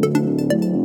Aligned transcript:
Música 0.00 0.77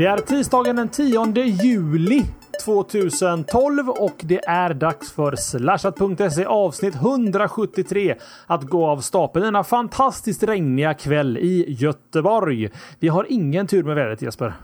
Det 0.00 0.06
är 0.06 0.18
tisdagen 0.18 0.76
den 0.76 0.88
10 0.88 1.44
juli 1.44 2.24
2012 2.64 3.88
och 3.88 4.16
det 4.22 4.44
är 4.44 4.74
dags 4.74 5.12
för 5.12 5.36
slashat.se 5.36 6.44
avsnitt 6.44 6.94
173 6.94 8.14
att 8.46 8.62
gå 8.62 8.86
av 8.86 9.00
stapeln 9.00 9.44
denna 9.44 9.64
fantastiskt 9.64 10.42
regniga 10.42 10.94
kväll 10.94 11.38
i 11.38 11.64
Göteborg. 11.68 12.68
Vi 12.98 13.08
har 13.08 13.26
ingen 13.28 13.66
tur 13.66 13.82
med 13.82 13.96
vädret 13.96 14.22
Jesper. 14.22 14.54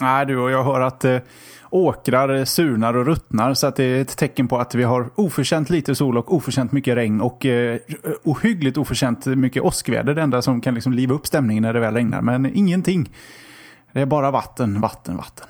Nej 0.00 0.26
du 0.26 0.38
och 0.38 0.50
jag 0.50 0.64
hör 0.64 0.80
att 0.80 1.04
eh, 1.04 1.18
åkrar 1.70 2.44
surnar 2.44 2.96
och 2.96 3.06
ruttnar 3.06 3.54
så 3.54 3.66
att 3.66 3.76
det 3.76 3.84
är 3.84 4.02
ett 4.02 4.16
tecken 4.16 4.48
på 4.48 4.58
att 4.58 4.74
vi 4.74 4.82
har 4.82 5.10
oförtjänt 5.14 5.70
lite 5.70 5.94
sol 5.94 6.18
och 6.18 6.34
oförtjänt 6.34 6.72
mycket 6.72 6.96
regn 6.96 7.20
och 7.20 7.46
eh, 7.46 7.78
ohyggligt 8.22 8.78
oförtjänt 8.78 9.26
mycket 9.26 9.62
åskväder. 9.62 10.14
Det 10.14 10.22
enda 10.22 10.42
som 10.42 10.60
kan 10.60 10.74
liksom 10.74 10.92
liva 10.92 11.14
upp 11.14 11.26
stämningen 11.26 11.62
när 11.62 11.72
det 11.72 11.80
väl 11.80 11.94
regnar. 11.94 12.22
Men 12.22 12.46
ingenting. 12.46 13.08
Det 13.92 14.00
är 14.00 14.06
bara 14.06 14.30
vatten, 14.30 14.80
vatten, 14.80 15.16
vatten. 15.16 15.46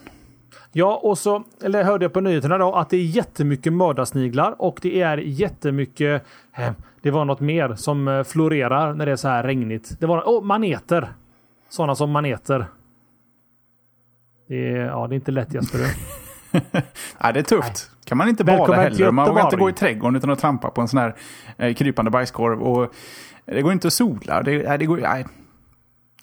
Ja, 0.73 1.01
och 1.03 1.19
så 1.19 1.45
eller 1.65 1.85
hörde 1.85 2.05
jag 2.05 2.13
på 2.13 2.21
nyheterna 2.21 2.59
då 2.59 2.75
att 2.75 2.91
det 2.91 2.97
är 2.97 3.05
jättemycket 3.05 3.73
mördarsniglar 3.73 4.55
och 4.59 4.79
det 4.83 5.01
är 5.01 5.17
jättemycket. 5.17 6.27
Eh, 6.57 6.73
det 7.03 7.11
var 7.11 7.25
något 7.25 7.41
mer 7.41 7.75
som 7.75 8.09
eh, 8.09 8.23
florerar 8.23 8.95
när 8.95 9.07
det 9.07 9.13
är 9.13 9.17
så 9.17 9.29
här 9.29 9.43
regnigt. 9.43 10.01
Det 10.01 10.07
var 10.07 10.23
oh, 10.23 10.45
maneter. 10.45 11.13
Sådana 11.69 11.95
som 11.95 12.11
maneter. 12.11 12.67
Det 14.49 14.69
är, 14.69 14.87
ja, 14.87 15.07
det 15.07 15.15
är 15.15 15.17
inte 15.17 15.31
lätt 15.31 15.55
Jesper. 15.55 15.81
Nej, 17.23 17.33
det 17.33 17.39
är 17.39 17.43
tufft. 17.43 17.91
Nej. 17.91 18.05
Kan 18.05 18.19
man 18.19 18.29
inte 18.29 18.45
bada 18.45 18.75
heller. 18.75 19.11
Man 19.11 19.29
vågar 19.29 19.45
inte 19.45 19.57
gå 19.57 19.71
i 19.71 19.73
trädgården 19.73 20.17
utan 20.17 20.31
att 20.31 20.39
trampa 20.39 20.71
på 20.71 20.81
en 20.81 20.89
sån 20.89 20.99
här 20.99 21.15
eh, 21.57 21.75
krypande 21.75 22.11
bajskorv. 22.11 22.63
Och 22.63 22.95
det 23.45 23.63
går 23.63 23.73
inte 23.73 23.87
att 23.87 23.93
sola. 23.93 24.43
Det, 24.43 24.77
det 24.77 24.87
går, 24.87 24.97
nej. 24.97 25.27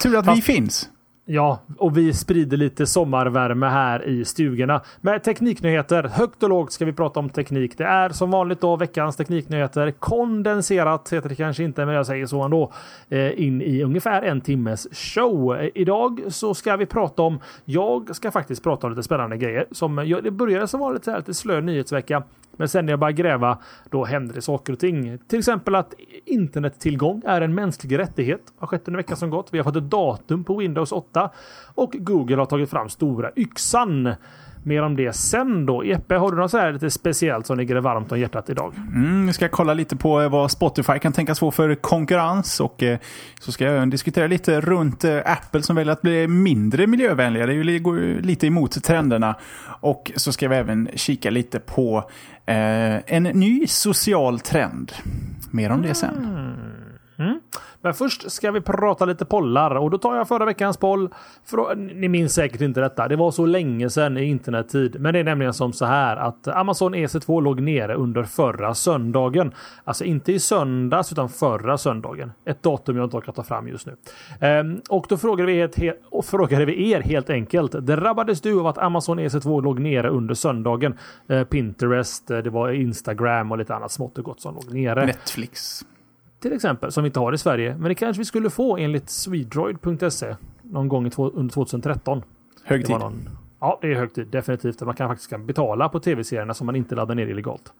Tur 0.04 0.18
att 0.18 0.26
Fast, 0.26 0.38
vi 0.38 0.42
finns. 0.42 0.90
Ja, 1.30 1.60
och 1.78 1.98
vi 1.98 2.14
sprider 2.14 2.58
lite 2.58 2.86
sommarvärme 2.86 3.66
här 3.66 4.06
i 4.08 4.26
stugorna. 4.26 4.82
Med 5.02 5.24
tekniknyheter, 5.24 6.04
högt 6.04 6.44
och 6.44 6.50
lågt 6.50 6.72
ska 6.72 6.86
vi 6.86 6.94
prata 6.94 7.20
om 7.20 7.30
teknik. 7.30 7.78
Det 7.78 7.84
är 7.84 8.10
som 8.10 8.32
vanligt 8.32 8.62
då 8.62 8.76
veckans 8.76 9.16
tekniknyheter. 9.16 9.92
Kondenserat 9.92 11.14
heter 11.14 11.30
det 11.30 11.36
kanske 11.36 11.64
inte, 11.64 11.86
men 11.86 11.96
jag 11.96 12.06
säger 12.06 12.26
så 12.26 12.42
ändå. 12.44 12.72
Eh, 13.10 13.42
in 13.42 13.62
i 13.62 13.84
ungefär 13.84 14.22
en 14.22 14.42
timmes 14.42 14.88
show. 14.92 15.56
Eh, 15.56 15.70
idag 15.76 16.22
så 16.28 16.54
ska 16.54 16.76
vi 16.76 16.86
prata 16.86 17.22
om, 17.22 17.40
jag 17.66 18.16
ska 18.16 18.32
faktiskt 18.32 18.64
prata 18.64 18.88
om 18.88 18.94
lite 18.94 19.04
spännande 19.04 19.38
grejer. 19.38 19.66
Som, 19.72 19.96
det 20.24 20.32
började 20.32 20.68
som 20.68 20.80
vanligt 20.80 21.08
lite 21.08 21.34
slö 21.34 21.62
nyhetsvecka. 21.62 22.24
Men 22.58 22.70
sen 22.70 22.86
när 22.86 22.94
jag 22.94 23.00
börjar 23.00 23.12
gräva, 23.12 23.58
då 23.90 24.06
händer 24.06 24.36
det 24.36 24.42
saker 24.42 24.74
och 24.74 24.80
ting. 24.80 25.18
Till 25.28 25.40
exempel 25.40 25.76
att 25.76 25.94
internettillgång 26.26 27.22
är 27.26 27.42
en 27.42 27.56
mänsklig 27.56 27.98
rättighet. 27.98 28.42
Har 28.58 28.68
skett 28.68 28.88
under 28.88 28.98
veckan 28.98 29.18
som 29.18 29.30
gått. 29.30 29.50
Vi 29.52 29.58
har 29.58 29.64
fått 29.64 29.76
ett 29.76 29.90
datum 29.90 30.44
på 30.44 30.56
Windows 30.58 30.92
8 30.92 31.30
och 31.76 31.96
Google 32.00 32.36
har 32.36 32.46
tagit 32.46 32.70
fram 32.70 32.90
stora 32.90 33.32
yxan. 33.36 34.14
Mer 34.68 34.82
om 34.82 34.96
det 34.96 35.14
sen 35.16 35.66
då. 35.66 35.86
Jeppe, 35.86 36.16
har 36.16 36.32
du 36.32 36.38
något 36.38 36.52
så 36.52 36.58
här 36.58 36.74
lite 36.74 36.92
speciellt 36.92 37.46
som 37.46 37.58
ligger 37.58 37.76
varmt 37.76 38.12
om 38.12 38.20
hjärtat 38.20 38.50
idag? 38.50 38.74
Mm, 38.96 39.28
vi 39.28 39.34
ska 39.34 39.50
kolla 39.50 39.74
lite 39.74 39.96
på 39.96 40.22
eh, 40.22 40.30
vad 40.30 40.52
Spotify 40.52 41.00
kan 41.00 41.14
tänkas 41.14 41.40
få 41.40 41.52
för 41.52 41.76
konkurrens 41.76 42.60
och 42.60 42.84
eh, 42.84 43.00
så 43.40 43.52
ska 43.52 43.66
jag 43.66 43.76
även 43.76 43.90
diskutera 43.90 44.28
lite 44.28 44.62
runt 44.62 45.04
eh, 45.04 45.18
Apple 45.26 45.62
som 45.62 45.76
väljer 45.76 45.94
att 45.94 46.02
bli 46.02 46.28
mindre 46.28 46.88
miljövänliga. 46.88 47.46
Det 47.46 47.80
går 47.80 48.00
ju 48.00 48.22
lite 48.22 48.48
emot 48.48 48.84
trenderna. 48.84 49.36
Och 49.80 50.12
så 50.16 50.32
ska 50.32 50.50
vi 50.50 50.56
även 50.56 50.90
kika 50.96 51.30
lite 51.30 51.60
på 51.60 51.98
eh, 52.46 53.14
en 53.14 53.24
ny 53.24 53.68
social 53.68 54.40
trend. 54.40 54.92
Mer 55.52 55.72
om 55.72 55.82
det 55.82 55.94
sen. 55.94 56.16
Mm. 56.16 57.30
Mm. 57.30 57.40
Men 57.82 57.94
först 57.94 58.32
ska 58.32 58.52
vi 58.52 58.62
prata 58.62 59.06
lite 59.06 59.26
pollar 59.26 59.76
och 59.76 59.92
då 59.92 59.98
tar 59.98 60.16
jag 60.16 60.28
förra 60.28 60.46
veckans 60.46 60.78
poll. 60.78 61.10
För, 61.46 61.76
ni 61.76 62.10
minns 62.10 62.34
säkert 62.34 62.62
inte 62.62 62.82
detta. 62.82 63.08
Det 63.08 63.16
var 63.16 63.32
så 63.32 63.46
länge 63.46 63.90
sedan 63.90 64.18
i 64.18 64.24
internettid. 64.24 64.96
Men 65.00 65.14
det 65.14 65.20
är 65.20 65.24
nämligen 65.24 65.54
som 65.54 65.74
så 65.74 65.86
här 65.86 66.18
att 66.18 66.48
Amazon 66.48 66.96
EC2 66.96 67.42
låg 67.42 67.62
nere 67.62 67.96
under 67.96 68.24
förra 68.24 68.74
söndagen. 68.74 69.52
Alltså 69.84 70.04
inte 70.04 70.32
i 70.32 70.40
söndags 70.40 71.12
utan 71.12 71.30
förra 71.30 71.78
söndagen. 71.78 72.32
Ett 72.46 72.64
datum 72.64 72.98
jag 72.98 73.04
inte 73.04 73.18
orkar 73.18 73.32
ta 73.32 73.44
fram 73.44 73.68
just 73.68 73.88
nu. 73.88 73.96
Ehm, 74.42 74.82
och 74.90 75.06
då 75.10 75.18
frågade 75.18 75.52
vi, 75.52 75.60
helt, 75.60 76.02
och 76.10 76.26
frågade 76.26 76.66
vi 76.66 76.92
er 76.92 77.02
helt 77.02 77.30
enkelt. 77.30 77.72
Drabbades 77.72 78.42
du 78.42 78.60
av 78.60 78.68
att 78.68 78.78
Amazon 78.78 79.20
EC2 79.20 79.64
låg 79.64 79.80
nere 79.80 80.10
under 80.10 80.34
söndagen? 80.34 80.98
Ehm, 81.28 81.46
Pinterest, 81.46 82.32
eh, 82.32 82.38
det 82.38 82.50
var 82.50 82.70
Instagram 82.70 83.52
och 83.52 83.58
lite 83.58 83.76
annat 83.76 83.92
smått 83.92 84.18
och 84.18 84.24
gott 84.24 84.42
som 84.42 84.56
låg 84.56 84.74
nere. 84.74 85.06
Netflix 85.06 85.86
till 86.40 86.54
exempel, 86.54 86.92
som 86.92 87.04
vi 87.04 87.08
inte 87.08 87.20
har 87.20 87.34
i 87.34 87.38
Sverige. 87.38 87.76
Men 87.80 87.90
det 87.90 87.96
kanske 87.96 88.22
vi 88.22 88.26
skulle 88.26 88.50
få 88.50 88.78
enligt 88.78 89.10
swedroid.se 89.10 90.36
någon 90.62 90.88
gång 90.88 91.12
under 91.18 91.54
2013. 91.54 92.24
Hög 92.64 92.86
tid. 92.86 93.00
Någon, 93.00 93.30
ja, 93.60 93.80
det 93.82 93.92
är 93.92 93.96
hög 93.96 94.14
tid. 94.14 94.28
Definitivt. 94.28 94.82
Man 94.82 94.96
kan 94.96 95.10
faktiskt 95.10 95.40
betala 95.40 95.90
på 95.90 96.00
tv-serierna 96.00 96.54
som 96.54 96.66
man 96.66 96.76
inte 96.76 96.96
laddar 96.96 97.16
ner 97.16 97.28
illegalt. 97.28 97.74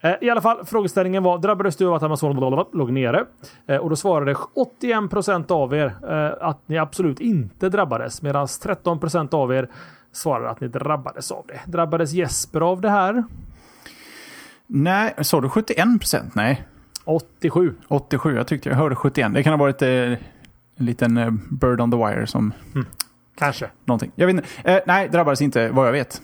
Eh, 0.00 0.14
I 0.20 0.30
alla 0.30 0.40
fall, 0.40 0.64
frågeställningen 0.64 1.22
var 1.22 1.38
drabbades 1.38 1.76
du 1.76 1.86
av 1.86 1.94
att 1.94 2.02
Amazon 2.02 2.66
låg 2.72 2.92
nere? 2.92 3.24
Eh, 3.66 3.76
och 3.76 3.90
då 3.90 3.96
svarade 3.96 4.34
81% 4.80 5.52
av 5.52 5.74
er 5.74 5.94
eh, 6.08 6.48
att 6.48 6.68
ni 6.68 6.78
absolut 6.78 7.20
inte 7.20 7.68
drabbades 7.68 8.22
medan 8.22 8.46
13% 8.46 9.34
av 9.34 9.54
er 9.54 9.68
svarade 10.12 10.50
att 10.50 10.60
ni 10.60 10.68
drabbades 10.68 11.30
av 11.30 11.44
det. 11.48 11.60
Drabbades 11.66 12.12
Jesper 12.12 12.60
av 12.60 12.80
det 12.80 12.90
här? 12.90 13.24
Nej, 14.66 15.14
sa 15.22 15.40
du 15.40 15.48
71 15.48 15.86
Nej. 16.34 16.64
87. 17.04 17.74
87, 17.88 18.36
jag 18.36 18.46
tyckte 18.46 18.68
jag 18.68 18.76
hörde 18.76 18.94
71. 18.96 19.34
Det 19.34 19.42
kan 19.42 19.52
ha 19.52 19.58
varit 19.58 19.82
eh, 19.82 19.88
en 19.88 20.18
liten 20.76 21.16
eh, 21.16 21.30
bird 21.50 21.80
on 21.80 21.90
the 21.90 21.96
wire 21.96 22.26
som... 22.26 22.52
Mm. 22.74 22.86
Kanske. 23.36 23.70
Någonting. 23.84 24.12
Jag 24.14 24.26
vet 24.26 24.36
inte. 24.36 24.72
Eh, 24.72 24.80
nej, 24.86 25.08
drabbades 25.08 25.42
inte 25.42 25.68
vad 25.68 25.86
jag 25.86 25.92
vet. 25.92 26.22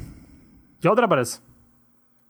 Jag 0.81 0.97
drabbades. 0.97 1.41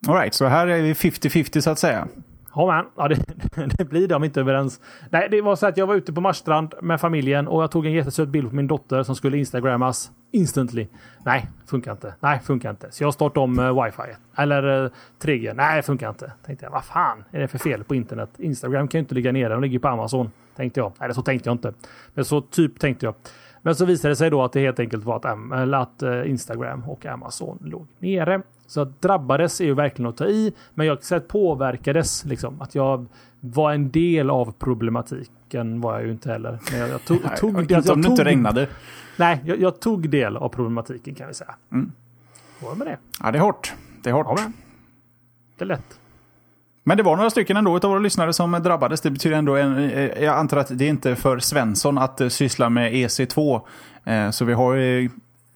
Alright, 0.09 0.34
så 0.34 0.47
här 0.47 0.66
är 0.66 0.83
vi 0.83 0.93
50-50 0.93 1.60
så 1.60 1.71
att 1.71 1.78
säga. 1.78 2.09
Ja, 2.55 2.66
man. 2.66 2.87
Ja, 2.97 3.09
det, 3.09 3.25
det 3.78 3.84
blir 3.84 4.09
de 4.09 4.25
inte 4.25 4.41
överens. 4.41 4.81
Nej, 5.10 5.28
det 5.31 5.41
var 5.41 5.56
så 5.56 5.66
att 5.66 5.77
jag 5.77 5.87
var 5.87 5.94
ute 5.94 6.12
på 6.12 6.21
Marstrand 6.21 6.75
med 6.83 7.00
familjen 7.00 7.49
och 7.49 7.62
jag 7.62 7.71
tog 7.71 7.87
en 7.87 7.93
jättesöt 7.93 8.28
bild 8.28 8.49
på 8.49 8.55
min 8.55 8.66
dotter 8.66 9.03
som 9.03 9.16
skulle 9.16 9.39
instagrammas 9.39 10.10
instantly. 10.30 10.88
Nej, 11.24 11.48
funkar 11.66 11.92
inte. 11.92 12.14
Nej, 12.20 12.41
funkar 12.41 12.70
inte. 12.70 12.91
Så 12.91 13.04
jag 13.04 13.14
startade 13.14 13.41
om 13.41 13.58
uh, 13.58 13.84
wifi. 13.84 14.16
Eller 14.36 14.78
eh, 14.78 14.84
uh, 14.84 14.91
3G. 15.20 15.54
Nej, 15.54 15.82
funkar 15.82 16.08
inte. 16.08 16.32
Tänkte 16.46 16.64
jag, 16.64 16.72
vad 16.72 16.84
fan 16.84 17.24
är 17.30 17.41
det 17.41 17.48
för 17.48 17.58
fel 17.58 17.84
på 17.84 17.94
internet? 17.94 18.30
Instagram 18.38 18.88
kan 18.88 18.98
ju 18.98 19.02
inte 19.02 19.14
ligga 19.14 19.32
nere. 19.32 19.52
De 19.52 19.62
ligger 19.62 19.78
på 19.78 19.88
Amazon. 19.88 20.30
Tänkte 20.56 20.80
jag. 20.80 20.92
Eller 21.00 21.14
så 21.14 21.22
tänkte 21.22 21.48
jag 21.48 21.54
inte. 21.54 21.72
Men 22.14 22.24
så 22.24 22.41
typ 22.41 22.80
tänkte 22.80 23.06
jag. 23.06 23.14
Men 23.62 23.74
så 23.74 23.84
visade 23.84 24.12
det 24.12 24.16
sig 24.16 24.30
då 24.30 24.42
att 24.42 24.52
det 24.52 24.60
helt 24.60 24.80
enkelt 24.80 25.04
var 25.04 25.16
att, 25.16 25.74
att 25.74 26.02
eh, 26.02 26.30
Instagram 26.30 26.82
och 26.88 27.06
Amazon 27.06 27.58
låg 27.64 27.86
nere. 27.98 28.42
Så 28.66 28.80
att 28.80 29.02
drabbades 29.02 29.60
är 29.60 29.64
ju 29.64 29.74
verkligen 29.74 30.08
att 30.08 30.16
ta 30.16 30.26
i, 30.26 30.52
men 30.74 30.86
jag 30.86 31.02
sett 31.02 31.28
påverkades 31.28 32.24
liksom. 32.24 32.60
Att 32.60 32.74
jag 32.74 33.06
var 33.41 33.73
en 33.73 33.91
del 33.91 34.31
av 34.31 34.55
problematiken 34.59 35.81
var 35.81 35.95
jag 35.95 36.05
ju 36.06 36.12
inte 36.12 36.31
heller. 36.31 36.59
Men 36.71 36.81
jag, 36.81 36.89
jag 36.89 37.05
tog, 37.05 37.19
nej, 37.25 37.37
tog, 37.37 37.71
jag, 37.71 37.87
jag 37.87 37.95
om 37.95 38.03
det 38.03 38.09
inte 38.09 38.25
regnade. 38.25 38.69
Nej, 39.17 39.41
jag, 39.45 39.61
jag, 39.61 39.81
tog 39.81 40.10
del 40.10 40.37
av 40.37 40.48
problematiken 40.48 41.15
kan 41.15 41.28
vi 41.28 41.34
säga. 41.34 41.54
Mm. 41.72 41.92
Var 42.63 42.75
med 42.75 42.87
det. 42.87 42.98
Ja, 43.22 43.31
det 43.31 43.39
är 43.39 43.42
hårt. 43.42 43.75
Det 44.03 44.10
är 44.10 44.15
hårt. 44.15 44.27
Ja, 44.28 44.53
det 45.59 45.65
är 45.65 45.66
lätt. 45.66 46.01
Men 46.84 46.97
det 46.97 47.03
var 47.03 47.16
några 47.16 47.31
stycken 47.31 47.57
ändå 47.57 47.75
av 47.77 47.81
våra 47.81 47.98
lyssnare 47.98 48.33
som 48.33 48.53
drabbades. 48.53 49.01
Det 49.01 49.10
betyder 49.10 49.37
ändå, 49.37 49.57
en, 49.57 49.91
jag 50.22 50.36
antar 50.36 50.57
att 50.57 50.78
det 50.78 50.84
är 50.84 50.89
inte 50.89 51.16
för 51.16 51.39
Svensson 51.39 51.98
att 51.98 52.21
eh, 52.21 52.28
syssla 52.28 52.69
med 52.69 52.93
EC2. 52.93 53.60
Eh, 54.04 54.31
så 54.31 54.45
vi 54.45 54.53
har 54.53 54.77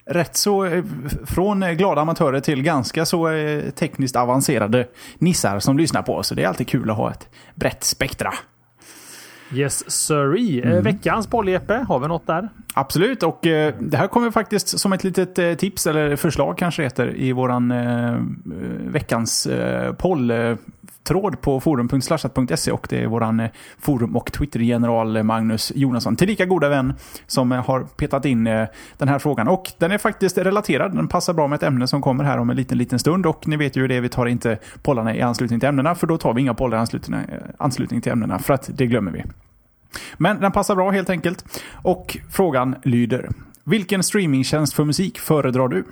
rätt 0.06 0.36
så, 0.36 0.64
eh, 0.64 0.84
från 1.26 1.76
glada 1.76 2.00
amatörer 2.00 2.40
till 2.40 2.62
ganska 2.62 3.04
så 3.04 3.28
eh, 3.28 3.70
tekniskt 3.70 4.16
avancerade 4.16 4.86
nissar 5.18 5.58
som 5.58 5.78
lyssnar 5.78 6.02
på 6.02 6.14
oss. 6.14 6.26
Så 6.26 6.34
det 6.34 6.42
är 6.42 6.48
alltid 6.48 6.68
kul 6.68 6.90
att 6.90 6.96
ha 6.96 7.10
ett 7.10 7.28
brett 7.54 7.84
spektra. 7.84 8.32
Yes 9.52 9.90
sirree. 9.90 10.62
Eh, 10.62 10.70
mm. 10.70 10.84
Veckans 10.84 11.26
poll 11.26 11.48
har 11.88 11.98
vi 11.98 12.08
något 12.08 12.26
där? 12.26 12.48
Absolut, 12.74 13.22
och 13.22 13.38
det 13.42 13.94
här 13.94 14.06
kommer 14.06 14.30
faktiskt 14.30 14.78
som 14.78 14.92
ett 14.92 15.04
litet 15.04 15.58
tips, 15.58 15.86
eller 15.86 16.16
förslag 16.16 16.58
kanske 16.58 16.82
heter, 16.82 17.16
i 17.16 17.32
våran 17.32 17.72
veckans 18.92 19.48
poll 19.98 20.32
tråd 21.04 21.40
på 21.40 21.60
forum.slashat.se 21.60 22.72
och 22.72 22.86
det 22.90 23.02
är 23.02 23.06
våran 23.06 23.40
eh, 23.40 23.50
forum 23.78 24.16
och 24.16 24.32
Twitter-general 24.32 25.16
eh, 25.16 25.22
Magnus 25.22 25.72
Jonasson, 25.74 26.16
tillika 26.16 26.44
goda 26.44 26.68
vän, 26.68 26.94
som 27.26 27.52
eh, 27.52 27.64
har 27.64 27.80
petat 27.80 28.24
in 28.24 28.44
den 28.98 29.08
här 29.08 29.18
frågan. 29.18 29.48
Och 29.48 29.72
den 29.78 29.92
är 29.92 29.98
faktiskt 29.98 30.38
relaterad, 30.38 30.96
den 30.96 31.08
passar 31.08 31.32
bra 31.32 31.48
med 31.48 31.56
ett 31.56 31.62
ämne 31.62 31.86
som 31.86 32.02
kommer 32.02 32.24
här 32.24 32.38
om 32.38 32.50
en 32.50 32.56
liten, 32.56 32.78
liten 32.78 32.98
stund 32.98 33.26
och 33.26 33.48
ni 33.48 33.56
vet 33.56 33.76
ju 33.76 33.88
det, 33.88 34.00
vi 34.00 34.08
tar 34.08 34.26
inte 34.26 34.58
pollarna 34.82 35.16
i 35.16 35.20
anslutning 35.22 35.60
till 35.60 35.68
ämnena 35.68 35.94
för 35.94 36.06
då 36.06 36.18
tar 36.18 36.34
vi 36.34 36.40
inga 36.40 36.54
pollar 36.54 36.78
i 36.78 36.80
anslutning 37.58 38.00
till 38.00 38.12
ämnena 38.12 38.38
för 38.38 38.54
att 38.54 38.70
det 38.72 38.86
glömmer 38.86 39.12
vi. 39.12 39.24
Men 40.16 40.40
den 40.40 40.52
passar 40.52 40.74
bra 40.74 40.90
helt 40.90 41.10
enkelt. 41.10 41.44
Och 41.72 42.16
frågan 42.30 42.76
lyder, 42.82 43.28
vilken 43.64 44.02
streamingtjänst 44.02 44.74
för 44.74 44.84
musik 44.84 45.18
föredrar 45.18 45.68
du? 45.68 45.84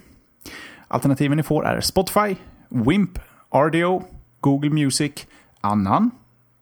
Alternativen 0.88 1.36
ni 1.36 1.42
får 1.42 1.66
är 1.66 1.80
Spotify, 1.80 2.36
Wimp, 2.68 3.18
RDO, 3.54 4.02
Google 4.42 4.70
Music, 4.70 5.12
annan. 5.60 6.10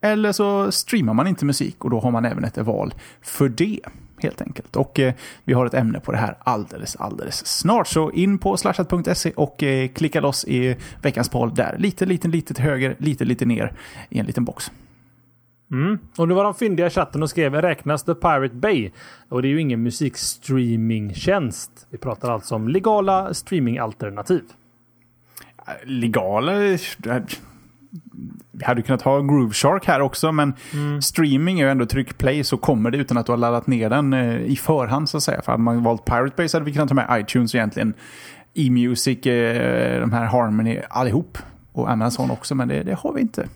Eller 0.01 0.33
så 0.33 0.73
streamar 0.73 1.15
man 1.15 1.27
inte 1.27 1.45
musik 1.45 1.85
och 1.85 1.91
då 1.91 2.01
har 2.01 2.11
man 2.11 2.25
även 2.25 2.45
ett 2.45 2.59
val 2.59 2.95
för 3.23 3.49
det. 3.49 3.81
Helt 4.19 4.43
enkelt. 4.43 4.77
Och 4.77 5.01
eh, 5.01 5.15
vi 5.45 5.53
har 5.53 5.67
ett 5.67 5.75
ämne 5.75 6.01
på 6.01 6.13
det 6.13 6.19
här 6.19 6.37
alldeles, 6.41 6.97
alldeles 6.97 7.47
snart. 7.47 7.89
Så 7.89 8.11
in 8.11 8.39
på 8.39 8.57
slashat.se 8.57 9.33
och 9.37 9.63
eh, 9.63 9.89
klicka 9.89 10.21
loss 10.21 10.45
i 10.45 10.77
veckans 11.03 11.29
poll 11.29 11.55
där. 11.55 11.77
Lite, 11.79 12.07
lite, 12.07 12.29
lite 12.29 12.55
till 12.55 12.65
höger, 12.65 12.97
lite, 12.99 13.25
lite 13.25 13.45
ner 13.45 13.73
i 14.09 14.19
en 14.19 14.27
liten 14.27 14.45
box. 14.45 14.71
Mm. 15.71 15.99
Och 16.17 16.29
nu 16.29 16.35
var 16.35 16.45
de 16.45 16.55
fyndiga 16.55 16.87
i 16.87 16.91
chatten 16.91 17.23
och 17.23 17.31
skrev 17.31 17.55
räknas 17.55 18.05
The 18.05 18.15
Pirate 18.15 18.55
Bay? 18.55 18.91
Och 19.29 19.43
det 19.43 19.49
är 19.49 19.51
ju 19.51 19.61
ingen 19.61 19.83
musikstreamingtjänst. 19.83 21.87
Vi 21.91 21.99
pratar 21.99 22.31
alltså 22.31 22.55
om 22.55 22.69
legala 22.69 23.35
streamingalternativ. 23.35 24.43
Legala? 25.85 26.53
Vi 28.53 28.65
hade 28.65 28.83
kunnat 28.83 29.03
ha 29.03 29.21
Groove 29.21 29.53
Shark 29.53 29.87
här 29.87 30.01
också, 30.01 30.33
men 30.33 30.55
mm. 30.73 31.03
streaming 31.03 31.61
är 31.61 31.65
ju 31.65 31.71
ändå 31.71 31.87
tryck 31.87 32.19
play 32.19 32.45
så 32.45 32.57
kommer 32.57 32.91
det 32.91 32.99
utan 32.99 33.17
att 33.17 33.27
du 33.27 33.33
har 33.33 33.37
laddat 33.37 33.67
ner 33.67 33.91
den 33.91 34.13
eh, 34.13 34.37
i 34.37 34.57
förhand 34.57 35.09
så 35.09 35.17
att 35.17 35.23
säga. 35.23 35.43
För 35.43 35.53
hade 35.53 35.63
man 35.63 35.83
valt 35.83 36.05
Pirate 36.05 36.33
Bay 36.37 36.49
så 36.49 36.57
hade 36.57 36.65
vi 36.65 36.73
kunnat 36.73 36.89
ta 36.89 36.95
med 36.95 37.21
iTunes 37.21 37.55
egentligen. 37.55 37.95
E-music, 38.55 39.27
eh, 39.27 40.01
de 40.01 40.13
här 40.13 40.25
Harmony, 40.25 40.81
allihop. 40.91 41.39
Och 41.73 41.91
Amazon 41.91 42.31
också, 42.31 42.55
men 42.55 42.69
det, 42.69 42.83
det 42.83 42.95
har 42.95 43.13
vi 43.13 43.21
inte. 43.21 43.49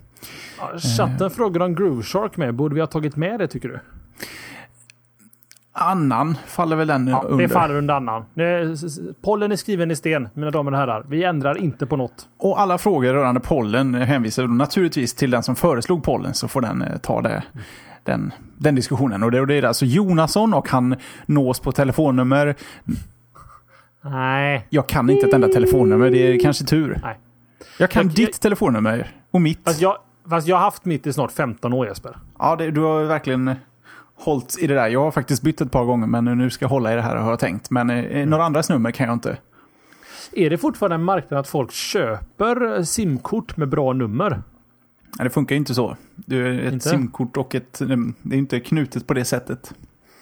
Chatten 0.97 1.31
frågar 1.31 1.61
om 1.61 1.75
Groove 1.75 2.03
Shark 2.03 2.37
med. 2.37 2.55
Borde 2.55 2.75
vi 2.75 2.81
ha 2.81 2.87
tagit 2.87 3.17
med 3.17 3.41
det 3.41 3.49
tycker 3.49 3.69
du? 3.69 3.79
Annan 5.77 6.37
faller 6.47 6.77
väl 6.77 6.87
den 6.87 7.09
ja, 7.09 7.25
under? 7.29 7.45
Det 7.45 7.53
faller 7.53 7.75
under 7.75 7.95
annan. 7.95 8.25
Pollen 9.23 9.53
är 9.53 9.57
skriven 9.57 9.91
i 9.91 9.97
sten, 9.97 10.29
mina 10.35 10.51
damer 10.51 10.73
och 10.73 10.79
herrar. 10.79 11.05
Vi 11.09 11.25
ändrar 11.25 11.59
inte 11.59 11.87
på 11.87 11.97
något. 11.97 12.29
Och 12.37 12.61
alla 12.61 12.79
frågor 12.79 13.13
rörande 13.13 13.41
pollen 13.41 13.95
hänvisar 13.95 14.47
naturligtvis 14.47 15.15
till 15.15 15.31
den 15.31 15.43
som 15.43 15.57
föreslog 15.57 16.05
pollen, 16.05 16.35
så 16.35 16.49
får 16.49 16.61
den 16.61 16.83
eh, 16.83 16.97
ta 16.97 17.21
det. 17.23 17.43
Den, 18.03 18.33
den 18.57 18.75
diskussionen. 18.75 19.23
Och 19.23 19.31
det, 19.31 19.41
och 19.41 19.47
det 19.47 19.55
är 19.55 19.63
alltså 19.63 19.85
Jonasson 19.85 20.55
och 20.55 20.69
han 20.69 20.97
nås 21.27 21.61
på 21.61 21.73
telefonnummer. 21.73 22.55
Nej. 24.03 24.67
Jag 24.71 24.87
kan 24.87 25.11
inte 25.11 25.27
ett 25.27 25.35
enda 25.35 25.49
telefonnummer, 25.49 26.11
det 26.11 26.19
är 26.19 26.41
kanske 26.41 26.65
tur. 26.65 27.01
Nej. 27.03 27.19
Jag 27.79 27.91
kan 27.91 28.07
jag, 28.07 28.15
ditt 28.15 28.29
jag, 28.29 28.41
telefonnummer 28.41 29.11
och 29.31 29.41
mitt. 29.41 29.61
Fast 29.65 29.81
jag, 29.81 29.97
fast 30.31 30.49
jag 30.49 30.57
har 30.57 30.63
haft 30.63 30.85
mitt 30.85 31.07
i 31.07 31.13
snart 31.13 31.33
15 31.33 31.73
år 31.73 31.87
Jesper. 31.87 32.17
Ja, 32.39 32.57
det, 32.57 32.71
du 32.71 32.81
har 32.81 33.05
verkligen 33.05 33.55
hållit 34.15 34.59
i 34.59 34.67
det 34.67 34.75
där. 34.75 34.89
Jag 34.89 35.01
har 35.01 35.11
faktiskt 35.11 35.43
bytt 35.43 35.61
ett 35.61 35.73
par 35.73 35.85
gånger, 35.85 36.07
men 36.07 36.25
nu 36.25 36.51
ska 36.51 36.65
jag 36.65 36.71
hålla 36.71 36.93
i 36.93 36.97
det 36.97 37.03
här 37.03 37.17
har 37.17 37.31
jag 37.31 37.39
tänkt. 37.39 37.71
Men 37.71 37.91
eh, 37.91 38.27
några 38.27 38.45
andras 38.45 38.69
nummer 38.69 38.91
kan 38.91 39.07
jag 39.07 39.15
inte. 39.15 39.39
Är 40.33 40.51
det 40.51 40.59
fortfarande 40.59 40.95
en 40.95 41.05
marknad 41.05 41.41
att 41.41 41.49
folk 41.49 41.73
köper 41.73 42.83
simkort 42.83 43.57
med 43.57 43.69
bra 43.69 43.93
nummer? 43.93 44.43
Nej, 45.19 45.25
det 45.25 45.31
funkar 45.31 45.57
inte 45.57 45.75
så. 45.75 45.97
Du, 46.15 46.67
ett 46.67 46.73
inte? 46.73 46.89
simkort 46.89 47.37
och 47.37 47.55
ett... 47.55 47.79
Det 48.23 48.35
är 48.37 48.39
inte 48.39 48.61
knutet 48.61 49.07
på 49.07 49.15
det 49.15 49.25
sättet. 49.25 49.75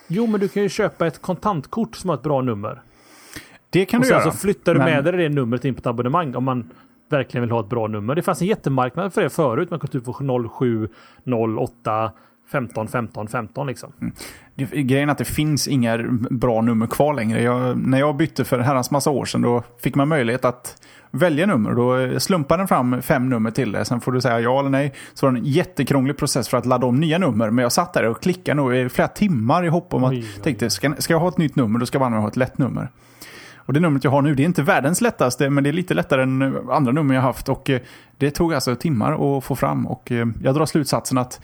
Jo, 0.06 0.26
men 0.26 0.40
du 0.40 0.48
kan 0.48 0.62
ju 0.62 0.68
köpa 0.68 1.06
ett 1.06 1.22
kontantkort 1.22 1.96
som 1.96 2.10
har 2.10 2.16
ett 2.16 2.22
bra 2.22 2.40
nummer. 2.40 2.82
Det 3.70 3.84
kan 3.84 4.00
och 4.00 4.04
du 4.04 4.10
göra. 4.10 4.26
Och 4.26 4.32
så 4.32 4.38
flyttar 4.38 4.74
du 4.74 4.78
men... 4.78 4.90
med 4.90 5.04
dig 5.04 5.12
det 5.12 5.28
numret 5.28 5.64
in 5.64 5.74
på 5.74 5.78
ett 5.78 5.86
abonnemang 5.86 6.34
om 6.34 6.44
man 6.44 6.70
verkligen 7.08 7.42
vill 7.42 7.50
ha 7.50 7.60
ett 7.60 7.68
bra 7.68 7.86
nummer. 7.86 8.14
Det 8.14 8.22
fanns 8.22 8.42
en 8.42 8.48
jättemarknad 8.48 9.14
för 9.14 9.22
det 9.22 9.30
förut. 9.30 9.70
Man 9.70 9.80
kunde 9.80 9.92
typ 9.92 10.04
få 10.04 10.48
07, 10.58 10.88
08, 11.58 12.12
15, 12.50 12.88
15, 12.88 13.28
15 13.28 13.66
liksom. 13.66 13.92
Mm. 14.00 14.14
Grejen 14.86 15.08
är 15.08 15.12
att 15.12 15.18
det 15.18 15.24
finns 15.24 15.68
inga 15.68 15.98
bra 16.30 16.60
nummer 16.60 16.86
kvar 16.86 17.14
längre. 17.14 17.42
Jag, 17.42 17.78
när 17.78 17.98
jag 17.98 18.16
bytte 18.16 18.44
för 18.44 18.58
herrans 18.58 18.90
massa 18.90 19.10
år 19.10 19.24
sedan 19.24 19.42
då 19.42 19.62
fick 19.82 19.94
man 19.94 20.08
möjlighet 20.08 20.44
att 20.44 20.76
välja 21.10 21.46
nummer. 21.46 21.70
Då 21.74 22.20
slumpar 22.20 22.58
den 22.58 22.68
fram 22.68 23.02
fem 23.02 23.28
nummer 23.28 23.50
till 23.50 23.72
dig. 23.72 23.86
Sen 23.86 24.00
får 24.00 24.12
du 24.12 24.20
säga 24.20 24.40
ja 24.40 24.60
eller 24.60 24.70
nej. 24.70 24.92
Så 25.14 25.26
var 25.26 25.32
det 25.32 25.38
en 25.38 25.44
jättekrånglig 25.44 26.16
process 26.16 26.48
för 26.48 26.56
att 26.56 26.66
ladda 26.66 26.86
om 26.86 27.00
nya 27.00 27.18
nummer. 27.18 27.50
Men 27.50 27.62
jag 27.62 27.72
satt 27.72 27.92
där 27.92 28.04
och 28.04 28.22
klickade 28.22 28.56
nog 28.56 28.76
i 28.76 28.88
flera 28.88 29.08
timmar 29.08 29.64
i 29.64 29.68
hopp 29.68 29.94
om 29.94 30.04
att... 30.04 30.12
Oj, 30.12 30.18
oj. 30.18 30.42
tänkte, 30.42 30.70
ska, 30.70 30.94
ska 30.98 31.12
jag 31.12 31.20
ha 31.20 31.28
ett 31.28 31.38
nytt 31.38 31.56
nummer 31.56 31.78
då 31.78 31.86
ska 31.86 31.98
jag 31.98 32.10
ha 32.10 32.28
ett 32.28 32.36
lätt 32.36 32.58
nummer. 32.58 32.88
Och 33.66 33.72
det 33.72 33.80
numret 33.80 34.04
jag 34.04 34.10
har 34.10 34.22
nu, 34.22 34.34
det 34.34 34.42
är 34.42 34.44
inte 34.44 34.62
världens 34.62 35.00
lättaste, 35.00 35.50
men 35.50 35.64
det 35.64 35.70
är 35.70 35.72
lite 35.72 35.94
lättare 35.94 36.22
än 36.22 36.70
andra 36.70 36.92
nummer 36.92 37.14
jag 37.14 37.22
haft. 37.22 37.48
Och 37.48 37.70
eh, 37.70 37.80
det 38.18 38.30
tog 38.30 38.54
alltså 38.54 38.76
timmar 38.76 39.36
att 39.36 39.44
få 39.44 39.56
fram. 39.56 39.86
Och 39.86 40.12
eh, 40.12 40.26
jag 40.42 40.54
drar 40.54 40.66
slutsatsen 40.66 41.18
att 41.18 41.40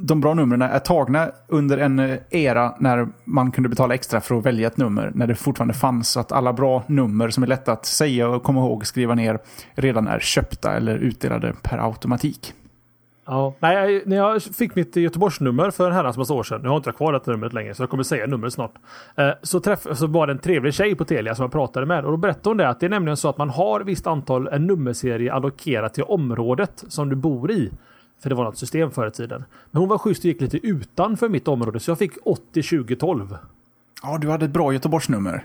de 0.00 0.20
bra 0.20 0.34
numren 0.34 0.62
är 0.62 0.78
tagna 0.78 1.30
under 1.46 1.78
en 1.78 1.98
eh, 1.98 2.18
era 2.30 2.74
när 2.78 3.08
man 3.24 3.50
kunde 3.50 3.68
betala 3.68 3.94
extra 3.94 4.20
för 4.20 4.34
att 4.34 4.46
välja 4.46 4.66
ett 4.66 4.76
nummer. 4.76 5.12
När 5.14 5.26
det 5.26 5.34
fortfarande 5.34 5.74
fanns. 5.74 6.08
Så 6.08 6.20
att 6.20 6.32
alla 6.32 6.52
bra 6.52 6.82
nummer 6.86 7.30
som 7.30 7.42
är 7.42 7.46
lätta 7.46 7.72
att 7.72 7.86
säga 7.86 8.28
och 8.28 8.42
komma 8.42 8.60
ihåg, 8.60 8.86
skriva 8.86 9.14
ner, 9.14 9.38
redan 9.74 10.08
är 10.08 10.18
köpta 10.20 10.76
eller 10.76 10.98
utdelade 10.98 11.54
per 11.62 11.78
automatik. 11.78 12.54
Ja, 13.30 13.54
nej, 13.58 14.02
när 14.06 14.16
jag 14.16 14.42
fick 14.42 14.74
mitt 14.74 14.96
Göteborgsnummer 14.96 15.70
för 15.70 15.86
en 15.86 15.92
herrans 15.92 16.16
massa 16.16 16.34
år 16.34 16.42
sedan. 16.42 16.62
Nu 16.62 16.68
har 16.68 16.76
inte 16.76 16.88
jag 16.88 16.96
kvar 16.96 17.12
det 17.12 17.26
numret 17.26 17.52
längre 17.52 17.74
så 17.74 17.82
jag 17.82 17.90
kommer 17.90 18.02
säga 18.02 18.26
numret 18.26 18.52
snart. 18.52 18.74
Eh, 19.16 19.30
så, 19.42 19.60
träff, 19.60 19.86
så 19.94 20.06
var 20.06 20.26
det 20.26 20.32
en 20.32 20.38
trevlig 20.38 20.74
tjej 20.74 20.94
på 20.94 21.04
Telia 21.04 21.34
som 21.34 21.42
jag 21.42 21.52
pratade 21.52 21.86
med 21.86 22.04
och 22.04 22.10
då 22.10 22.16
berättade 22.16 22.50
hon 22.50 22.56
det 22.56 22.68
att 22.68 22.80
det 22.80 22.86
är 22.86 22.90
nämligen 22.90 23.16
så 23.16 23.28
att 23.28 23.38
man 23.38 23.50
har 23.50 23.80
visst 23.80 24.06
antal 24.06 24.48
en 24.48 24.66
nummerserie 24.66 25.32
allokerat 25.32 25.94
till 25.94 26.04
området 26.04 26.84
som 26.88 27.08
du 27.08 27.16
bor 27.16 27.50
i. 27.50 27.70
För 28.22 28.28
det 28.28 28.34
var 28.34 28.44
något 28.44 28.58
system 28.58 28.90
förr 28.90 29.06
i 29.06 29.10
tiden. 29.10 29.44
Men 29.70 29.80
hon 29.80 29.88
var 29.88 29.98
schysst 29.98 30.20
och 30.20 30.24
gick 30.24 30.40
lite 30.40 30.66
utanför 30.66 31.28
mitt 31.28 31.48
område 31.48 31.80
så 31.80 31.90
jag 31.90 31.98
fick 31.98 32.12
80 32.24 32.62
20 32.62 32.96
12. 32.96 33.36
Ja, 34.02 34.18
du 34.18 34.30
hade 34.30 34.44
ett 34.44 34.50
bra 34.50 34.72
Göteborgsnummer. 34.72 35.44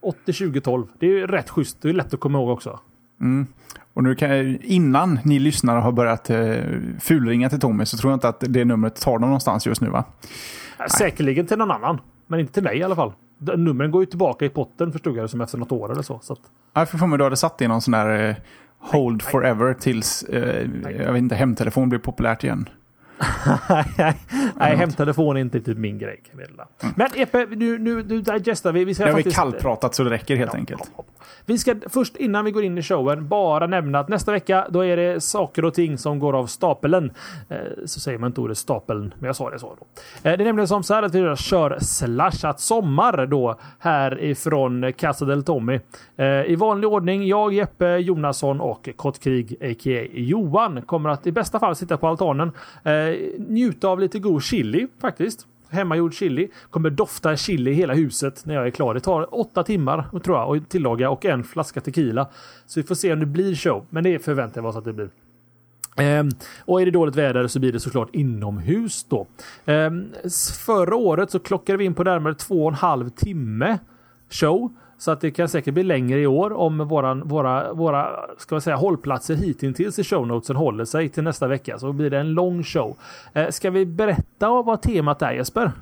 80 0.00 0.32
20 0.32 0.60
12. 0.60 0.86
Det 0.98 1.20
är 1.20 1.26
rätt 1.26 1.50
schysst. 1.50 1.82
Det 1.82 1.88
är 1.88 1.92
lätt 1.92 2.14
att 2.14 2.20
komma 2.20 2.38
ihåg 2.38 2.48
också. 2.48 2.80
Mm. 3.20 3.46
Och 3.94 4.04
nu 4.04 4.14
kan, 4.14 4.30
innan 4.62 5.18
ni 5.24 5.38
lyssnare 5.38 5.78
har 5.78 5.92
börjat 5.92 6.30
eh, 6.30 6.56
fulringa 7.00 7.50
till 7.50 7.60
Tommy 7.60 7.86
så 7.86 7.96
tror 7.96 8.10
jag 8.10 8.16
inte 8.16 8.28
att 8.28 8.44
det 8.48 8.64
numret 8.64 9.00
tar 9.00 9.12
dem 9.12 9.20
någonstans 9.20 9.66
just 9.66 9.80
nu 9.80 9.88
va? 9.88 10.04
Säkerligen 10.98 11.46
till 11.46 11.58
någon 11.58 11.70
annan. 11.70 12.00
Men 12.26 12.40
inte 12.40 12.52
till 12.52 12.62
mig 12.62 12.78
i 12.78 12.82
alla 12.82 12.96
fall. 12.96 13.12
Numren 13.38 13.90
går 13.90 14.02
ju 14.02 14.06
tillbaka 14.06 14.44
i 14.44 14.48
potten 14.48 14.92
förstod 14.92 15.16
jag 15.16 15.24
det 15.24 15.28
som 15.28 15.40
efter 15.40 15.58
något 15.58 15.72
år 15.72 15.92
eller 15.92 16.02
så. 16.02 16.20
så 16.22 16.32
att... 16.32 16.40
Ja, 16.72 16.86
för 16.86 17.06
mig 17.06 17.18
du 17.18 17.24
hade 17.24 17.36
satt 17.36 17.62
i 17.62 17.68
någon 17.68 17.80
sån 17.80 17.92
där 17.92 18.28
eh, 18.28 18.36
hold 18.92 19.22
forever 19.22 19.74
tills, 19.74 20.22
eh, 20.22 20.68
jag 20.98 21.12
vet 21.12 21.18
inte, 21.18 21.34
hemtelefon 21.34 21.88
blir 21.88 21.98
populärt 21.98 22.44
igen 22.44 22.68
nej, 24.56 24.76
hemtelefon 24.76 25.36
är 25.36 25.40
inte 25.40 25.60
typ 25.60 25.78
min 25.78 25.98
grej. 25.98 26.22
Mm. 26.32 26.94
Men 26.96 27.08
Epe, 27.14 27.46
nu, 27.50 27.78
nu, 27.78 28.02
nu 28.02 28.20
digestar 28.20 28.72
vi. 28.72 28.84
Vi 28.84 28.94
ska 28.94 29.04
har 29.04 29.12
faktiskt... 29.12 29.36
kallpratat 29.36 29.94
så 29.94 30.04
det 30.04 30.10
räcker 30.10 30.36
helt 30.36 30.52
ja, 30.52 30.58
enkelt. 30.58 30.90
Ja, 30.96 31.04
ja. 31.08 31.24
Vi 31.46 31.58
ska 31.58 31.74
först 31.88 32.16
innan 32.16 32.44
vi 32.44 32.50
går 32.50 32.64
in 32.64 32.78
i 32.78 32.82
showen 32.82 33.28
bara 33.28 33.66
nämna 33.66 33.98
att 33.98 34.08
nästa 34.08 34.32
vecka 34.32 34.66
då 34.70 34.84
är 34.84 34.96
det 34.96 35.20
saker 35.20 35.64
och 35.64 35.74
ting 35.74 35.98
som 35.98 36.18
går 36.18 36.36
av 36.36 36.46
stapeln. 36.46 37.12
Eh, 37.48 37.56
så 37.84 38.00
säger 38.00 38.18
man 38.18 38.26
inte 38.26 38.40
ordet 38.40 38.58
stapeln, 38.58 39.14
men 39.18 39.26
jag 39.26 39.36
sa 39.36 39.50
det 39.50 39.58
så. 39.58 39.76
Då. 39.78 39.86
Eh, 40.30 40.36
det 40.36 40.42
är 40.42 40.46
nämligen 40.46 40.68
som 40.68 40.82
så 40.82 40.94
här 40.94 41.02
att 41.02 41.14
vi 41.14 41.36
kör 41.36 41.78
slashat 41.80 42.60
sommar 42.60 43.26
då 43.26 43.58
här 43.78 44.22
ifrån 44.22 44.92
Casa 44.92 45.24
del 45.24 45.44
Tommy. 45.44 45.80
Eh, 46.16 46.26
I 46.26 46.56
vanlig 46.56 46.90
ordning, 46.90 47.26
jag, 47.26 47.52
Jeppe 47.52 47.96
Jonasson 47.96 48.60
och 48.60 48.88
Kottkrig 48.96 49.56
a.k.a. 49.60 50.06
Johan 50.12 50.82
kommer 50.82 51.10
att 51.10 51.26
i 51.26 51.32
bästa 51.32 51.58
fall 51.58 51.76
sitta 51.76 51.96
på 51.96 52.08
altanen 52.08 52.52
Eh, 53.08 53.16
njuta 53.38 53.88
av 53.88 54.00
lite 54.00 54.18
god 54.18 54.42
chili 54.42 54.86
faktiskt. 55.00 55.46
Hemmagjord 55.68 56.14
chili. 56.14 56.48
Kommer 56.70 56.90
dofta 56.90 57.36
chili 57.36 57.70
i 57.70 57.74
hela 57.74 57.94
huset 57.94 58.46
när 58.46 58.54
jag 58.54 58.66
är 58.66 58.70
klar. 58.70 58.94
Det 58.94 59.00
tar 59.00 59.34
åtta 59.40 59.62
timmar 59.62 60.20
tror 60.24 60.36
jag 60.36 60.56
att 60.56 60.68
tillaga 60.68 61.10
och 61.10 61.24
en 61.24 61.44
flaska 61.44 61.80
tequila. 61.80 62.28
Så 62.66 62.80
vi 62.80 62.86
får 62.86 62.94
se 62.94 63.12
om 63.12 63.20
det 63.20 63.26
blir 63.26 63.54
show. 63.54 63.86
Men 63.90 64.04
det 64.04 64.18
förväntar 64.18 64.60
jag 64.60 64.68
oss 64.68 64.76
att 64.76 64.84
det 64.84 64.92
blir. 64.92 65.10
Um, 65.96 66.30
och 66.58 66.80
är 66.80 66.84
det 66.84 66.90
dåligt 66.90 67.16
väder 67.16 67.46
så 67.46 67.60
blir 67.60 67.72
det 67.72 67.80
såklart 67.80 68.14
inomhus 68.14 69.06
då. 69.08 69.26
Um, 69.64 70.12
förra 70.66 70.96
året 70.96 71.30
så 71.30 71.38
klockade 71.38 71.78
vi 71.78 71.84
in 71.84 71.94
på 71.94 72.04
närmare 72.04 72.34
två 72.34 72.62
och 72.62 72.68
en 72.68 72.74
halv 72.74 73.10
timme 73.10 73.78
show. 74.30 74.72
Så 74.98 75.10
att 75.10 75.20
det 75.20 75.30
kan 75.30 75.48
säkert 75.48 75.74
bli 75.74 75.82
längre 75.82 76.20
i 76.20 76.26
år 76.26 76.52
om 76.52 76.78
våran, 76.78 77.28
våra, 77.28 77.72
våra 77.72 78.08
ska 78.38 78.60
säga, 78.60 78.76
hållplatser 78.76 79.34
hittills 79.34 79.98
i 79.98 80.04
shownotesen 80.04 80.56
håller 80.56 80.84
sig 80.84 81.08
till 81.08 81.22
nästa 81.22 81.48
vecka. 81.48 81.78
Så 81.78 81.92
blir 81.92 82.10
det 82.10 82.18
en 82.18 82.30
lång 82.30 82.64
show. 82.64 82.96
Eh, 83.32 83.48
ska 83.48 83.70
vi 83.70 83.86
berätta 83.86 84.62
vad 84.62 84.82
temat 84.82 85.22
är 85.22 85.32
Jesper? 85.32 85.72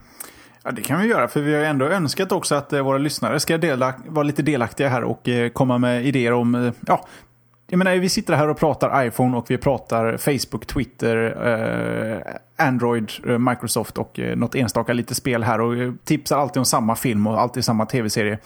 Ja, 0.65 0.71
det 0.71 0.83
kan 0.83 1.01
vi 1.01 1.09
göra, 1.09 1.29
för 1.29 1.41
vi 1.41 1.55
har 1.55 1.65
ändå 1.65 1.87
önskat 1.87 2.33
också 2.33 2.55
att 2.55 2.73
eh, 2.73 2.83
våra 2.83 2.99
lyssnare 2.99 3.41
ska 3.41 3.59
dela, 3.59 3.95
vara 4.07 4.23
lite 4.23 4.43
delaktiga 4.43 4.89
här 4.89 5.05
och 5.05 5.29
eh, 5.29 5.49
komma 5.49 5.79
med 5.79 6.07
idéer 6.07 6.33
om, 6.33 6.55
eh, 6.55 6.73
ja, 6.87 7.07
jag 7.73 7.79
menar, 7.79 7.97
vi 7.97 8.09
sitter 8.09 8.35
här 8.35 8.49
och 8.49 8.59
pratar 8.59 9.07
iPhone 9.07 9.37
och 9.37 9.51
vi 9.51 9.59
pratar 9.59 10.17
Facebook, 10.17 10.67
Twitter, 10.67 11.17
eh, 11.47 12.35
Android, 12.63 13.11
eh, 13.27 13.39
Microsoft 13.39 13.99
och 13.99 14.19
eh, 14.19 14.37
något 14.37 14.55
enstaka 14.55 14.93
lite 14.93 15.15
spel 15.15 15.43
här 15.43 15.61
och 15.61 15.77
eh, 15.77 15.93
tipsar 16.05 16.39
alltid 16.39 16.59
om 16.59 16.65
samma 16.65 16.97
film 16.97 17.27
och 17.27 17.41
alltid 17.41 17.65
samma 17.65 17.87
tv-serie. 17.87 18.39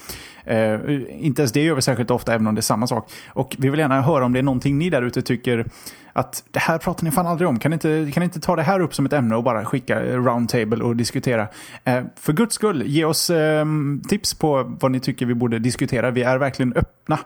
Eh, 0.44 0.80
inte 1.08 1.42
ens 1.42 1.52
det 1.52 1.62
gör 1.62 1.75
vi 1.75 1.82
särskilt 1.82 2.11
ofta, 2.11 2.35
även 2.35 2.46
om 2.46 2.54
det 2.54 2.58
är 2.58 2.62
samma 2.62 2.87
sak. 2.87 3.11
Och 3.28 3.56
vi 3.58 3.68
vill 3.68 3.80
gärna 3.80 4.00
höra 4.00 4.25
om 4.25 4.32
det 4.32 4.38
är 4.38 4.42
någonting 4.42 4.78
ni 4.78 4.90
där 4.90 5.02
ute 5.02 5.23
tycker 5.23 5.66
att 6.12 6.44
det 6.50 6.61
här 6.61 6.78
pratar 6.78 7.04
ni 7.04 7.11
fan 7.11 7.26
aldrig 7.26 7.49
om. 7.49 7.58
Kan 7.58 7.70
ni 7.70 7.75
inte, 7.75 8.11
kan 8.14 8.20
ni 8.20 8.25
inte 8.25 8.40
ta 8.40 8.56
det 8.56 8.62
här 8.62 8.80
upp 8.80 8.94
som 8.94 9.06
ett 9.06 9.12
ämne 9.12 9.37
och 9.37 9.42
bara 9.42 9.64
skicka 9.64 10.02
roundtable 10.02 10.85
och 10.85 10.96
diskutera? 10.96 11.49
Eh, 11.85 12.04
för 12.20 12.32
guds 12.32 12.54
skull, 12.54 12.82
ge 12.87 13.04
oss 13.04 13.30
eh, 13.30 13.66
tips 14.08 14.35
på 14.35 14.76
vad 14.80 14.90
ni 14.90 15.00
tycker 15.00 15.26
vi 15.26 15.35
borde 15.35 15.58
diskutera. 15.58 16.11
Vi 16.11 16.23
är 16.23 16.38
verkligen 16.38 16.73
öppna 16.73 17.18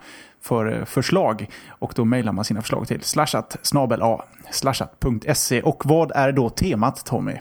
för 0.42 0.78
eh, 0.78 0.84
förslag. 0.84 1.46
Och 1.68 1.92
då 1.96 2.04
mejlar 2.04 2.32
man 2.32 2.44
sina 2.44 2.62
förslag 2.62 2.88
till 2.88 3.02
slashat 3.02 3.56
snabel 3.62 4.02
a 4.02 4.24
slashat.se. 4.50 5.62
Och 5.62 5.86
vad 5.86 6.12
är 6.14 6.32
då 6.32 6.50
temat 6.50 7.06
Tommy? 7.06 7.36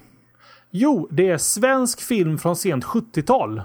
Jo, 0.71 1.07
det 1.11 1.29
är 1.29 1.37
svensk 1.37 2.01
film 2.01 2.37
från 2.37 2.55
sent 2.55 2.85
70-tal. 2.85 3.61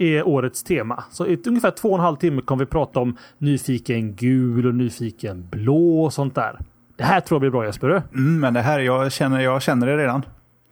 Är 0.00 0.28
årets 0.28 0.62
tema. 0.62 1.04
Så 1.10 1.26
i 1.26 1.42
ungefär 1.46 1.70
två 1.70 1.88
och 1.88 1.94
en 1.94 2.00
halv 2.00 2.16
timme 2.16 2.42
kommer 2.42 2.64
vi 2.64 2.70
prata 2.70 3.00
om 3.00 3.16
nyfiken 3.38 4.14
gul 4.14 4.66
och 4.66 4.74
nyfiken 4.74 5.48
blå 5.50 6.04
och 6.04 6.12
sånt 6.12 6.34
där. 6.34 6.58
Det 6.96 7.04
här 7.04 7.20
tror 7.20 7.36
jag 7.36 7.40
blir 7.40 7.50
bra 7.50 7.66
Jesper. 7.66 8.02
Mm, 8.14 8.40
men 8.40 8.54
det 8.54 8.60
här, 8.60 8.80
jag 8.80 9.12
känner, 9.12 9.40
jag 9.40 9.62
känner 9.62 9.86
det 9.86 9.96
redan. 9.96 10.24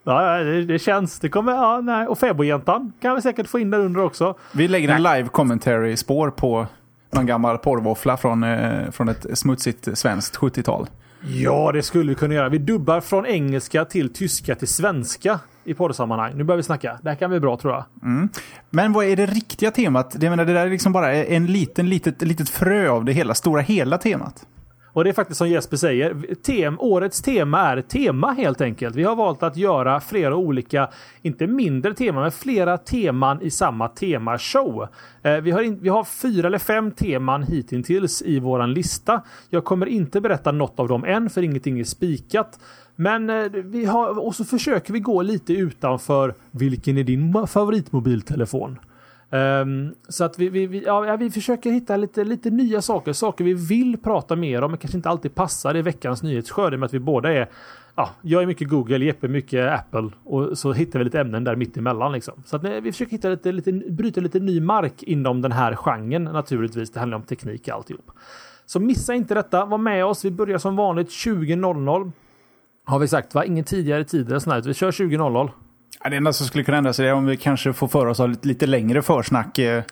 Ja, 0.05 0.39
det, 0.39 0.65
det 0.65 0.79
känns. 0.79 1.21
Det 1.21 1.29
kommer, 1.29 1.53
ja, 1.53 1.81
nej. 1.81 2.07
Och 2.07 2.19
fäbodjäntan 2.19 2.93
kan 3.01 3.15
vi 3.15 3.23
säkert 3.23 3.47
få 3.47 3.59
in 3.59 3.71
där 3.71 3.81
under 3.81 4.01
också. 4.01 4.35
Vi 4.53 4.69
lägger 4.69 4.89
en 4.89 5.03
live 5.03 5.29
commentary 5.29 5.97
spår 5.97 6.31
på 6.31 6.67
någon 7.17 7.27
gammal 7.27 7.59
porrvåffla 7.59 8.17
från, 8.17 8.45
eh, 8.45 8.91
från 8.91 9.09
ett 9.09 9.27
smutsigt 9.39 9.99
svenskt 9.99 10.37
70-tal. 10.37 10.87
Ja, 11.29 11.73
det 11.73 11.83
skulle 11.83 12.09
vi 12.09 12.15
kunna 12.15 12.35
göra. 12.35 12.49
Vi 12.49 12.59
dubbar 12.59 13.01
från 13.01 13.27
engelska 13.27 13.85
till 13.85 14.13
tyska 14.13 14.55
till 14.55 14.69
svenska 14.69 15.41
i 15.65 15.75
poddsammanhang. 15.75 16.33
Nu 16.35 16.45
börjar 16.45 16.57
vi 16.57 16.63
snacka. 16.63 16.99
Det 17.03 17.09
här 17.09 17.17
kan 17.17 17.31
bli 17.31 17.41
bra 17.41 17.57
tror 17.57 17.73
jag. 17.73 17.85
Mm. 18.03 18.29
Men 18.71 18.93
vad 18.93 19.05
är 19.05 19.17
det 19.17 19.27
riktiga 19.27 19.71
temat? 19.71 20.17
Jag 20.21 20.31
menar, 20.31 20.45
det 20.45 20.53
där 20.53 20.67
är 20.67 20.71
liksom 20.71 20.93
bara 20.93 21.15
en 21.15 21.47
liten, 21.47 21.89
litet, 21.89 22.23
litet 22.23 22.49
frö 22.49 22.89
av 22.89 23.05
det 23.05 23.13
hela, 23.13 23.35
stora 23.35 23.61
hela 23.61 23.99
temat. 23.99 24.47
Och 24.97 25.05
det 25.05 25.11
är 25.11 25.15
faktiskt 25.15 25.39
som 25.39 25.49
Jesper 25.49 25.77
säger, 25.77 26.35
tem, 26.43 26.81
årets 26.81 27.23
tema 27.23 27.61
är 27.61 27.83
tema 27.83 28.33
helt 28.33 28.61
enkelt. 28.61 28.97
Vi 28.97 29.03
har 29.03 29.17
valt 29.17 29.43
att 29.43 29.57
göra 29.57 30.01
flera 30.01 30.37
olika, 30.37 30.89
inte 31.23 31.47
mindre 31.47 31.95
teman, 31.95 32.23
men 32.23 32.33
flera 32.33 32.79
teman 32.79 33.43
i 33.43 33.51
samma 33.51 33.89
temashow. 33.89 34.89
Eh, 35.23 35.37
vi, 35.37 35.51
har 35.51 35.63
in, 35.63 35.79
vi 35.81 35.89
har 35.89 36.05
fyra 36.05 36.47
eller 36.47 36.59
fem 36.59 36.91
teman 36.91 37.43
hittills 37.43 38.23
i 38.23 38.39
våran 38.39 38.75
lista. 38.75 39.23
Jag 39.51 39.65
kommer 39.65 39.87
inte 39.87 40.21
berätta 40.21 40.53
något 40.53 40.81
av 40.81 40.89
dem 40.89 41.05
än, 41.05 41.31
för 41.31 41.43
ingenting 41.43 41.81
är 41.81 41.85
spikat. 41.85 42.59
Men 42.95 43.31
eh, 43.31 43.51
vi 43.53 43.85
har, 43.85 44.27
och 44.27 44.35
så 44.35 44.45
försöker 44.45 44.93
vi 44.93 45.01
gå 45.01 45.23
lite 45.23 45.53
utanför 45.53 46.35
vilken 46.51 46.99
är 46.99 47.05
din 47.05 47.47
favoritmobiltelefon? 47.47 48.79
Um, 49.31 49.95
så 50.09 50.25
att 50.25 50.39
vi, 50.39 50.49
vi, 50.49 50.67
vi, 50.67 50.85
ja, 50.85 51.17
vi 51.17 51.31
försöker 51.31 51.71
hitta 51.71 51.97
lite, 51.97 52.25
lite 52.25 52.51
nya 52.51 52.83
saker, 52.83 53.13
saker 53.13 53.45
vi 53.45 53.55
vill 53.55 53.97
prata 53.97 54.37
mer 54.37 54.63
om 54.63 54.71
men 54.71 54.79
kanske 54.79 54.97
inte 54.97 55.09
alltid 55.09 55.35
passar 55.35 55.77
i 55.77 55.83
veckans 55.83 56.23
nyhetsskörd 56.23 56.79
med 56.79 56.87
att 56.87 56.95
vi 56.95 56.99
båda 56.99 57.33
är 57.33 57.49
Ja, 57.99 58.11
jag 58.23 58.43
är 58.43 58.47
mycket 58.47 58.69
Google, 58.69 59.05
Jeppe 59.05 59.29
mycket 59.29 59.73
Apple 59.73 60.11
och 60.25 60.59
så 60.59 60.73
hittar 60.73 60.99
vi 60.99 61.05
lite 61.05 61.21
ämnen 61.21 61.45
där 61.45 61.57
mitt 61.57 61.77
emellan 61.77 62.13
liksom. 62.13 62.43
Så 62.47 62.57
att 62.57 62.65
eh, 62.65 62.71
vi 62.71 62.93
försöker 62.93 63.13
hitta 63.13 63.29
lite, 63.29 63.53
lite, 63.53 63.73
bryta 63.73 64.21
lite 64.21 64.41
ny 64.41 64.61
mark 64.61 65.03
inom 65.03 65.43
den 65.43 65.53
här 65.53 65.75
genren 65.75 66.25
naturligtvis. 66.25 66.91
Det 66.91 67.01
handlar 67.01 67.17
om 67.17 67.23
teknik 67.23 67.69
och 67.69 67.75
alltihop. 67.75 68.11
Så 68.67 68.81
missa 68.81 69.15
inte 69.15 69.35
detta, 69.35 69.65
var 69.65 69.79
med 69.79 70.05
oss. 70.05 70.25
Vi 70.25 70.31
börjar 70.31 70.59
som 70.59 70.77
vanligt 70.77 71.09
20.00. 71.09 72.13
Har 72.85 72.99
vi 72.99 73.09
sagt 73.09 73.35
va? 73.35 73.45
Ingen 73.45 73.65
tidigare 73.65 74.05
tid 74.05 74.29
eller 74.29 74.39
sånt 74.39 74.67
Vi 74.67 74.75
kör 74.75 74.91
20.00. 74.91 75.51
Det 76.11 76.17
enda 76.17 76.33
som 76.33 76.47
skulle 76.47 76.65
kunna 76.65 76.79
ändras 76.79 77.01
är 77.01 77.13
om 77.13 77.27
vi 77.27 77.37
kanske 77.37 77.73
får 77.73 77.89
för 77.89 78.07
oss 78.07 78.19
lite, 78.19 78.49
lite 78.49 78.67
längre 78.67 79.03
försnack 79.03 79.59
eh, 79.59 79.83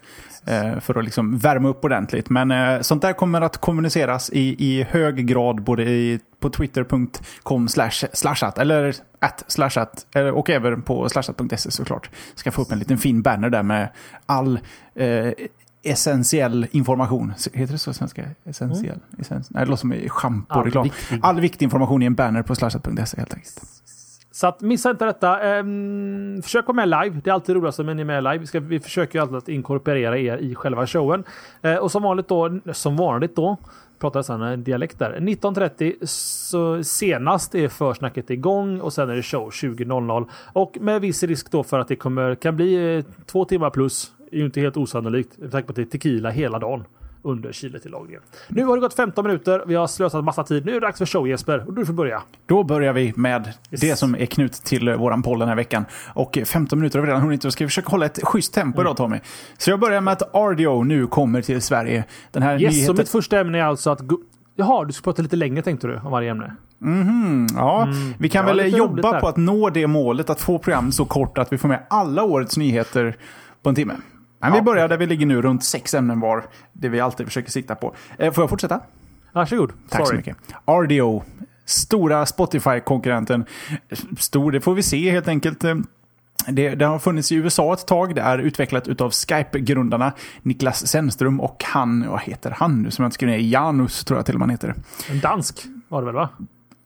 eh, 0.46 0.80
för 0.80 0.98
att 0.98 1.04
liksom 1.04 1.38
värma 1.38 1.68
upp 1.68 1.84
ordentligt. 1.84 2.30
Men 2.30 2.50
eh, 2.50 2.80
sånt 2.80 3.02
där 3.02 3.12
kommer 3.12 3.40
att 3.40 3.58
kommuniceras 3.58 4.30
i, 4.30 4.56
i 4.58 4.82
hög 4.82 5.26
grad 5.26 5.62
både 5.62 5.82
i, 5.82 6.20
på 6.40 6.50
twitter.com 6.50 7.68
slashat 8.12 8.58
eller 8.58 8.94
at 9.18 9.44
slashat 9.46 10.06
och 10.34 10.50
även 10.50 10.82
på 10.82 11.08
slashat.se 11.08 11.70
såklart. 11.70 12.10
Ska 12.34 12.50
få 12.50 12.62
upp 12.62 12.72
en 12.72 12.78
liten 12.78 12.98
fin 12.98 13.22
banner 13.22 13.50
där 13.50 13.62
med 13.62 13.88
all 14.26 14.58
eh, 14.94 15.32
essentiell 15.82 16.66
information. 16.70 17.32
Heter 17.52 17.72
det 17.72 17.78
så 17.78 17.92
svenska? 17.92 18.24
Essentiell? 18.44 19.00
Mm. 19.10 19.20
Essens 19.20 19.50
Nej, 19.50 19.64
det 19.64 19.70
låter 19.70 19.80
som 19.80 20.08
schampo-reklam. 20.08 20.90
All, 21.10 21.18
all 21.22 21.40
viktig 21.40 21.66
information 21.66 22.02
i 22.02 22.06
en 22.06 22.14
banner 22.14 22.42
på 22.42 22.54
slashat.se 22.54 23.16
helt 23.16 23.34
enkelt. 23.34 23.62
Så 24.34 24.46
att 24.46 24.60
missa 24.60 24.90
inte 24.90 25.04
detta. 25.04 25.58
Um, 25.58 26.42
försök 26.42 26.66
vara 26.66 26.86
med 26.86 26.88
live. 26.88 27.20
Det 27.24 27.30
är 27.30 27.34
alltid 27.34 27.54
roligast 27.54 27.78
när 27.78 27.94
ni 27.94 28.00
är 28.02 28.06
med 28.06 28.24
live. 28.24 28.38
Vi, 28.38 28.46
ska, 28.46 28.60
vi 28.60 28.80
försöker 28.80 29.18
ju 29.18 29.22
alltid 29.22 29.36
att 29.36 29.48
inkorporera 29.48 30.18
er 30.18 30.36
i 30.36 30.54
själva 30.54 30.86
showen. 30.86 31.24
Uh, 31.64 31.76
och 31.76 31.90
som 31.90 32.02
vanligt 32.02 32.28
då, 32.28 32.58
som 32.72 32.96
vanligt 32.96 33.36
då, 33.36 33.56
pratar 33.98 34.24
jag 34.28 34.52
en 34.52 34.64
dialekt 34.64 34.98
där. 34.98 35.16
19.30 35.20 36.06
så 36.06 36.84
senast 36.84 37.54
är 37.54 37.68
försnacket 37.68 38.30
igång 38.30 38.80
och 38.80 38.92
sen 38.92 39.10
är 39.10 39.16
det 39.16 39.22
show 39.22 39.50
20.00. 39.50 40.28
Och 40.52 40.76
med 40.80 41.00
viss 41.00 41.22
risk 41.22 41.50
då 41.50 41.62
för 41.62 41.78
att 41.78 41.88
det 41.88 41.96
kommer, 41.96 42.34
kan 42.34 42.56
bli 42.56 42.96
eh, 42.96 43.04
två 43.26 43.44
timmar 43.44 43.70
plus. 43.70 44.12
det 44.30 44.36
är 44.36 44.40
ju 44.40 44.46
inte 44.46 44.60
helt 44.60 44.76
osannolikt 44.76 45.38
med 45.38 45.52
tanke 45.52 45.66
på 45.66 45.70
att 45.72 45.76
det 45.76 45.82
är 45.82 45.86
tequila 45.86 46.30
hela 46.30 46.58
dagen 46.58 46.84
under 47.24 47.52
chiletillagningen. 47.52 48.22
Nu 48.48 48.64
har 48.64 48.76
det 48.76 48.80
gått 48.80 48.94
15 48.94 49.26
minuter. 49.26 49.62
Vi 49.66 49.74
har 49.74 49.86
slösat 49.86 50.24
massa 50.24 50.44
tid. 50.44 50.66
Nu 50.66 50.70
är 50.70 50.80
det 50.80 50.86
dags 50.86 50.98
för 50.98 51.06
show 51.06 51.28
Jesper 51.28 51.64
och 51.66 51.74
du 51.74 51.86
får 51.86 51.92
börja. 51.92 52.22
Då 52.46 52.64
börjar 52.64 52.92
vi 52.92 53.12
med 53.16 53.46
yes. 53.70 53.80
det 53.80 53.96
som 53.96 54.14
är 54.14 54.26
knut 54.26 54.52
till 54.52 54.88
eh, 54.88 54.96
våran 54.96 55.22
poll 55.22 55.38
den 55.38 55.48
här 55.48 55.56
veckan. 55.56 55.84
Och 56.14 56.38
15 56.44 56.78
minuter 56.78 56.98
har 56.98 57.06
vi 57.06 57.10
redan 57.10 57.22
hunnit. 57.22 57.42
Då 57.42 57.50
ska 57.50 57.64
vi 57.64 57.68
försöka 57.68 57.88
hålla 57.88 58.06
ett 58.06 58.20
schysst 58.22 58.54
tempo 58.54 58.80
mm. 58.80 58.86
idag 58.86 58.96
Tommy. 58.96 59.20
Så 59.58 59.70
jag 59.70 59.80
börjar 59.80 60.00
med 60.00 60.12
att 60.12 60.22
RDO 60.34 60.82
nu 60.82 61.06
kommer 61.06 61.42
till 61.42 61.62
Sverige. 61.62 62.04
Den 62.30 62.42
här 62.42 62.62
yes, 62.62 62.72
nyheten... 62.72 62.96
så 62.96 63.02
mitt 63.02 63.08
första 63.08 63.40
ämne 63.40 63.58
är 63.58 63.62
alltså 63.62 63.90
att... 63.90 64.00
Jaha, 64.56 64.84
du 64.84 64.92
ska 64.92 65.04
prata 65.04 65.22
lite 65.22 65.36
längre 65.36 65.62
tänkte 65.62 65.86
du 65.86 65.96
om 65.96 66.10
varje 66.10 66.30
ämne? 66.30 66.56
Mm, 66.82 67.46
ja, 67.54 67.82
mm. 67.82 68.14
vi 68.18 68.28
kan 68.28 68.46
väl 68.46 68.76
jobba 68.76 69.20
på 69.20 69.28
att 69.28 69.36
nå 69.36 69.70
det 69.70 69.86
målet 69.86 70.30
att 70.30 70.40
få 70.40 70.58
programmet 70.58 70.94
så 70.94 71.04
kort 71.04 71.38
att 71.38 71.52
vi 71.52 71.58
får 71.58 71.68
med 71.68 71.86
alla 71.90 72.22
årets 72.22 72.56
nyheter 72.56 73.16
på 73.62 73.68
en 73.68 73.74
timme. 73.74 73.94
Men 74.50 74.52
vi 74.52 74.62
börjar 74.62 74.88
där 74.88 74.96
vi 74.96 75.06
ligger 75.06 75.26
nu, 75.26 75.42
runt 75.42 75.64
sex 75.64 75.94
ämnen 75.94 76.20
var. 76.20 76.44
Det 76.72 76.88
vi 76.88 77.00
alltid 77.00 77.26
försöker 77.26 77.50
sikta 77.50 77.74
på. 77.74 77.94
Eh, 78.18 78.32
får 78.32 78.42
jag 78.42 78.50
fortsätta? 78.50 78.80
Varsågod. 79.32 79.72
Tack 79.88 80.06
Sorry. 80.06 80.10
så 80.10 80.16
mycket. 80.16 80.36
RDO, 80.66 81.22
stora 81.64 82.26
Spotify-konkurrenten. 82.26 83.44
Stor, 84.18 84.52
det 84.52 84.60
får 84.60 84.74
vi 84.74 84.82
se 84.82 85.10
helt 85.10 85.28
enkelt. 85.28 85.64
Eh, 85.64 85.74
det, 86.48 86.74
det, 86.74 86.84
har 86.84 86.98
funnits 86.98 87.32
i 87.32 87.34
USA 87.34 87.72
ett 87.72 87.86
tag. 87.86 88.14
Det 88.14 88.20
är 88.20 88.38
utvecklat 88.38 89.00
av 89.00 89.10
Skype-grundarna 89.10 90.12
Niklas 90.42 90.86
Sennström 90.86 91.40
och 91.40 91.64
han, 91.64 92.10
vad 92.10 92.20
heter 92.20 92.50
han 92.50 92.82
nu 92.82 92.90
som 92.90 93.02
jag 93.02 93.06
inte 93.08 93.14
skriver 93.14 93.32
ner? 93.32 93.40
Janus 93.40 94.04
tror 94.04 94.18
jag 94.18 94.26
till 94.26 94.34
och 94.34 94.38
med 94.38 94.46
han 94.46 94.50
heter. 94.50 94.74
En 95.10 95.20
dansk 95.20 95.64
var 95.88 96.00
det 96.02 96.06
väl 96.06 96.14
va? 96.14 96.28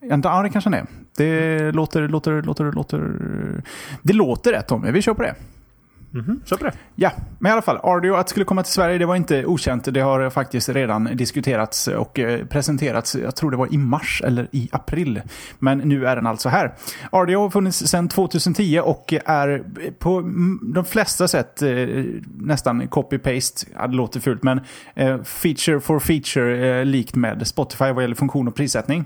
Ja, 0.01 0.43
det 0.43 0.51
kanske 0.51 0.71
han 0.71 0.75
är. 0.75 0.87
Det 1.17 1.73
låter, 1.73 2.09
låter, 2.09 2.43
låter, 2.43 2.73
låter... 2.73 3.13
Det 4.03 4.13
låter 4.13 4.53
rätt 4.53 4.67
Tommy, 4.67 4.91
vi 4.91 5.03
kör 5.03 5.15
på 5.15 5.23
det. 5.23 5.35
Mm 6.15 6.27
-hmm. 6.27 6.49
Kör 6.49 6.57
på 6.57 6.65
det. 6.65 6.73
Ja, 6.95 7.13
men 7.39 7.51
i 7.51 7.53
alla 7.53 7.63
fall. 7.63 7.79
Ardio 7.83 8.15
att 8.15 8.29
skulle 8.29 8.45
komma 8.45 8.63
till 8.63 8.73
Sverige, 8.73 8.99
det 8.99 9.07
var 9.07 9.17
inte 9.17 9.47
okänt. 9.47 9.95
Det 9.95 10.01
har 10.01 10.31
faktiskt 10.31 10.69
redan 10.69 11.05
diskuterats 11.05 11.89
och 11.89 12.19
eh, 12.19 12.47
presenterats. 12.47 13.15
Jag 13.15 13.37
tror 13.37 13.51
det 13.51 13.57
var 13.57 13.75
i 13.75 13.79
mars 13.79 14.23
eller 14.25 14.49
i 14.53 14.69
april. 14.73 15.23
Men 15.59 15.79
nu 15.79 16.07
är 16.07 16.17
den 16.17 16.27
alltså 16.27 16.49
här. 16.49 16.75
Ardio 17.13 17.39
har 17.39 17.51
funnits 17.51 17.79
sedan 17.79 18.09
2010 18.09 18.81
och 18.85 19.13
är 19.25 19.65
på 19.99 20.21
de 20.75 20.85
flesta 20.85 21.29
sätt 21.29 21.63
eh, 21.63 21.69
nästan 22.39 22.83
copy-paste. 22.83 23.67
Ja, 23.75 23.87
det 23.87 23.97
låter 23.97 24.21
fult, 24.21 24.43
men 24.43 24.61
eh, 24.95 25.23
feature 25.23 25.81
for 25.81 25.99
feature 25.99 26.85
likt 26.85 27.17
med 27.17 27.47
Spotify 27.47 27.93
vad 27.93 28.03
gäller 28.03 28.15
funktion 28.15 28.49
och 28.49 28.55
prissättning. 28.55 29.05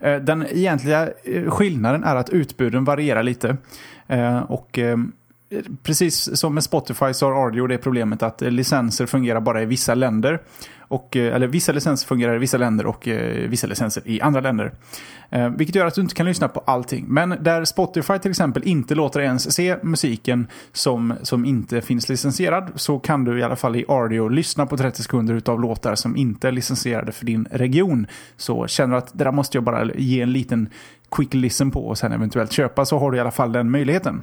Den 0.00 0.46
egentliga 0.46 1.08
skillnaden 1.48 2.04
är 2.04 2.16
att 2.16 2.30
utbuden 2.30 2.84
varierar 2.84 3.22
lite. 3.22 3.56
Och 4.48 4.78
precis 5.82 6.36
som 6.36 6.54
med 6.54 6.64
Spotify 6.64 7.12
så 7.12 7.26
har 7.26 7.46
Ardio 7.46 7.66
det 7.66 7.78
problemet 7.78 8.22
att 8.22 8.42
eh, 8.42 8.50
licenser 8.50 9.06
fungerar 9.06 9.40
bara 9.40 9.62
i 9.62 9.66
vissa 9.66 9.94
länder. 9.94 10.40
Och, 10.88 11.16
eh, 11.16 11.34
eller 11.34 11.46
vissa 11.46 11.72
licenser 11.72 12.06
fungerar 12.06 12.34
i 12.34 12.38
vissa 12.38 12.58
länder 12.58 12.86
och 12.86 13.08
eh, 13.08 13.48
vissa 13.48 13.66
licenser 13.66 14.02
i 14.06 14.20
andra 14.20 14.40
länder. 14.40 14.72
Eh, 15.30 15.48
vilket 15.48 15.76
gör 15.76 15.86
att 15.86 15.94
du 15.94 16.00
inte 16.00 16.14
kan 16.14 16.26
lyssna 16.26 16.48
på 16.48 16.60
allting. 16.60 17.04
Men 17.08 17.36
där 17.40 17.64
Spotify 17.64 18.18
till 18.18 18.30
exempel 18.30 18.62
inte 18.62 18.94
låter 18.94 19.20
ens 19.20 19.54
se 19.54 19.76
musiken 19.82 20.46
som, 20.72 21.14
som 21.22 21.44
inte 21.44 21.80
finns 21.80 22.08
licensierad 22.08 22.72
så 22.74 22.98
kan 22.98 23.24
du 23.24 23.38
i 23.38 23.42
alla 23.42 23.56
fall 23.56 23.76
i 23.76 23.84
audio 23.88 24.28
lyssna 24.28 24.66
på 24.66 24.76
30 24.76 25.02
sekunder 25.02 25.42
av 25.46 25.60
låtar 25.60 25.94
som 25.94 26.16
inte 26.16 26.48
är 26.48 26.52
licensierade 26.52 27.12
för 27.12 27.26
din 27.26 27.48
region. 27.50 28.06
Så 28.36 28.66
känner 28.66 28.90
du 28.90 28.98
att 28.98 29.18
det 29.18 29.24
där 29.24 29.32
måste 29.32 29.56
jag 29.56 29.64
bara 29.64 29.84
ge 29.94 30.20
en 30.20 30.32
liten 30.32 30.68
quick 31.10 31.34
listen 31.34 31.70
på 31.70 31.88
och 31.88 31.98
sen 31.98 32.12
eventuellt 32.12 32.52
köpa 32.52 32.84
så 32.84 32.98
har 32.98 33.10
du 33.10 33.16
i 33.16 33.20
alla 33.20 33.30
fall 33.30 33.52
den 33.52 33.70
möjligheten. 33.70 34.22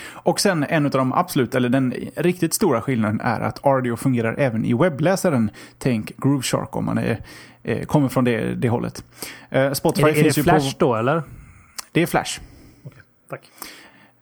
Och 0.00 0.40
sen 0.40 0.64
en 0.68 0.84
av 0.84 0.90
de 0.90 1.12
absolut, 1.12 1.54
eller 1.54 1.68
den 1.68 1.94
riktigt 2.16 2.54
stora 2.54 2.80
skillnaden 2.80 3.20
är 3.20 3.40
att 3.40 3.66
Ardio 3.66 3.96
fungerar 3.96 4.34
även 4.38 4.64
i 4.64 4.74
webbläsaren. 4.74 5.50
Tänk 5.78 6.12
Groove 6.16 6.42
Shark 6.42 6.76
om 6.76 6.84
man 6.84 6.98
är, 6.98 7.18
eh, 7.62 7.82
kommer 7.82 8.08
från 8.08 8.24
det, 8.24 8.54
det 8.54 8.68
hållet. 8.68 9.04
Eh, 9.50 9.72
Spotify 9.72 10.08
är 10.08 10.14
det, 10.14 10.22
finns 10.22 10.38
är 10.38 10.42
det 10.42 10.50
Flash 10.50 10.66
ju 10.66 10.72
på, 10.72 10.76
då 10.78 10.94
eller? 10.94 11.22
Det 11.92 12.02
är 12.02 12.06
Flash. 12.06 12.40
Okay, 12.84 13.02
tack. 13.30 13.50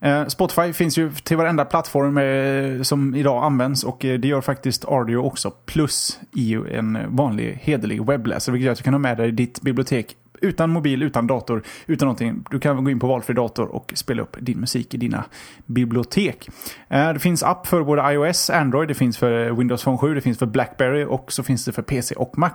Eh, 0.01 0.27
Spotify 0.27 0.73
finns 0.73 0.99
ju 0.99 1.13
till 1.13 1.37
varenda 1.37 1.65
plattform 1.65 2.19
eh, 2.19 2.83
som 2.83 3.15
idag 3.15 3.45
används 3.45 3.85
och 3.85 4.05
eh, 4.05 4.19
det 4.19 4.29
gör 4.29 4.41
faktiskt 4.41 4.85
Ardio 4.85 5.17
också. 5.17 5.51
Plus 5.67 6.21
i 6.35 6.55
en 6.55 6.99
vanlig 7.17 7.59
hederlig 7.63 8.07
webbläsare, 8.07 8.53
vilket 8.53 8.65
gör 8.65 8.73
att 8.73 8.79
du 8.79 8.85
kan 8.85 8.95
ha 8.95 8.99
med 8.99 9.17
dig 9.17 9.33
ditt 9.33 9.61
bibliotek 9.61 10.17
utan 10.41 10.71
mobil, 10.71 11.03
utan 11.03 11.27
dator, 11.27 11.63
utan 11.87 12.07
någonting. 12.07 12.45
Du 12.51 12.61
kan 12.61 12.85
gå 12.85 12.91
in 12.91 13.01
på 13.01 13.07
valfri 13.07 13.35
dator 13.35 13.67
och 13.67 13.93
spela 13.97 14.23
upp 14.23 14.37
din 14.41 14.61
musik 14.61 14.95
i 14.95 14.97
dina 14.97 15.25
bibliotek. 15.67 16.49
Eh, 16.89 17.13
det 17.13 17.19
finns 17.19 17.43
app 17.43 17.67
för 17.67 17.83
både 17.83 18.13
iOS, 18.13 18.51
Android, 18.51 18.89
det 18.89 18.95
finns 18.95 19.19
för 19.19 19.51
Windows 19.51 19.85
Phone 19.85 19.99
7, 19.99 20.15
det 20.15 20.21
finns 20.21 20.39
för 20.39 20.47
Blackberry 20.47 21.05
och 21.05 21.33
så 21.33 21.43
finns 21.43 21.65
det 21.65 21.73
för 21.73 21.83
PC 21.83 22.15
och 22.15 22.39
Mac. 22.39 22.51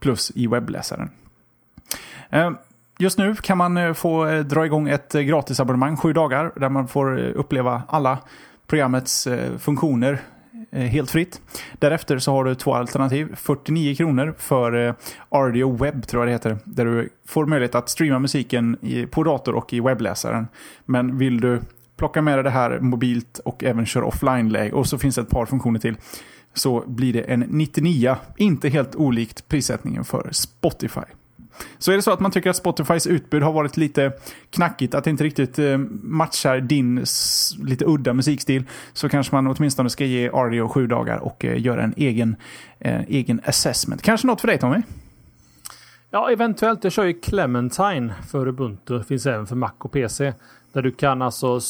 Plus 0.00 0.32
i 0.34 0.46
webbläsaren. 0.46 1.10
Eh, 2.30 2.50
just 2.98 3.18
nu 3.18 3.34
kan 3.34 3.58
man 3.58 3.76
eh, 3.76 3.92
få 3.92 4.42
dra 4.42 4.66
igång 4.66 4.88
ett 4.88 5.12
gratisabonnemang 5.12 5.96
sju 5.96 6.12
dagar 6.12 6.52
där 6.56 6.68
man 6.68 6.88
får 6.88 7.18
uppleva 7.18 7.82
alla 7.88 8.18
programmets 8.66 9.28
funktioner 9.58 10.18
Eh, 10.70 10.80
helt 10.80 11.10
fritt. 11.10 11.40
Därefter 11.78 12.18
så 12.18 12.32
har 12.32 12.44
du 12.44 12.54
två 12.54 12.74
alternativ. 12.74 13.34
49 13.36 13.94
kronor 13.94 14.34
för 14.38 14.86
eh, 14.86 14.94
RDO 15.30 15.76
Web 15.76 16.06
tror 16.06 16.22
jag 16.22 16.28
det 16.28 16.32
heter. 16.32 16.58
Där 16.64 16.84
du 16.84 17.08
får 17.26 17.46
möjlighet 17.46 17.74
att 17.74 17.88
streama 17.88 18.18
musiken 18.18 18.76
på 19.10 19.24
dator 19.24 19.54
och 19.54 19.72
i 19.72 19.80
webbläsaren. 19.80 20.46
Men 20.84 21.18
vill 21.18 21.40
du 21.40 21.60
plocka 21.96 22.22
med 22.22 22.36
dig 22.36 22.44
det 22.44 22.50
här 22.50 22.80
mobilt 22.80 23.38
och 23.44 23.64
även 23.64 23.86
köra 23.86 24.04
offline-läge 24.04 24.72
och 24.72 24.86
så 24.86 24.98
finns 24.98 25.14
det 25.14 25.20
ett 25.20 25.30
par 25.30 25.46
funktioner 25.46 25.80
till 25.80 25.96
så 26.54 26.84
blir 26.86 27.12
det 27.12 27.20
en 27.20 27.40
99, 27.40 28.16
inte 28.36 28.68
helt 28.68 28.94
olikt 28.94 29.48
prissättningen 29.48 30.04
för 30.04 30.28
Spotify. 30.32 31.00
Så 31.78 31.92
är 31.92 31.96
det 31.96 32.02
så 32.02 32.10
att 32.10 32.20
man 32.20 32.30
tycker 32.30 32.50
att 32.50 32.56
Spotifys 32.56 33.06
utbud 33.06 33.42
har 33.42 33.52
varit 33.52 33.76
lite 33.76 34.12
knackigt, 34.50 34.94
att 34.94 35.04
det 35.04 35.10
inte 35.10 35.24
riktigt 35.24 35.58
eh, 35.58 35.78
matchar 36.02 36.60
din 36.60 37.04
lite 37.64 37.84
udda 37.84 38.12
musikstil, 38.12 38.64
så 38.92 39.08
kanske 39.08 39.34
man 39.34 39.46
åtminstone 39.46 39.90
ska 39.90 40.04
ge 40.04 40.30
Ardio 40.30 40.68
sju 40.68 40.86
dagar 40.86 41.18
och 41.18 41.44
eh, 41.44 41.60
göra 41.60 41.82
en 41.82 41.94
egen, 41.96 42.36
eh, 42.78 43.00
egen 43.08 43.40
assessment. 43.44 44.02
Kanske 44.02 44.26
något 44.26 44.40
för 44.40 44.48
dig 44.48 44.58
Tommy? 44.58 44.82
Ja, 46.10 46.30
eventuellt. 46.30 46.84
Jag 46.84 46.92
kör 46.92 47.04
ju 47.04 47.20
Clementine 47.20 48.14
för 48.28 48.48
Ubuntu. 48.48 49.02
Finns 49.02 49.26
även 49.26 49.46
för 49.46 49.56
Mac 49.56 49.72
och 49.78 49.92
PC. 49.92 50.32
Där 50.72 50.82
du 50.82 50.92
kan 50.92 51.22
alltså 51.22 51.60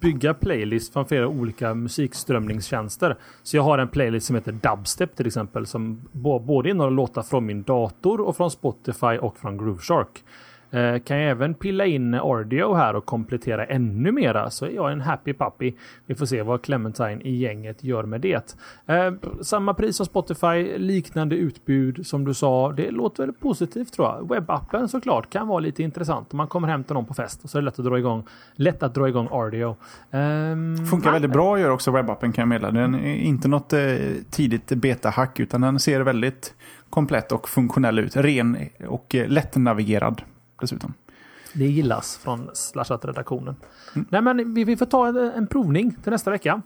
bygga 0.00 0.34
playlist 0.34 0.92
från 0.92 1.06
flera 1.06 1.28
olika 1.28 1.74
musikströmningstjänster. 1.74 3.16
Så 3.42 3.56
jag 3.56 3.62
har 3.62 3.78
en 3.78 3.88
playlist 3.88 4.26
som 4.26 4.36
heter 4.36 4.52
Dubstep 4.52 5.16
till 5.16 5.26
exempel 5.26 5.66
som 5.66 6.08
både 6.12 6.70
innehåller 6.70 6.96
låtar 6.96 7.22
från 7.22 7.46
min 7.46 7.62
dator 7.62 8.20
och 8.20 8.36
från 8.36 8.50
Spotify 8.50 9.18
och 9.20 9.36
från 9.36 9.58
Grooveshark. 9.58 10.24
Eh, 10.70 10.98
kan 10.98 11.18
jag 11.18 11.30
även 11.30 11.54
pilla 11.54 11.86
in 11.86 12.14
audio 12.14 12.74
här 12.74 12.96
och 12.96 13.06
komplettera 13.06 13.64
ännu 13.64 14.12
mera 14.12 14.50
så 14.50 14.64
är 14.66 14.70
jag 14.70 14.92
en 14.92 15.00
happy 15.00 15.32
puppy. 15.32 15.72
Vi 16.06 16.14
får 16.14 16.26
se 16.26 16.42
vad 16.42 16.62
Clementine 16.62 17.20
i 17.22 17.36
gänget 17.36 17.84
gör 17.84 18.02
med 18.02 18.20
det. 18.20 18.56
Eh, 18.86 19.12
samma 19.42 19.74
pris 19.74 19.96
som 19.96 20.06
Spotify, 20.06 20.78
liknande 20.78 21.36
utbud 21.36 22.06
som 22.06 22.24
du 22.24 22.34
sa. 22.34 22.72
Det 22.72 22.90
låter 22.90 23.26
väl 23.26 23.34
positivt 23.34 23.92
tror 23.92 24.08
jag. 24.08 24.28
Webbappen 24.28 24.88
såklart 24.88 25.30
kan 25.30 25.48
vara 25.48 25.60
lite 25.60 25.82
intressant 25.82 26.32
om 26.32 26.36
man 26.36 26.48
kommer 26.48 26.68
hem 26.68 26.84
till 26.84 26.94
någon 26.94 27.06
på 27.06 27.14
fest 27.14 27.44
och 27.44 27.50
så 27.50 27.58
är 27.58 27.62
det 27.62 27.64
lätt 27.64 27.78
att 27.78 27.84
dra 27.84 27.98
igång. 27.98 28.26
Lätt 28.54 28.82
att 28.82 28.94
dra 28.94 29.08
igång 29.08 29.28
audio. 29.30 29.76
Eh, 30.10 30.86
Funkar 30.90 31.12
väldigt 31.12 31.32
bra 31.32 31.60
gör 31.60 31.70
också 31.70 31.90
webbappen 31.90 32.32
kan 32.32 32.42
jag 32.42 32.48
meddela. 32.48 32.70
Den 32.70 32.94
är 32.94 33.14
inte 33.14 33.48
något 33.48 33.72
eh, 33.72 33.80
tidigt 34.30 34.66
beta-hack 34.66 35.40
utan 35.40 35.60
den 35.60 35.78
ser 35.78 36.00
väldigt 36.00 36.54
komplett 36.90 37.32
och 37.32 37.48
funktionell 37.48 37.98
ut. 37.98 38.16
Ren 38.16 38.56
och 38.88 39.14
eh, 39.14 39.28
lättnavigerad 39.28 40.22
dessutom. 40.60 40.94
Det 41.52 41.66
gillas 41.66 42.16
från 42.16 42.50
Slashat-redaktionen. 42.54 43.56
Mm. 43.94 44.06
Nej 44.10 44.22
men 44.22 44.54
vi, 44.54 44.64
vi 44.64 44.76
får 44.76 44.86
ta 44.86 45.08
en, 45.08 45.16
en 45.16 45.46
provning 45.46 45.94
till 46.02 46.12
nästa 46.12 46.30
vecka. 46.30 46.62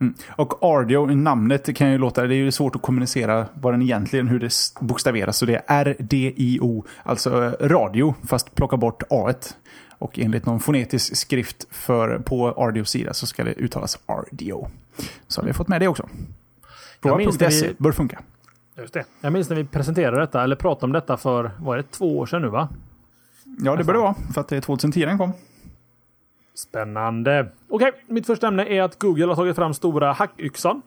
Mm. 0.00 0.14
Och 0.28 0.64
Ardio, 0.64 1.06
namnet 1.06 1.76
kan 1.76 1.92
ju 1.92 1.98
låta, 1.98 2.26
det 2.26 2.34
är 2.34 2.36
ju 2.36 2.52
svårt 2.52 2.76
att 2.76 2.82
kommunicera 2.82 3.46
vad 3.54 3.74
den 3.74 3.82
egentligen, 3.82 4.28
hur 4.28 4.40
det 4.40 4.52
bokstaveras. 4.80 5.36
Så 5.36 5.46
det 5.46 5.54
är 5.54 5.62
R-D-I-O, 5.66 6.84
alltså 7.02 7.44
eh, 7.44 7.68
radio, 7.68 8.14
fast 8.26 8.54
plocka 8.54 8.76
bort 8.76 9.02
A. 9.10 9.32
Och 9.98 10.18
enligt 10.18 10.46
någon 10.46 10.60
fonetisk 10.60 11.16
skrift 11.16 11.66
för, 11.70 12.18
på 12.18 12.48
Ardios 12.56 12.90
sida 12.90 13.14
så 13.14 13.26
ska 13.26 13.44
det 13.44 13.52
uttalas 13.52 13.98
Ardio. 14.06 14.68
Så 15.28 15.40
har 15.40 15.46
vi 15.46 15.52
fått 15.52 15.68
med 15.68 15.80
det 15.80 15.88
också. 15.88 16.08
Prova.se 17.00 17.72
bör 17.78 17.92
funka. 17.92 18.22
Just 18.76 18.94
det. 18.94 19.04
Jag 19.20 19.32
minns 19.32 19.48
när 19.48 19.56
vi 19.56 19.64
presenterade 19.64 20.20
detta, 20.20 20.44
eller 20.44 20.56
pratade 20.56 20.84
om 20.84 20.92
detta 20.92 21.16
för, 21.16 21.50
var 21.58 21.76
det 21.76 21.82
två 21.82 22.18
år 22.18 22.26
sedan 22.26 22.42
nu 22.42 22.48
va? 22.48 22.68
Ja, 23.58 23.76
det 23.76 23.84
bör 23.84 23.92
det 23.92 23.98
vara. 23.98 24.14
För 24.34 24.40
att 24.40 24.48
det 24.48 24.56
är 24.56 24.60
2010 24.60 25.04
den 25.04 25.18
kom. 25.18 25.32
Spännande. 26.54 27.48
Okej, 27.68 27.88
okay, 27.88 28.00
mitt 28.06 28.26
första 28.26 28.48
ämne 28.48 28.64
är 28.64 28.82
att 28.82 28.98
Google 28.98 29.26
har 29.26 29.34
tagit 29.34 29.56
fram 29.56 29.74
stora 29.74 30.12
hackyxan 30.12 30.82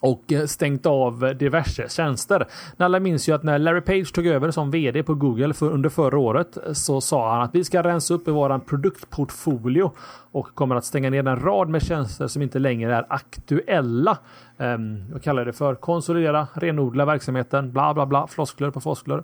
och 0.00 0.32
eh, 0.32 0.46
stängt 0.46 0.86
av 0.86 1.34
diverse 1.38 1.88
tjänster. 1.88 2.46
Alla 2.76 3.00
minns 3.00 3.28
ju 3.28 3.32
att 3.32 3.42
när 3.42 3.58
Larry 3.58 3.80
Page 3.80 4.12
tog 4.14 4.26
över 4.26 4.50
som 4.50 4.70
vd 4.70 5.02
på 5.02 5.14
Google 5.14 5.54
för 5.54 5.70
under 5.70 5.88
förra 5.88 6.18
året 6.18 6.58
så 6.72 7.00
sa 7.00 7.32
han 7.32 7.42
att 7.42 7.54
vi 7.54 7.64
ska 7.64 7.82
rensa 7.82 8.14
upp 8.14 8.28
i 8.28 8.30
våran 8.30 8.60
produktportfolio 8.60 9.92
och 10.32 10.54
kommer 10.54 10.76
att 10.76 10.84
stänga 10.84 11.10
ner 11.10 11.28
en 11.28 11.40
rad 11.40 11.68
med 11.68 11.82
tjänster 11.82 12.26
som 12.26 12.42
inte 12.42 12.58
längre 12.58 12.96
är 12.96 13.06
aktuella. 13.08 14.18
Ehm, 14.58 14.80
um, 14.80 15.04
vad 15.12 15.22
kallar 15.22 15.44
det 15.44 15.52
för? 15.52 15.74
Konsolidera, 15.74 16.46
renodla 16.54 17.04
verksamheten, 17.04 17.72
bla 17.72 17.94
bla 17.94 18.06
bla, 18.06 18.26
floskler 18.26 18.70
på 18.70 18.80
floskler. 18.80 19.22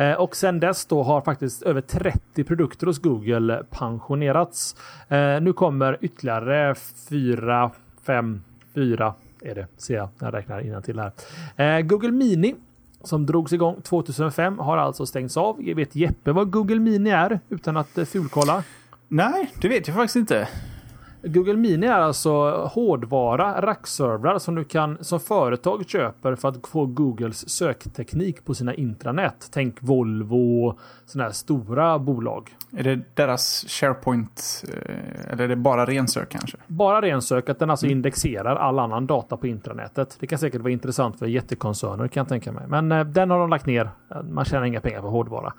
Uh, 0.00 0.12
och 0.12 0.36
sen 0.36 0.60
dess 0.60 0.86
då 0.86 1.02
har 1.02 1.20
faktiskt 1.20 1.62
över 1.62 1.80
30 1.80 2.44
produkter 2.44 2.86
hos 2.86 2.98
Google 2.98 3.62
pensionerats. 3.70 4.76
Uh, 5.12 5.40
nu 5.40 5.52
kommer 5.52 5.98
ytterligare 6.00 6.74
4, 7.08 7.70
5, 8.06 8.42
4 8.74 9.14
är 9.42 9.54
det, 9.54 9.66
ser 9.76 9.94
jag 9.94 10.08
när 10.18 10.26
jag 10.26 10.34
räknar 10.34 10.80
till 10.80 11.00
här. 11.00 11.78
Eh, 11.78 11.82
Google 11.82 12.10
Mini 12.10 12.54
som 13.04 13.26
drogs 13.26 13.52
igång 13.52 13.82
2005 13.82 14.58
har 14.58 14.76
alltså 14.76 15.06
stängts 15.06 15.36
av. 15.36 15.68
Jag 15.68 15.74
vet 15.74 15.96
Jeppe 15.96 16.32
vad 16.32 16.50
Google 16.50 16.80
Mini 16.80 17.10
är 17.10 17.40
utan 17.48 17.76
att 17.76 17.98
eh, 17.98 18.04
fulkolla? 18.04 18.64
Nej, 19.08 19.50
det 19.60 19.68
vet 19.68 19.88
jag 19.88 19.96
faktiskt 19.96 20.16
inte. 20.16 20.48
Google 21.22 21.56
Mini 21.56 21.86
är 21.86 22.00
alltså 22.00 22.50
hårdvara, 22.66 23.60
rackservrar 23.60 24.38
som 24.38 24.54
du 24.54 24.64
kan 24.64 25.04
som 25.04 25.20
företag 25.20 25.88
köper 25.88 26.34
för 26.34 26.48
att 26.48 26.66
få 26.66 26.86
Googles 26.86 27.48
sökteknik 27.48 28.44
på 28.44 28.54
sina 28.54 28.74
intranät. 28.74 29.48
Tänk 29.52 29.76
Volvo, 29.80 30.78
sådana 31.06 31.28
här 31.28 31.32
stora 31.32 31.98
bolag. 31.98 32.50
Är 32.76 32.82
det 32.82 33.00
deras 33.14 33.64
SharePoint 33.68 34.64
eh, 34.68 35.32
eller 35.32 35.44
är 35.44 35.48
det 35.48 35.56
bara 35.56 35.86
rensök 35.86 36.28
kanske? 36.28 36.56
Bara 36.66 37.02
rensök, 37.02 37.48
att 37.48 37.58
den 37.58 37.70
alltså 37.70 37.86
mm. 37.86 37.98
indexerar 37.98 38.56
all 38.56 38.78
annan 38.78 39.06
data 39.06 39.36
på 39.36 39.46
intranätet. 39.46 40.16
Det 40.20 40.26
kan 40.26 40.38
säkert 40.38 40.60
vara 40.60 40.72
intressant 40.72 41.18
för 41.18 41.26
jättekoncerner 41.26 42.08
kan 42.08 42.20
jag 42.20 42.28
tänka 42.28 42.52
mig. 42.52 42.64
Men 42.68 42.92
eh, 42.92 43.04
den 43.04 43.30
har 43.30 43.38
de 43.38 43.50
lagt 43.50 43.66
ner. 43.66 43.90
Man 44.30 44.44
tjänar 44.44 44.64
inga 44.64 44.80
pengar 44.80 45.00
på 45.00 45.08
hårdvara 45.08 45.52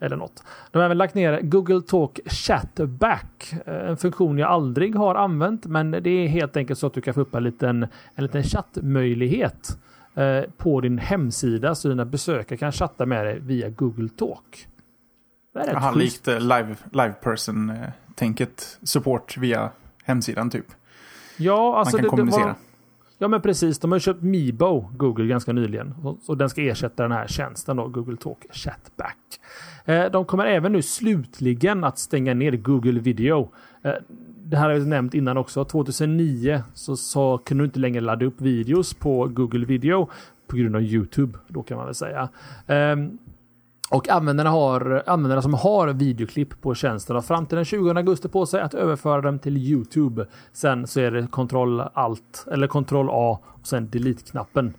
eller 0.00 0.16
något. 0.16 0.42
De 0.70 0.78
har 0.78 0.84
även 0.84 0.98
lagt 0.98 1.14
ner 1.14 1.40
Google 1.42 1.82
Talk 1.82 2.20
Chatback. 2.26 3.54
Eh, 3.66 3.88
en 3.88 3.96
funktion 3.96 4.38
jag 4.38 4.50
aldrig 4.50 4.94
har 4.94 5.14
använt, 5.14 5.66
men 5.66 5.90
det 5.90 6.10
är 6.10 6.28
helt 6.28 6.56
enkelt 6.56 6.78
så 6.78 6.86
att 6.86 6.94
du 6.94 7.00
kan 7.00 7.14
få 7.14 7.20
upp 7.20 7.34
en 7.34 7.42
liten, 7.42 7.86
en 8.14 8.24
liten 8.24 8.42
chattmöjlighet 8.42 9.78
eh, 10.14 10.42
på 10.56 10.80
din 10.80 10.98
hemsida 10.98 11.74
så 11.74 11.88
dina 11.88 12.04
besökare 12.04 12.58
kan 12.58 12.72
chatta 12.72 13.06
med 13.06 13.26
dig 13.26 13.38
via 13.40 13.68
Google 13.68 14.08
Talk. 14.08 14.68
Det 15.54 15.60
är 15.60 15.72
Jaha, 15.72 15.90
likt 15.90 16.28
uh, 16.28 16.40
live, 16.40 16.76
live 16.92 17.12
person-tänket. 17.12 18.78
Support 18.82 19.36
via 19.36 19.70
hemsidan 20.04 20.50
typ. 20.50 20.66
Ja, 21.36 21.78
alltså 21.78 21.96
Man 21.96 22.00
kan 22.00 22.04
det, 22.04 22.08
kommunicera. 22.08 22.42
Det 22.42 22.48
var, 22.48 22.56
Ja 23.20 23.28
men 23.28 23.40
precis, 23.40 23.78
de 23.78 23.92
har 23.92 23.98
köpt 23.98 24.22
Mibo, 24.22 24.90
Google, 24.96 25.26
ganska 25.26 25.52
nyligen. 25.52 25.94
Och, 26.02 26.18
och 26.26 26.36
den 26.36 26.50
ska 26.50 26.62
ersätta 26.62 27.02
den 27.02 27.12
här 27.12 27.26
tjänsten 27.26 27.76
då, 27.76 27.88
Google 27.88 28.16
Talk 28.16 28.46
Chatback. 28.50 29.18
Eh, 29.84 30.04
de 30.10 30.24
kommer 30.24 30.46
även 30.46 30.72
nu 30.72 30.82
slutligen 30.82 31.84
att 31.84 31.98
stänga 31.98 32.34
ner 32.34 32.52
Google 32.52 33.00
Video. 33.00 33.50
Eh, 33.82 33.92
det 34.44 34.56
här 34.56 34.64
har 34.64 34.70
jag 34.70 34.86
nämnt 34.86 35.14
innan 35.14 35.36
också. 35.36 35.64
2009 35.64 36.62
så, 36.74 36.96
så 36.96 37.38
kunde 37.38 37.64
du 37.64 37.66
inte 37.66 37.78
längre 37.80 38.00
ladda 38.00 38.26
upp 38.26 38.40
videos 38.40 38.94
på 38.94 39.26
Google 39.26 39.66
Video 39.66 40.08
på 40.46 40.56
grund 40.56 40.76
av 40.76 40.82
Youtube. 40.82 41.38
Då 41.48 41.62
kan 41.62 41.76
man 41.76 41.86
väl 41.86 41.94
säga. 41.94 42.28
Um, 42.66 43.18
och 43.90 44.08
användarna, 44.08 44.50
har, 44.50 45.02
användarna 45.06 45.42
som 45.42 45.54
har 45.54 45.88
videoklipp 45.88 46.60
på 46.60 46.74
tjänsten 46.74 47.16
har 47.16 47.22
fram 47.22 47.46
till 47.46 47.56
den 47.56 47.64
20 47.64 47.90
augusti 47.90 48.28
på 48.28 48.46
sig 48.46 48.60
att 48.60 48.74
överföra 48.74 49.20
dem 49.20 49.38
till 49.38 49.56
Youtube. 49.56 50.26
Sen 50.52 50.86
så 50.86 51.00
är 51.00 51.10
det 51.10 51.26
kontroll 51.26 51.80
alt 51.80 52.44
eller 52.52 52.66
kontroll 52.66 53.08
A 53.10 53.38
och 53.44 53.66
sen 53.66 53.90
delete-knappen 53.90 54.74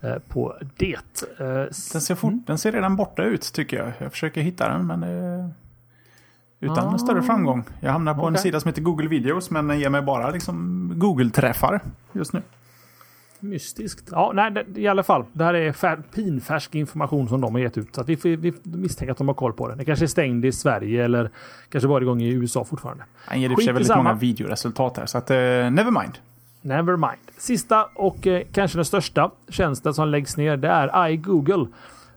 eh, 0.00 0.14
på 0.28 0.56
det. 0.76 1.22
Eh, 1.38 1.46
den, 1.92 2.00
ser 2.00 2.14
fort, 2.14 2.32
mm. 2.32 2.44
den 2.46 2.58
ser 2.58 2.72
redan 2.72 2.96
borta 2.96 3.22
ut 3.22 3.52
tycker 3.52 3.76
jag. 3.76 3.92
Jag 3.98 4.12
försöker 4.12 4.40
hitta 4.40 4.68
den 4.68 4.86
men... 4.86 5.02
Eh, 5.02 5.48
Utan 6.62 6.94
Ah. 6.94 6.98
större 6.98 7.22
framgång. 7.22 7.64
Jag 7.80 7.92
hamnar 7.92 8.14
på 8.14 8.26
en 8.26 8.32
Okej. 8.32 8.42
sida 8.42 8.60
som 8.60 8.68
heter 8.68 8.82
Google 8.82 9.08
Videos 9.08 9.50
men 9.50 9.80
ger 9.80 9.90
mig 9.90 10.02
bara 10.02 10.30
liksom 10.30 10.92
Google-träffar 10.94 11.80
just 12.12 12.32
nu. 12.32 12.42
Mystiskt. 13.40 14.08
Ja, 14.12 14.32
nej, 14.34 14.50
det, 14.50 14.80
i 14.80 14.88
alla 14.88 15.02
fall. 15.02 15.24
Det 15.32 15.44
här 15.44 15.54
är 15.54 15.72
fär, 15.72 16.02
pinfärsk 16.14 16.74
information 16.74 17.28
som 17.28 17.40
de 17.40 17.54
har 17.54 17.60
gett 17.60 17.78
ut. 17.78 17.94
Så 17.94 18.02
vi, 18.02 18.14
vi 18.14 18.52
misstänker 18.62 19.12
att 19.12 19.18
de 19.18 19.28
har 19.28 19.34
koll 19.34 19.52
på 19.52 19.68
det. 19.68 19.74
Det 19.74 19.84
kanske 19.84 20.04
är 20.04 20.06
stängd 20.06 20.44
i 20.44 20.52
Sverige 20.52 21.04
eller 21.04 21.30
kanske 21.68 21.88
bara 21.88 22.02
igång 22.02 22.22
i 22.22 22.28
USA 22.28 22.64
fortfarande. 22.64 23.04
Han 23.24 23.40
ger 23.40 23.50
i 23.50 23.54
och 23.54 23.58
för 23.58 23.64
sig 23.64 23.72
väldigt 23.72 23.88
samma. 23.88 24.02
många 24.02 24.14
videoresultat 24.14 24.96
här 24.96 25.06
så 25.06 25.18
att 25.18 25.30
eh, 25.30 25.36
never 25.36 25.90
mind. 26.00 26.18
Never 26.62 26.96
mind. 26.96 27.20
Sista 27.38 27.84
och 27.94 28.26
eh, 28.26 28.42
kanske 28.52 28.78
den 28.78 28.84
största 28.84 29.30
tjänsten 29.48 29.94
som 29.94 30.08
läggs 30.08 30.36
ner 30.36 30.56
det 30.56 30.68
är 30.68 31.08
iGoogle. 31.08 31.66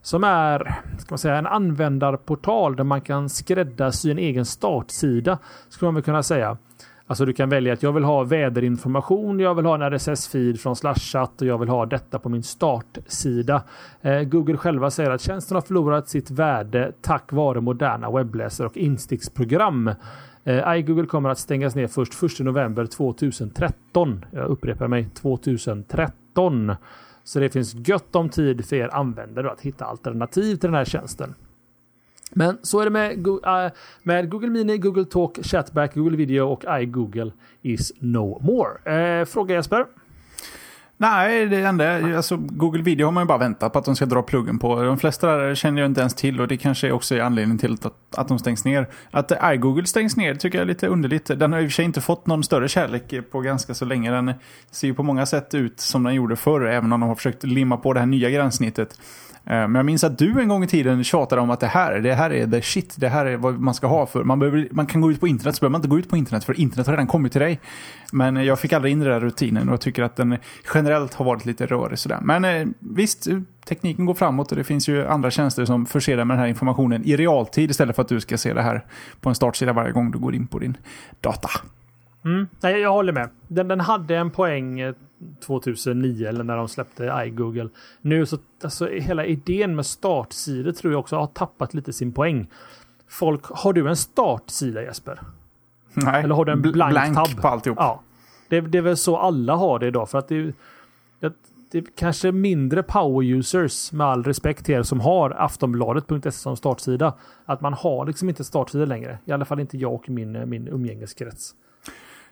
Som 0.02 0.24
är 0.24 0.76
ska 0.98 1.08
man 1.10 1.18
säga, 1.18 1.36
en 1.36 1.48
användarportal 1.48 2.76
där 2.76 2.84
man 2.84 3.02
kan 3.02 3.30
skräddarsy 3.30 4.12
en 4.12 4.18
egen 4.18 4.46
startsida. 4.46 5.40
Skulle 5.70 5.88
man 5.88 5.94
väl 5.94 6.04
kunna 6.04 6.24
säga. 6.24 6.58
Alltså 7.08 7.26
du 7.26 7.34
kan 7.34 7.50
välja 7.50 7.74
att 7.74 7.84
jag 7.84 7.94
vill 7.94 8.04
ha 8.04 8.24
väderinformation, 8.24 9.39
jag 9.39 9.56
vill 9.56 9.66
ha 9.66 9.76
en 9.76 9.82
RSS-feed 9.82 10.58
från 10.58 10.76
Slashat 10.76 11.42
och 11.42 11.48
jag 11.48 11.58
vill 11.58 11.70
ha 11.70 11.86
detta 11.86 12.20
på 12.20 12.30
min 12.30 12.44
startsida. 12.44 13.63
Eh, 14.02 14.22
Google 14.22 14.58
själva 14.58 14.92
säger 14.92 15.10
att 15.10 15.22
tjänsten 15.22 15.56
har 15.56 15.62
förlorat 15.62 16.10
sitt 16.10 16.32
värde 16.32 16.92
tack 17.02 17.32
vare 17.32 17.62
moderna 17.62 18.12
webbläsare 18.12 18.68
och 18.68 18.78
insticksprogram. 18.78 19.92
Eh, 20.44 20.74
iGoogle 20.78 21.06
kommer 21.06 21.30
att 21.30 21.39
stängas 21.39 21.76
ner 21.76 21.88
först 21.88 22.24
1 22.24 22.39
november 22.39 22.86
2013. 22.86 24.26
Jag 24.32 24.50
upprepar 24.50 24.88
mig 24.88 25.10
2013. 25.22 26.76
Så 27.24 27.39
det 27.39 27.50
finns 27.50 27.88
gött 27.88 28.16
om 28.16 28.30
tid 28.30 28.66
för 28.66 28.76
er 28.76 28.96
användare 28.96 29.52
att 29.52 29.62
hitta 29.62 29.86
alternativ 29.86 30.56
till 30.56 30.68
den 30.68 30.74
här 30.74 30.86
tjänsten. 30.86 31.36
Men 32.34 32.58
så 32.62 32.80
är 32.80 32.84
det 32.84 32.89
med, 32.89 33.28
äh, 33.28 33.72
med 34.04 34.30
Google 34.30 34.50
Mini, 34.50 34.78
Google 34.78 35.06
Talk, 35.06 35.39
Chatback, 35.43 35.96
Google 35.96 36.17
Video 36.17 36.48
och 36.48 36.63
iGoogle 36.82 37.32
is 37.62 37.91
no 38.00 38.39
more. 38.41 39.19
Eh, 39.19 39.26
fråga 39.26 39.56
Jesper. 39.56 39.86
Nej, 40.98 41.46
det 41.46 41.62
enda, 41.62 42.15
alltså 42.15 42.38
Google 42.38 42.82
Video 42.82 43.08
har 43.08 43.12
man 43.12 43.24
ju 43.24 43.28
bara 43.28 43.38
väntat 43.38 43.74
på 43.74 43.80
att 43.80 43.86
de 43.86 43.96
ska 43.96 44.06
dra 44.06 44.22
pluggen 44.22 44.60
på. 44.60 44.84
De 44.84 44.98
flesta 44.98 45.38
där 45.38 45.56
känner 45.56 45.82
jag 45.82 45.89
inte 45.89 46.02
ens 46.02 46.13
till 46.13 46.41
och 46.41 46.48
det 46.48 46.58
kanske 46.58 46.91
också 46.91 47.15
är 47.15 47.19
anledningen 47.19 47.58
till 47.58 47.74
att, 47.74 48.17
att 48.17 48.28
de 48.28 48.39
stängs 48.39 48.65
ner. 48.65 48.88
Att 49.12 49.32
eh, 49.32 49.52
iGoogle 49.54 49.86
stängs 49.86 50.17
ner 50.17 50.36
tycker 50.36 50.58
jag 50.58 50.63
är 50.63 50.67
lite 50.67 50.88
underligt. 50.88 51.26
Den 51.26 51.54
har 51.54 51.60
i 51.60 51.63
och 51.63 51.69
för 51.69 51.74
sig 51.74 51.86
inte 51.86 52.02
fått 52.02 52.28
någon 52.28 52.43
större 52.43 52.67
kärlek 52.67 53.32
på 53.32 53.41
ganska 53.41 53.74
så 53.74 53.86
länge. 53.86 54.12
Den 54.12 54.34
ser 54.72 54.88
ju 54.88 54.93
på 54.93 55.04
många 55.04 55.26
sätt 55.26 55.54
ut 55.54 55.80
som 55.80 56.04
den 56.04 56.13
gjorde 56.13 56.36
förr, 56.36 56.65
även 56.65 56.93
om 56.93 57.00
de 57.00 57.10
har 57.10 57.15
försökt 57.15 57.43
limma 57.43 57.78
på 57.78 57.93
det 57.93 58.00
här 58.00 58.08
nya 58.08 58.30
gränssnittet. 58.30 59.00
Eh, 59.45 59.56
men 59.56 59.75
jag 59.75 59.86
minns 59.86 60.03
att 60.03 60.17
du 60.17 60.41
en 60.41 60.47
gång 60.47 60.63
i 60.63 60.67
tiden 60.67 61.03
tjatade 61.03 61.41
om 61.41 61.49
att 61.49 61.60
det 61.60 61.67
här, 61.67 61.99
det 61.99 62.13
här 62.13 62.34
är 62.34 62.47
the 62.47 62.62
shit, 62.62 62.95
det 62.97 63.10
här 63.10 63.25
är 63.25 63.38
vad 63.38 63.60
man 63.60 63.73
ska 63.73 63.88
ha 63.88 64.06
för. 64.06 64.23
Man, 64.23 64.39
behöver, 64.39 64.67
man 64.71 64.86
kan 64.86 65.01
gå 65.01 65.12
ut 65.12 65.19
på 65.19 65.27
internet 65.27 65.56
så 65.56 65.60
behöver 65.60 65.71
man 65.71 65.79
inte 65.79 65.89
gå 65.89 65.99
ut 65.99 66.10
på 66.10 66.17
internet 66.17 66.43
för 66.43 66.60
internet 66.60 66.88
har 66.88 66.93
redan 66.93 67.08
kommit 67.08 67.32
till 67.32 67.41
dig. 67.41 67.60
Men 68.12 68.36
jag 68.36 68.60
fick 68.60 68.73
aldrig 68.73 68.91
in 68.91 68.99
den 68.99 69.10
där 69.10 69.19
rutinen 69.19 69.69
och 69.69 69.73
jag 69.73 69.82
tycker 69.82 70.03
att 70.03 70.15
den 70.15 70.38
generellt 70.73 71.13
har 71.13 71.25
varit 71.25 71.45
lite 71.45 71.65
rörig 71.65 71.99
sådär. 71.99 72.19
Men 72.21 72.45
eh, 72.45 72.67
visst, 72.79 73.27
tekniken 73.65 74.06
går 74.06 74.13
framåt 74.13 74.51
och 74.51 74.58
det 74.58 74.63
finns 74.63 74.89
ju 74.89 75.08
andra 75.08 75.32
tjänster 75.32 75.65
som 75.65 75.86
förser 75.86 76.15
dig 76.15 76.25
med 76.25 76.38
den 76.38 76.41
här 76.41 76.47
informationen 76.47 77.03
i 77.06 77.17
realtid 77.17 77.69
istället 77.69 77.95
för 77.95 78.01
att 78.01 78.10
du 78.10 78.19
ska 78.19 78.38
se 78.38 78.53
det 78.53 78.62
här 78.62 78.86
på 79.21 79.29
en 79.29 79.36
startsida 79.36 79.73
varje 79.73 79.91
gång 79.91 80.12
du 80.12 80.19
går 80.19 80.36
in 80.36 80.47
på 80.47 80.60
din 80.60 80.77
data. 81.21 81.49
Mm. 82.25 82.47
Nej, 82.62 82.79
jag 82.79 82.91
håller 82.91 83.13
med. 83.13 83.29
Den, 83.47 83.67
den 83.67 83.79
hade 83.79 84.15
en 84.15 84.32
poäng 84.32 84.79
eh, 84.79 84.93
2009 85.46 86.28
eller 86.28 86.44
när 86.44 86.58
de 86.58 86.68
släppte 86.68 87.24
iGoogle. 87.26 87.70
Nu 88.02 88.26
så 88.26 88.38
alltså 88.64 88.88
hela 88.88 89.26
idén 89.26 89.76
med 89.76 89.86
startsidor 89.86 90.72
tror 90.72 90.94
jag 90.94 91.00
också 91.00 91.16
har 91.16 91.28
tappat 91.28 91.74
lite 91.74 91.94
sin 91.94 92.12
poäng. 92.12 92.48
Folk, 93.08 93.46
har 93.46 93.74
du 93.74 93.90
en 93.90 93.96
startsida 93.96 94.82
Jesper? 94.84 95.20
Nej, 95.94 96.24
Eller 96.24 96.36
har 96.36 96.46
du 96.46 96.52
en 96.52 96.64
bl- 96.64 96.74
blank, 96.74 96.92
blank 96.92 97.16
tab? 97.16 97.42
på 97.42 97.48
alltihop. 97.48 97.78
Ja. 97.82 98.02
Det, 98.48 98.62
det 98.62 98.78
är 98.78 98.82
väl 98.82 98.98
så 98.98 99.18
alla 99.18 99.56
har 99.56 99.80
det 99.80 99.88
idag. 99.88 100.10
För 100.10 100.18
att 100.18 100.28
det, 100.28 100.54
det, 101.20 101.34
det 101.72 101.78
är 101.78 101.84
kanske 101.96 102.32
mindre 102.32 102.84
power 102.84 103.26
users 103.26 103.92
med 103.92 104.08
all 104.08 104.24
respekt 104.24 104.66
till 104.66 104.76
er 104.76 104.84
som 104.84 105.00
har 105.00 105.30
aftonbladet.se 105.32 106.32
som 106.32 106.58
startsida. 106.58 107.14
Att 107.46 107.62
man 107.62 107.74
har 107.74 108.06
liksom 108.06 108.30
inte 108.30 108.44
startsida 108.44 108.86
längre. 108.86 109.18
I 109.26 109.32
alla 109.32 109.46
fall 109.46 109.60
inte 109.60 109.78
jag 109.78 109.94
och 109.94 110.10
min, 110.10 110.50
min 110.50 110.68
umgängeskrets. 110.68 111.56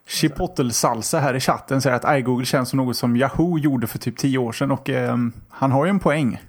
Chipotle-salsa 0.08 1.20
här 1.20 1.34
i 1.34 1.40
chatten 1.40 1.82
säger 1.82 1.96
att 1.96 2.18
iGoogle 2.18 2.46
känns 2.46 2.70
som 2.70 2.78
något 2.78 2.98
som 2.98 3.16
Yahoo 3.16 3.60
gjorde 3.60 3.88
för 3.88 4.00
typ 4.00 4.18
10 4.18 4.38
år 4.38 4.52
sedan 4.52 4.72
och 4.72 4.90
eh, 4.90 5.18
han 5.50 5.72
har 5.72 5.86
ju 5.86 5.90
en 5.90 6.00
poäng. 6.00 6.42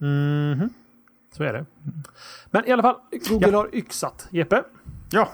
Mhm. 0.00 0.70
Så 1.36 1.44
är 1.44 1.52
det. 1.52 1.66
Men 2.50 2.68
i 2.68 2.72
alla 2.72 2.82
fall, 2.82 2.96
Google 3.28 3.56
har 3.56 3.68
yxat. 3.72 4.28
Jeppe? 4.30 4.62
Ja. 5.10 5.28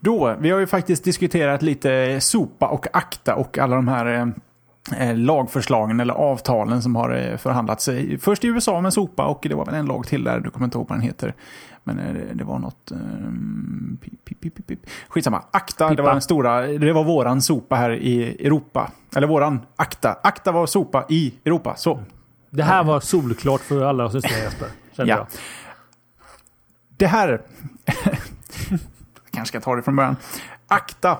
Då, 0.00 0.36
vi 0.40 0.50
har 0.50 0.58
ju 0.58 0.66
faktiskt 0.66 1.04
diskuterat 1.04 1.62
lite 1.62 2.20
SOPA 2.20 2.68
och 2.68 2.86
ACTA 2.92 3.34
och 3.34 3.58
alla 3.58 3.76
de 3.76 3.88
här 3.88 4.06
eh, 4.06 5.08
eh, 5.08 5.16
lagförslagen 5.16 6.00
eller 6.00 6.14
avtalen 6.14 6.82
som 6.82 6.96
har 6.96 7.10
eh, 7.10 7.36
förhandlats. 7.36 7.88
Först 8.20 8.44
i 8.44 8.48
USA 8.48 8.80
med 8.80 8.92
SOPA 8.92 9.26
och 9.26 9.46
det 9.48 9.54
var 9.54 9.64
väl 9.66 9.74
en 9.74 9.86
lag 9.86 10.06
till 10.06 10.24
där, 10.24 10.40
du 10.40 10.50
kommer 10.50 10.64
inte 10.64 10.78
ihåg 10.78 10.88
vad 10.88 10.98
den 10.98 11.06
heter. 11.06 11.34
Men 11.84 11.98
eh, 11.98 12.12
det- 12.14 12.34
det 12.34 12.44
var 12.44 12.58
något... 12.58 12.90
Eh, 12.90 12.98
pip, 14.24 14.40
pip, 14.40 14.66
pip. 14.66 14.78
Skitsamma. 15.08 15.42
Det 15.52 15.88
Pippa. 15.88 16.02
var 16.02 16.12
den 16.12 16.22
stora, 16.22 16.60
det 16.66 16.92
var 16.92 17.04
våran 17.04 17.42
SOPA 17.42 17.76
här 17.76 17.90
i 17.90 18.46
Europa. 18.46 18.90
Eller 19.16 19.26
våran 19.26 19.60
ACTA. 19.76 20.16
ACTA 20.22 20.52
var 20.52 20.66
SOPA 20.66 21.04
i 21.08 21.34
Europa, 21.44 21.76
så. 21.76 22.02
Det 22.50 22.62
här 22.62 22.84
var 22.84 23.00
solklart 23.00 23.60
för 23.60 23.84
alla 23.84 24.10
som 24.10 24.20
lyssnar 24.20 24.38
Jesper. 24.38 24.68
Kände 24.96 25.10
Ja. 25.12 25.16
jag. 25.18 25.26
Det 26.96 27.06
här... 27.06 27.42
jag 28.70 28.80
kanske 29.30 29.46
ska 29.58 29.60
ta 29.60 29.76
det 29.76 29.82
från 29.82 29.96
början. 29.96 30.16
ACTA 30.66 31.18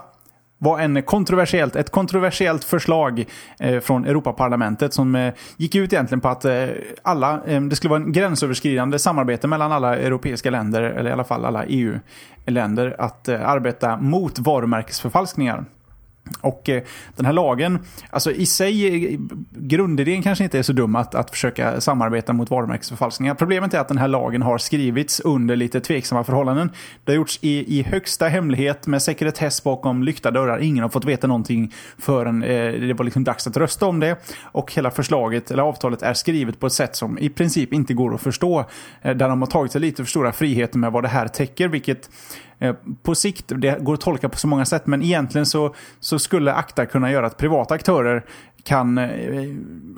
var 0.64 0.81
en 0.81 1.03
kontroversiellt, 1.03 1.77
ett 1.77 1.90
kontroversiellt 1.90 2.64
förslag 2.64 3.24
eh, 3.59 3.81
från 3.81 4.05
Europaparlamentet 4.05 4.94
som 4.94 5.14
eh, 5.14 5.35
gick 5.57 5.74
ut 5.74 5.92
egentligen 5.92 6.20
på 6.20 6.29
att 6.29 6.44
eh, 6.44 6.66
alla, 7.03 7.40
det 7.70 7.77
skulle 7.77 7.90
vara 7.90 8.03
en 8.03 8.12
gränsöverskridande 8.12 8.98
samarbete 8.98 9.46
mellan 9.46 9.72
alla 9.72 9.96
europeiska 9.96 10.50
länder, 10.50 10.83
eller 10.83 11.11
i 11.11 11.12
alla 11.12 11.24
fall 11.24 11.44
alla 11.44 11.64
EU-länder, 11.64 12.96
att 12.98 13.29
arbeta 13.29 13.96
mot 13.96 14.38
varumärkesförfalskningar. 14.38 15.64
Och 16.41 16.69
eh, 16.69 16.83
den 17.17 17.27
här 17.27 17.33
lagen, 17.33 17.79
alltså 18.11 18.33
i 18.33 18.47
sig, 18.47 19.05
eh, 19.15 19.21
grundidén 19.51 20.23
kanske 20.23 20.45
inte 20.45 20.59
är 20.59 20.63
så 20.63 20.73
dum 20.73 20.97
att, 20.97 21.15
att 21.15 21.31
försöka 21.31 21.81
samarbeta 21.81 22.33
mot 22.33 22.51
varumärkesförfalskningar. 22.51 23.35
Problemet 23.35 23.75
är 23.75 23.79
att 23.79 23.89
den 23.89 23.99
här 23.99 24.09
lagen 24.09 24.43
har 24.43 24.59
skrivits 24.59 25.21
under 25.21 25.57
lite 25.57 25.81
tveksamma 25.81 26.25
förhållanden. 26.25 26.71
Det 27.05 27.13
har 27.13 27.17
gjorts 27.17 27.39
i, 27.43 27.79
i 27.79 27.83
högsta 27.83 28.29
hemlighet 28.29 28.87
med 28.87 29.03
sekretess 29.03 29.65
bakom 29.65 30.03
lyckta 30.03 30.31
dörrar. 30.31 30.59
Ingen 30.59 30.83
har 30.83 30.89
fått 30.89 31.05
veta 31.05 31.27
någonting 31.27 31.73
förrän 31.99 32.43
eh, 32.43 32.73
det 32.73 32.95
var 32.95 33.05
liksom 33.05 33.25
dags 33.25 33.47
att 33.47 33.57
rösta 33.57 33.87
om 33.87 34.01
det. 34.01 34.17
Och 34.43 34.73
hela 34.73 34.91
förslaget, 34.91 35.51
eller 35.51 35.63
avtalet, 35.63 36.03
är 36.03 36.15
skrivet 36.15 36.61
på 36.61 36.67
ett 36.67 36.73
sätt 36.73 36.97
som 36.97 37.19
i 37.19 37.29
princip 37.29 37.73
inte 37.73 37.95
går 37.95 38.15
att 38.15 38.23
förstå. 38.23 38.65
Eh, 39.03 39.17
där 39.17 39.29
de 39.29 39.43
har 39.43 39.47
tagit 39.47 39.73
sig 39.73 39.81
lite 39.81 40.05
för 40.05 40.11
stora 40.11 40.33
friheter 40.33 40.79
med 40.79 40.93
vad 40.93 41.05
det 41.05 41.09
här 41.09 41.29
täcker, 41.29 41.69
vilket 41.69 42.11
Eh, 42.64 42.74
på 43.03 43.14
sikt, 43.14 43.53
det 43.57 43.79
går 43.81 43.94
att 43.94 44.00
tolka 44.00 44.29
på 44.29 44.38
så 44.38 44.46
många 44.46 44.64
sätt, 44.64 44.87
men 44.87 45.03
egentligen 45.03 45.46
så, 45.46 45.74
så 46.00 46.18
skulle 46.18 46.53
ACTA 46.53 46.87
kunna 46.87 47.11
göra 47.11 47.27
att 47.27 47.37
privata 47.37 47.74
aktörer 47.74 48.24
kan 48.64 48.98
eh, 48.98 49.09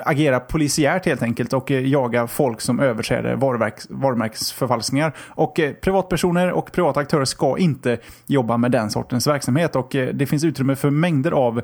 agera 0.05 0.41
polisiärt 0.41 1.07
helt 1.07 1.23
enkelt 1.23 1.53
och 1.53 1.71
eh, 1.71 1.87
jaga 1.87 2.27
folk 2.27 2.61
som 2.61 2.81
överträder 2.81 3.37
varumärks, 3.37 3.87
varumärkesförfalskningar. 3.91 5.13
Och 5.19 5.61
eh, 5.61 5.73
privatpersoner 5.73 6.53
och 6.53 6.73
privata 6.73 7.01
aktörer 7.01 7.25
ska 7.25 7.59
inte 7.59 7.99
jobba 8.27 8.57
med 8.57 8.71
den 8.71 8.91
sortens 8.91 9.27
verksamhet 9.27 9.77
och 9.77 9.89
det 10.15 10.27
finns 10.27 10.45
utrymme 10.45 10.77
för 10.77 10.91
mängder 10.91 11.31
av 11.31 11.63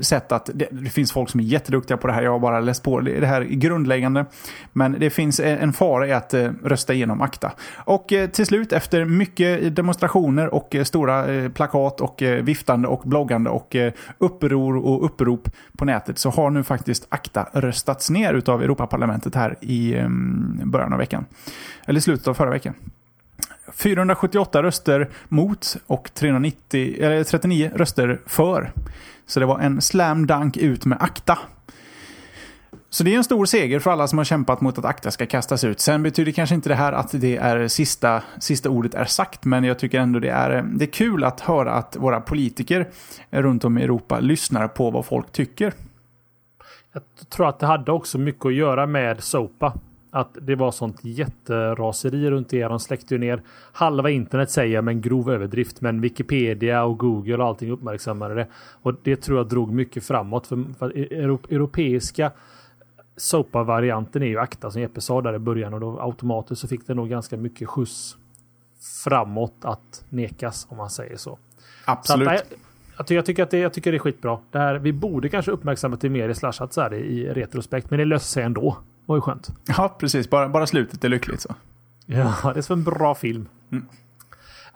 sätt 0.00 0.32
att, 0.32 0.50
det, 0.54 0.90
finns 0.90 1.12
folk 1.12 1.30
som 1.30 1.40
är 1.40 1.44
jätteduktiga 1.44 1.96
på 1.96 2.06
det 2.06 2.12
här, 2.12 2.22
jag 2.22 2.30
har 2.30 2.38
bara 2.38 2.60
läst 2.60 2.82
på 2.82 3.00
det, 3.00 3.26
här 3.26 3.42
grundläggande. 3.42 4.26
Men 4.72 4.96
det 4.98 5.10
finns 5.10 5.40
en, 5.40 5.72
fara 5.72 6.06
i 6.06 6.12
att 6.12 6.34
rösta 6.62 6.94
igenom 6.94 7.20
ACTA. 7.20 7.52
Och 7.76 8.12
till 8.32 8.46
slut, 8.46 8.72
efter 8.72 9.04
mycket 9.04 9.76
demonstrationer 9.76 10.54
och 10.54 10.76
stora 10.84 11.50
plakat 11.50 12.00
och 12.00 12.22
viftande 12.42 12.88
och 12.88 13.02
bloggande 13.04 13.50
och 13.50 13.76
uppror 14.18 14.76
och 14.76 15.04
upprop 15.04 15.48
på 15.78 15.84
nätet 15.84 16.03
så 16.14 16.30
har 16.30 16.50
nu 16.50 16.62
faktiskt 16.64 17.06
ACTA 17.08 17.48
röstats 17.52 18.10
ner 18.10 18.34
utav 18.34 18.62
Europaparlamentet 18.62 19.34
här 19.34 19.56
i 19.60 19.94
ehm, 19.94 20.60
början 20.64 20.92
av 20.92 20.98
veckan. 20.98 21.24
Eller 21.86 21.98
i 21.98 22.02
slutet 22.02 22.28
av 22.28 22.34
förra 22.34 22.50
veckan. 22.50 22.74
478 23.72 24.62
röster 24.62 25.10
mot 25.28 25.76
och 25.86 26.10
390, 26.14 26.96
eller 27.00 27.24
39 27.24 27.70
röster 27.74 28.20
för. 28.26 28.72
Så 29.26 29.40
det 29.40 29.46
var 29.46 29.60
en 29.60 29.80
slam 29.80 30.26
dunk 30.26 30.56
ut 30.56 30.84
med 30.84 30.98
ACTA. 31.02 31.38
Så 32.94 33.04
det 33.04 33.14
är 33.14 33.16
en 33.16 33.24
stor 33.24 33.46
seger 33.46 33.78
för 33.78 33.90
alla 33.90 34.08
som 34.08 34.18
har 34.18 34.24
kämpat 34.24 34.60
mot 34.60 34.78
att 34.78 34.84
ACTA 34.84 35.10
ska 35.10 35.26
kastas 35.26 35.64
ut. 35.64 35.80
Sen 35.80 36.02
betyder 36.02 36.32
kanske 36.32 36.54
inte 36.54 36.68
det 36.68 36.74
här 36.74 36.92
att 36.92 37.10
det 37.12 37.36
är 37.36 37.68
sista, 37.68 38.22
sista 38.38 38.70
ordet 38.70 38.94
är 38.94 39.04
sagt, 39.04 39.44
men 39.44 39.64
jag 39.64 39.78
tycker 39.78 40.00
ändå 40.00 40.18
det 40.18 40.28
är, 40.28 40.62
det 40.62 40.84
är 40.84 40.90
kul 40.92 41.24
att 41.24 41.40
höra 41.40 41.72
att 41.72 41.96
våra 41.96 42.20
politiker 42.20 42.88
runt 43.30 43.64
om 43.64 43.78
i 43.78 43.82
Europa 43.82 44.20
lyssnar 44.20 44.68
på 44.68 44.90
vad 44.90 45.06
folk 45.06 45.32
tycker. 45.32 45.72
Jag 46.94 47.28
tror 47.28 47.48
att 47.48 47.58
det 47.58 47.66
hade 47.66 47.92
också 47.92 48.18
mycket 48.18 48.46
att 48.46 48.54
göra 48.54 48.86
med 48.86 49.22
SOPA. 49.22 49.72
Att 50.10 50.38
det 50.40 50.54
var 50.54 50.70
sånt 50.70 51.04
jätteraseri 51.04 52.30
runt 52.30 52.48
det. 52.48 52.64
De 52.64 52.80
släckte 52.80 53.14
ju 53.14 53.18
ner 53.18 53.42
halva 53.72 54.10
internet 54.10 54.50
säger 54.50 54.74
jag 54.74 54.84
med 54.84 54.92
en 54.92 55.00
grov 55.00 55.30
överdrift. 55.30 55.80
Men 55.80 56.00
Wikipedia 56.00 56.84
och 56.84 56.98
Google 56.98 57.36
och 57.36 57.44
allting 57.44 57.70
uppmärksammade 57.70 58.34
det. 58.34 58.46
Och 58.82 58.94
det 59.02 59.16
tror 59.16 59.38
jag 59.38 59.48
drog 59.48 59.72
mycket 59.72 60.04
framåt. 60.04 60.46
För, 60.46 60.64
för 60.78 60.90
europeiska 61.52 62.32
Sopa-varianten 63.16 64.22
är 64.22 64.26
ju 64.26 64.38
akta 64.38 64.70
som 64.70 64.80
Jeppe 64.80 65.00
sa 65.00 65.20
där 65.20 65.34
i 65.34 65.38
början 65.38 65.74
och 65.74 65.80
då 65.80 66.00
automatiskt 66.00 66.60
så 66.60 66.68
fick 66.68 66.86
det 66.86 66.94
nog 66.94 67.08
ganska 67.08 67.36
mycket 67.36 67.68
skjuts 67.68 68.16
framåt 69.04 69.54
att 69.60 70.04
nekas 70.08 70.66
om 70.70 70.76
man 70.76 70.90
säger 70.90 71.16
så. 71.16 71.38
Absolut. 71.84 72.28
Så 72.28 72.34
att, 72.34 72.54
jag, 72.96 73.10
jag, 73.10 73.26
tycker 73.26 73.42
att 73.42 73.50
det, 73.50 73.58
jag 73.58 73.72
tycker 73.72 73.92
det 73.92 73.96
är 73.96 73.98
skitbra. 73.98 74.38
Det 74.50 74.58
här, 74.58 74.74
vi 74.74 74.92
borde 74.92 75.28
kanske 75.28 75.50
uppmärksamma 75.50 75.96
det 76.00 76.08
mer 76.08 76.28
i 76.28 76.34
slashat 76.34 76.72
så 76.72 76.80
här 76.80 76.94
i 76.94 77.32
retrospekt, 77.32 77.90
men 77.90 77.98
det 77.98 78.04
löser 78.04 78.26
sig 78.26 78.42
ändå. 78.42 78.70
Det 78.70 79.06
var 79.06 79.16
ju 79.16 79.20
skönt. 79.20 79.48
Ja, 79.66 79.96
precis. 79.98 80.30
Bara, 80.30 80.48
bara 80.48 80.66
slutet 80.66 81.04
är 81.04 81.08
lyckligt 81.08 81.40
så. 81.40 81.54
Ja, 82.06 82.34
det 82.54 82.60
är 82.60 82.62
som 82.62 82.78
en 82.78 82.84
bra 82.84 83.14
film. 83.14 83.48
Mm. 83.72 83.86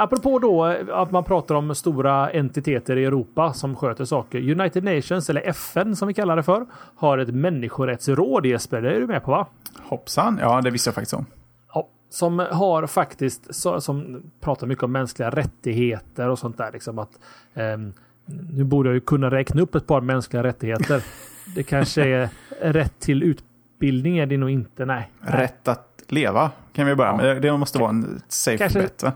Apropå 0.01 0.39
då 0.39 0.65
att 0.93 1.11
man 1.11 1.25
pratar 1.25 1.55
om 1.55 1.75
stora 1.75 2.31
entiteter 2.31 2.97
i 2.97 3.05
Europa 3.05 3.53
som 3.53 3.77
sköter 3.77 4.05
saker. 4.05 4.61
United 4.61 4.85
Nations, 4.85 5.31
eller 5.31 5.49
FN 5.49 5.97
som 5.97 6.09
vi 6.09 6.15
kallar 6.15 6.37
det 6.37 6.43
för, 6.43 6.67
har 6.97 7.19
ett 7.19 7.35
människorättsråd 7.35 8.47
Jesper. 8.47 8.83
Det 8.83 8.91
är 8.91 9.01
du 9.01 9.07
med 9.07 9.25
på 9.25 9.31
va? 9.31 9.47
Hoppsan, 9.79 10.39
ja 10.43 10.61
det 10.61 10.71
visste 10.71 10.89
jag 10.89 10.95
faktiskt 10.95 11.15
om. 11.15 11.27
Ja, 11.75 11.89
som 12.11 12.39
har 12.39 12.87
faktiskt, 12.87 13.55
som 13.55 14.23
pratar 14.41 14.67
mycket 14.67 14.85
om 14.85 14.93
mänskliga 14.93 15.31
rättigheter 15.31 16.29
och 16.29 16.39
sånt 16.39 16.59
där. 16.59 16.73
Liksom 16.73 16.99
att, 16.99 17.19
um, 17.55 17.93
nu 18.29 18.65
borde 18.65 18.89
jag 18.89 18.95
ju 18.95 19.01
kunna 19.01 19.31
räkna 19.31 19.63
upp 19.63 19.75
ett 19.75 19.87
par 19.87 20.01
mänskliga 20.01 20.43
rättigheter. 20.43 21.03
Det 21.55 21.63
kanske 21.63 22.05
är 22.05 22.29
rätt 22.61 23.01
till 23.01 23.23
utbildning 23.23 24.19
är 24.19 24.27
det 24.27 24.37
nog 24.37 24.51
inte, 24.51 24.85
nej. 24.85 25.11
Rätt 25.21 25.69
att 25.69 26.03
leva 26.09 26.51
kan 26.73 26.87
vi 26.87 26.95
börja 26.95 27.17
med. 27.17 27.43
Det 27.43 27.57
måste 27.57 27.79
vara 27.79 27.91
en 27.91 28.23
safe 28.29 28.59
kanske, 28.59 28.81
bet. 28.81 29.03
Va? 29.03 29.13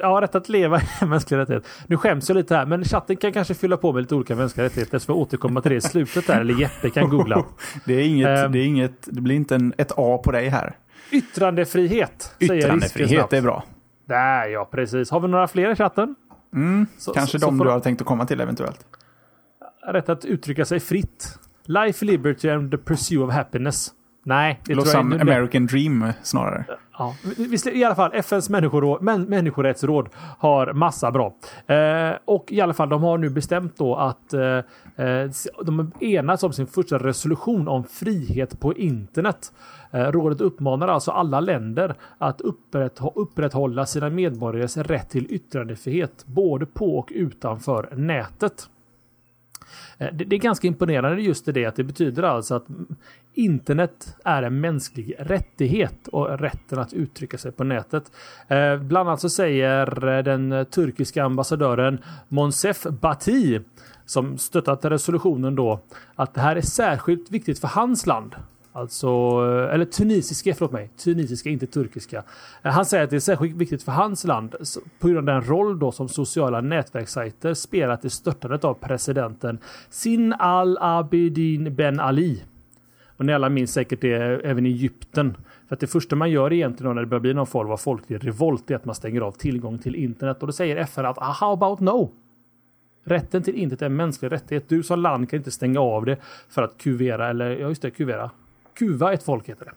Ja, 0.00 0.20
rätt 0.22 0.34
att 0.34 0.48
leva 0.48 0.80
är 1.00 1.06
mänskliga 1.06 1.40
rättigheter. 1.40 1.70
Nu 1.86 1.96
skäms 1.96 2.28
jag 2.28 2.36
lite 2.36 2.56
här, 2.56 2.66
men 2.66 2.84
chatten 2.84 3.16
kan 3.16 3.32
kanske 3.32 3.54
fylla 3.54 3.76
på 3.76 3.92
med 3.92 4.00
lite 4.00 4.14
olika 4.14 4.36
mänskliga 4.36 4.66
rättigheter 4.66 4.98
så 4.98 5.12
vi 5.12 5.18
återkomma 5.18 5.60
till 5.60 5.70
det 5.70 5.76
i 5.76 5.80
slutet 5.80 6.26
där, 6.26 6.40
eller 6.40 6.60
Jeppe 6.60 6.90
kan 6.90 7.08
googla. 7.08 7.44
det, 7.84 7.94
är 7.94 8.06
inget, 8.06 8.44
um, 8.44 8.52
det, 8.52 8.58
är 8.58 8.66
inget, 8.66 9.06
det 9.06 9.20
blir 9.20 9.36
inte 9.36 9.54
en, 9.54 9.74
ett 9.78 9.92
A 9.96 10.20
på 10.24 10.32
dig 10.32 10.48
här. 10.48 10.76
Yttrandefrihet. 11.10 12.34
Yttrandefrihet 12.38 13.32
är 13.32 13.42
bra. 13.42 13.64
Där 14.04 14.46
ja, 14.46 14.68
precis. 14.70 15.10
Har 15.10 15.20
vi 15.20 15.28
några 15.28 15.48
fler 15.48 15.70
i 15.70 15.76
chatten? 15.76 16.14
Mm, 16.54 16.86
så, 16.98 17.12
kanske 17.12 17.38
så, 17.38 17.46
de 17.46 17.58
så 17.58 17.64
du 17.64 17.70
har 17.70 17.80
tänkt 17.80 18.00
att 18.00 18.06
komma 18.06 18.26
till 18.26 18.40
eventuellt. 18.40 18.86
Rätt 19.86 20.08
att 20.08 20.24
uttrycka 20.24 20.64
sig 20.64 20.80
fritt. 20.80 21.38
Life, 21.64 22.04
liberty 22.04 22.48
and 22.48 22.70
the 22.70 22.78
pursuit 22.78 23.20
of 23.20 23.32
happiness. 23.34 23.92
Nej, 24.24 24.60
det 24.64 24.74
Låter 24.74 24.90
tror 24.90 25.04
jag 25.04 25.20
som 25.20 25.28
American 25.28 25.66
Dream 25.66 26.12
snarare. 26.22 26.64
Ja, 26.98 27.14
visst, 27.36 27.66
I 27.66 27.84
alla 27.84 27.94
fall, 27.94 28.10
FNs 28.14 28.50
människoråd, 28.50 29.02
män, 29.02 29.22
människorättsråd 29.22 30.08
har 30.38 30.72
massa 30.72 31.10
bra. 31.10 31.34
Eh, 31.66 32.12
och 32.24 32.44
i 32.52 32.60
alla 32.60 32.74
fall, 32.74 32.88
de 32.88 33.02
har 33.02 33.18
nu 33.18 33.30
bestämt 33.30 33.76
då 33.76 33.96
att 33.96 34.32
eh, 34.32 34.42
eh 34.42 35.30
de 35.64 35.92
enats 36.00 36.42
om 36.42 36.52
sin 36.52 36.66
första 36.66 36.98
resolution 36.98 37.68
om 37.68 37.84
frihet 37.84 38.60
på 38.60 38.74
internet. 38.74 39.52
Eh, 39.92 40.12
rådet 40.12 40.40
uppmanar 40.40 40.88
alltså 40.88 41.10
alla 41.10 41.40
länder 41.40 41.94
att 42.18 42.40
upprätthålla 43.14 43.86
sina 43.86 44.10
medborgares 44.10 44.76
rätt 44.76 45.10
till 45.10 45.26
yttrandefrihet 45.30 46.24
både 46.26 46.66
på 46.66 46.98
och 46.98 47.12
utanför 47.14 47.88
nätet. 47.96 48.68
Eh, 49.98 50.14
det 50.14 50.36
är 50.36 50.38
ganska 50.38 50.66
imponerande 50.66 51.22
just 51.22 51.44
det 51.46 51.66
att 51.66 51.76
det 51.76 51.84
betyder 51.84 52.22
alltså 52.22 52.54
att 52.54 52.66
internet 53.34 54.16
är 54.24 54.42
en 54.42 54.60
mänsklig 54.60 55.14
rättighet 55.18 56.08
och 56.08 56.38
rätten 56.38 56.78
att 56.78 56.92
uttrycka 56.92 57.38
sig 57.38 57.52
på 57.52 57.64
nätet. 57.64 58.12
Eh, 58.48 58.76
bland 58.76 59.08
annat 59.08 59.20
så 59.20 59.30
säger 59.30 60.22
den 60.22 60.66
turkiska 60.66 61.24
ambassadören 61.24 61.98
Monsef 62.28 62.82
Bati 62.82 63.60
som 64.06 64.38
stöttat 64.38 64.84
resolutionen 64.84 65.54
då 65.54 65.80
att 66.14 66.34
det 66.34 66.40
här 66.40 66.56
är 66.56 66.60
särskilt 66.60 67.30
viktigt 67.30 67.58
för 67.58 67.68
hans 67.68 68.06
land 68.06 68.34
Alltså, 68.74 69.08
eh, 69.08 69.74
eller 69.74 69.84
tunisiska, 69.84 70.54
förlåt 70.54 70.72
mig. 70.72 70.90
Tunisiska, 70.96 71.50
inte 71.50 71.66
turkiska. 71.66 72.22
Eh, 72.62 72.72
han 72.72 72.84
säger 72.84 73.04
att 73.04 73.10
det 73.10 73.16
är 73.16 73.20
särskilt 73.20 73.56
viktigt 73.56 73.82
för 73.82 73.92
hans 73.92 74.24
land 74.24 74.54
på 74.98 75.08
grund 75.08 75.28
av 75.28 75.34
den 75.34 75.44
roll 75.44 75.78
då 75.78 75.92
som 75.92 76.08
sociala 76.08 76.60
nätverkssajter 76.60 77.54
spelat 77.54 78.04
i 78.04 78.10
störtandet 78.10 78.64
av 78.64 78.74
presidenten 78.74 79.58
Sin 79.90 80.32
al-Abidin 80.32 81.74
Ben 81.74 82.00
Ali. 82.00 82.42
Och 83.16 83.26
ni 83.26 83.32
alla 83.32 83.48
minns 83.48 83.72
säkert 83.72 84.00
det 84.00 84.14
eh, 84.14 84.50
även 84.50 84.66
i 84.66 84.68
Egypten. 84.68 85.36
För 85.68 85.74
att 85.74 85.80
det 85.80 85.86
första 85.86 86.16
man 86.16 86.30
gör 86.30 86.52
egentligen 86.52 86.94
när 86.94 87.02
det 87.02 87.08
börjar 87.08 87.20
bli 87.20 87.34
någon 87.34 87.46
form 87.46 87.70
av 87.70 87.76
folklig 87.76 88.26
revolt 88.26 88.70
är 88.70 88.76
att 88.76 88.84
man 88.84 88.94
stänger 88.94 89.20
av 89.20 89.32
tillgång 89.32 89.78
till 89.78 89.94
internet. 89.94 90.40
Och 90.40 90.46
då 90.46 90.52
säger 90.52 90.76
FN 90.76 91.06
att 91.06 91.18
ah, 91.18 91.36
how 91.40 91.52
about 91.52 91.80
no? 91.80 92.12
Rätten 93.04 93.42
till 93.42 93.54
internet 93.54 93.82
är 93.82 93.86
en 93.86 93.96
mänsklig 93.96 94.32
rättighet. 94.32 94.68
Du 94.68 94.82
som 94.82 95.00
land 95.00 95.30
kan 95.30 95.36
inte 95.36 95.50
stänga 95.50 95.80
av 95.80 96.04
det 96.04 96.16
för 96.48 96.62
att 96.62 96.78
kuvera, 96.78 97.30
eller 97.30 97.50
ja 97.50 97.68
just 97.68 97.82
det, 97.82 97.90
kuvera 97.90 98.30
kuva 98.74 99.12
ett 99.12 99.22
folk 99.22 99.48
heter 99.48 99.64
det. 99.64 99.72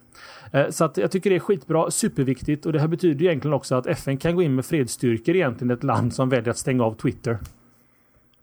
Eh, 0.60 0.70
så 0.70 0.86
att 0.86 0.98
jag 0.98 1.12
tycker 1.12 1.30
det 1.30 1.36
är 1.36 1.40
skitbra, 1.40 1.92
superviktigt 1.92 2.66
och 2.66 2.74
det 2.74 2.80
här 2.80 2.88
betyder 2.88 3.26
egentligen 3.26 3.54
också 3.54 3.76
att 3.76 3.88
FN 3.88 4.18
kan 4.18 4.36
gå 4.36 4.42
in 4.42 4.56
med 4.56 4.66
fredsstyrkor 4.66 5.36
egentligen 5.36 5.72
ett 5.72 5.84
land 5.84 6.14
som 6.14 6.30
väljer 6.30 6.50
att 6.50 6.58
stänga 6.58 6.84
av 6.84 6.94
Twitter. 6.94 7.38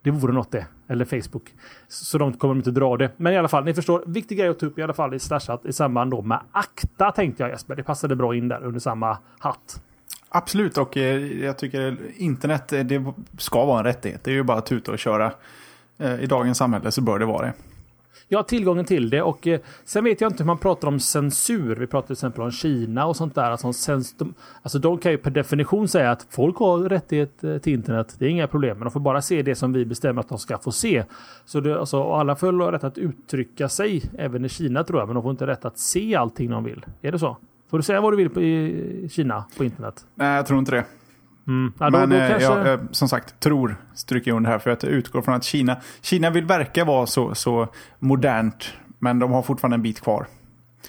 Det 0.01 0.11
vore 0.11 0.33
något 0.33 0.51
det. 0.51 0.65
Eller 0.87 1.05
Facebook. 1.05 1.53
Så 1.87 2.17
de 2.17 2.33
kommer 2.33 2.55
inte 2.55 2.71
dra 2.71 2.97
det. 2.97 3.11
Men 3.17 3.33
i 3.33 3.37
alla 3.37 3.47
fall, 3.47 3.63
ni 3.65 3.73
förstår. 3.73 4.03
Viktig 4.05 4.37
grej 4.37 4.49
att 4.49 4.59
ta 4.59 4.65
upp 4.65 4.79
i 4.79 4.83
alla 4.83 4.93
fall 4.93 5.13
i 5.13 5.19
slashat 5.19 5.65
i 5.65 5.73
samband 5.73 6.11
då 6.11 6.21
med 6.21 6.39
akta 6.51 7.11
tänkte 7.11 7.43
jag 7.43 7.49
Jesper. 7.49 7.75
Det 7.75 7.83
passade 7.83 8.15
bra 8.15 8.35
in 8.35 8.47
där 8.47 8.63
under 8.63 8.79
samma 8.79 9.17
hatt. 9.39 9.81
Absolut 10.29 10.77
och 10.77 10.97
eh, 10.97 11.43
jag 11.43 11.57
tycker 11.57 11.97
internet 12.17 12.73
eh, 12.73 12.83
det 12.83 13.13
ska 13.37 13.65
vara 13.65 13.79
en 13.79 13.85
rättighet. 13.85 14.23
Det 14.23 14.31
är 14.31 14.35
ju 14.35 14.43
bara 14.43 14.57
att 14.57 14.65
tuta 14.65 14.91
och 14.91 14.99
köra. 14.99 15.31
I 16.19 16.25
dagens 16.25 16.57
samhälle 16.57 16.91
så 16.91 17.01
bör 17.01 17.19
det 17.19 17.25
vara 17.25 17.45
det 17.45 17.53
jag 18.27 18.39
har 18.39 18.43
tillgången 18.43 18.85
till 18.85 19.09
det 19.09 19.21
och 19.21 19.47
eh, 19.47 19.59
sen 19.85 20.03
vet 20.03 20.21
jag 20.21 20.31
inte 20.31 20.43
hur 20.43 20.47
man 20.47 20.57
pratar 20.57 20.87
om 20.87 20.99
censur. 20.99 21.75
Vi 21.75 21.87
pratar 21.87 22.07
till 22.07 22.13
exempel 22.13 22.41
om 22.41 22.51
Kina 22.51 23.05
och 23.05 23.15
sånt 23.15 23.35
där. 23.35 23.51
Alltså, 23.51 23.73
sens, 23.73 24.13
de, 24.17 24.33
alltså 24.61 24.79
de 24.79 24.97
kan 24.97 25.11
ju 25.11 25.17
per 25.17 25.31
definition 25.31 25.87
säga 25.87 26.11
att 26.11 26.27
folk 26.29 26.57
har 26.57 26.77
rättighet 26.77 27.43
eh, 27.43 27.57
till 27.57 27.73
internet. 27.73 28.15
Det 28.19 28.25
är 28.25 28.29
inga 28.29 28.47
problem, 28.47 28.77
men 28.77 28.85
de 28.85 28.91
får 28.91 28.99
bara 28.99 29.21
se 29.21 29.41
det 29.41 29.55
som 29.55 29.73
vi 29.73 29.85
bestämmer 29.85 30.21
att 30.21 30.29
de 30.29 30.37
ska 30.37 30.57
få 30.57 30.71
se. 30.71 31.03
Så 31.45 31.59
det, 31.59 31.79
alltså, 31.79 32.13
alla 32.13 32.35
får 32.35 32.71
rätt 32.71 32.83
att 32.83 32.97
uttrycka 32.97 33.69
sig, 33.69 34.03
även 34.17 34.45
i 34.45 34.49
Kina 34.49 34.83
tror 34.83 34.99
jag, 34.99 35.07
men 35.07 35.15
de 35.15 35.23
får 35.23 35.31
inte 35.31 35.47
rätt 35.47 35.65
att 35.65 35.79
se 35.79 36.15
allting 36.15 36.49
de 36.49 36.63
vill. 36.63 36.85
Är 37.01 37.11
det 37.11 37.19
så? 37.19 37.37
Får 37.69 37.77
du 37.77 37.83
säga 37.83 38.01
vad 38.01 38.13
du 38.13 38.17
vill 38.17 38.29
på, 38.29 38.41
i 38.41 39.09
Kina 39.11 39.45
på 39.57 39.63
internet? 39.63 40.05
Nej, 40.15 40.35
jag 40.35 40.47
tror 40.47 40.59
inte 40.59 40.71
det. 40.71 40.85
Mm. 41.47 41.73
Ja, 41.79 41.89
då, 41.89 41.97
Men 41.97 42.09
då 42.09 42.15
eh, 42.15 42.29
kanske... 42.29 42.69
jag, 42.69 42.79
som 42.91 43.07
sagt, 43.07 43.39
tror, 43.39 43.75
stryker 43.93 44.31
jag 44.31 44.35
under 44.37 44.49
här, 44.49 44.59
för 44.59 44.69
att 44.69 44.83
jag 44.83 44.91
utgår 44.91 45.21
från 45.21 45.35
att 45.35 45.43
Kina, 45.43 45.77
Kina 46.01 46.29
vill 46.29 46.45
verka 46.45 46.85
vara 46.85 47.05
så, 47.05 47.35
så 47.35 47.67
modernt, 47.99 48.73
men 48.99 49.19
de 49.19 49.31
har 49.31 49.41
fortfarande 49.41 49.75
en 49.75 49.81
bit 49.81 50.01
kvar. 50.01 50.25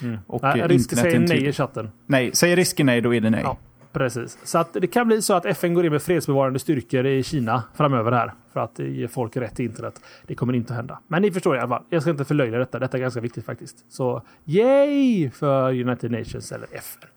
Mm. 0.02 0.18
Och 0.26 0.42
nej, 0.42 0.60
eh, 0.60 0.68
risken 0.68 0.98
säger 0.98 1.20
nej 1.20 1.46
i 1.46 1.52
chatten. 1.52 1.90
Nej, 2.06 2.30
säger 2.34 2.56
risken 2.56 2.86
nej, 2.86 3.00
då 3.00 3.14
är 3.14 3.20
det 3.20 3.30
nej. 3.30 3.40
Ja, 3.44 3.56
precis. 3.92 4.38
Så 4.44 4.58
att 4.58 4.72
det 4.72 4.86
kan 4.86 5.06
bli 5.06 5.22
så 5.22 5.34
att 5.34 5.46
FN 5.46 5.74
går 5.74 5.86
in 5.86 5.92
med 5.92 6.02
fredsbevarande 6.02 6.58
styrkor 6.58 7.06
i 7.06 7.22
Kina 7.22 7.62
framöver 7.74 8.12
här. 8.12 8.32
För 8.52 8.60
att 8.60 8.78
ge 8.78 9.08
folk 9.08 9.36
rätt 9.36 9.56
till 9.56 9.64
internet. 9.64 10.00
Det 10.26 10.34
kommer 10.34 10.52
inte 10.52 10.72
att 10.72 10.76
hända. 10.76 10.98
Men 11.08 11.22
ni 11.22 11.30
förstår 11.30 11.56
i 11.56 11.58
alla 11.58 11.68
fall. 11.68 11.82
Jag 11.90 12.02
ska 12.02 12.10
inte 12.10 12.24
förlöjliga 12.24 12.58
detta. 12.58 12.78
Detta 12.78 12.96
är 12.96 13.00
ganska 13.00 13.20
viktigt 13.20 13.44
faktiskt. 13.44 13.92
Så 13.92 14.22
yay 14.44 15.30
för 15.30 15.70
United 15.70 16.10
Nations 16.10 16.52
eller 16.52 16.68
FN. 16.72 17.08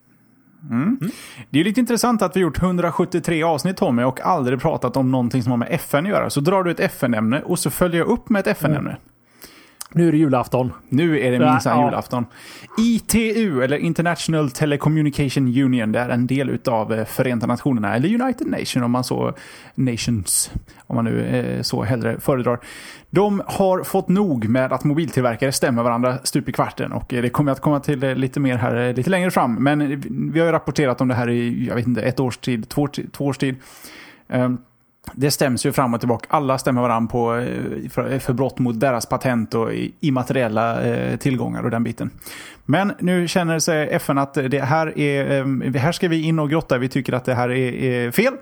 Mm. 0.64 0.98
Mm. 1.02 1.12
Det 1.50 1.60
är 1.60 1.64
lite 1.64 1.80
intressant 1.80 2.22
att 2.22 2.36
vi 2.36 2.40
gjort 2.40 2.62
173 2.62 3.44
avsnitt 3.44 3.78
Tommy 3.78 4.04
och 4.04 4.22
aldrig 4.22 4.62
pratat 4.62 4.98
om 4.98 5.12
någonting 5.12 5.44
som 5.44 5.52
har 5.52 5.58
med 5.58 5.68
FN 5.72 6.06
att 6.06 6.12
göra. 6.12 6.30
Så 6.30 6.40
drar 6.40 6.64
du 6.64 6.72
ett 6.72 6.80
FN-ämne 6.80 7.42
och 7.42 7.60
så 7.60 7.70
följer 7.70 8.00
jag 8.00 8.08
upp 8.08 8.30
med 8.30 8.40
ett 8.40 8.48
FN-ämne. 8.48 8.90
Mm. 8.90 9.02
Nu 9.94 10.08
är 10.08 10.12
det 10.12 10.18
julafton. 10.18 10.74
Nu 10.90 11.20
är 11.20 11.32
det 11.32 11.40
minsann 11.40 11.80
ja. 11.80 11.86
julafton. 11.86 12.26
ITU, 12.78 13.64
eller 13.64 13.78
International 13.78 14.52
Telecommunication 14.52 15.48
Union, 15.48 15.92
det 15.92 16.00
är 16.00 16.10
en 16.10 16.28
del 16.28 16.60
av 16.68 16.94
eh, 16.94 17.06
Förenta 17.06 17.48
Nationerna, 17.48 17.96
eller 17.96 18.22
United 18.22 18.48
Nations 18.48 18.76
om 18.76 18.92
man 18.92 19.04
så, 19.04 19.34
Nations, 19.76 20.52
om 20.88 20.96
man 20.96 21.06
nu 21.06 21.26
eh, 21.26 21.62
så 21.62 21.84
hellre 21.84 22.20
föredrar. 22.20 22.60
De 23.10 23.42
har 23.46 23.84
fått 23.84 24.08
nog 24.08 24.50
med 24.50 24.74
att 24.74 24.84
mobiltillverkare 24.84 25.52
stämmer 25.52 25.84
varandra 25.84 26.18
stup 26.24 26.50
i 26.50 26.52
kvarten 26.52 26.92
och 26.92 27.14
eh, 27.14 27.22
det 27.22 27.30
kommer 27.30 27.52
att 27.52 27.62
komma 27.62 27.80
till 27.80 28.00
lite 28.00 28.40
mer 28.40 28.58
här 28.58 28.94
lite 28.94 29.10
längre 29.10 29.32
fram. 29.32 29.56
Men 29.56 30.02
vi 30.34 30.40
har 30.40 30.46
ju 30.46 30.52
rapporterat 30.52 31.02
om 31.02 31.08
det 31.08 31.16
här 31.16 31.30
i, 31.30 31.68
jag 31.68 31.76
vet 31.76 31.88
inte, 31.88 32.02
ett 32.02 32.20
års 32.20 32.38
tid, 32.38 32.70
två, 32.70 32.88
två 32.88 33.26
års 33.26 33.38
tid. 33.38 33.56
Um, 34.28 34.58
det 35.14 35.32
stäms 35.32 35.66
ju 35.66 35.72
fram 35.72 35.94
och 35.94 36.00
tillbaka. 36.00 36.26
Alla 36.30 36.58
stämmer 36.58 36.82
varandra 36.82 37.12
på, 37.12 37.36
eh, 37.36 37.90
för, 37.90 38.20
för 38.20 38.34
brott 38.34 38.60
mot 38.60 38.80
deras 38.80 39.06
patent 39.06 39.54
och 39.54 39.70
immateriella 40.00 40.82
eh, 40.84 41.18
tillgångar 41.18 41.64
och 41.64 41.72
den 41.72 41.84
biten. 41.84 42.10
Men 42.66 42.94
nu 43.00 43.28
känner 43.28 43.60
sig 43.60 43.90
FN 43.92 44.18
att 44.18 44.34
det 44.34 44.64
här, 44.64 45.00
är, 45.00 45.40
eh, 45.40 45.74
här 45.74 45.92
ska 45.92 46.08
vi 46.08 46.22
in 46.22 46.40
och 46.40 46.50
grotta. 46.50 46.78
Vi 46.78 46.90
tycker 46.90 47.14
att 47.14 47.26
det 47.26 47.34
här 47.34 47.50
är, 47.50 47.74
är 47.74 48.12
fel. 48.12 48.34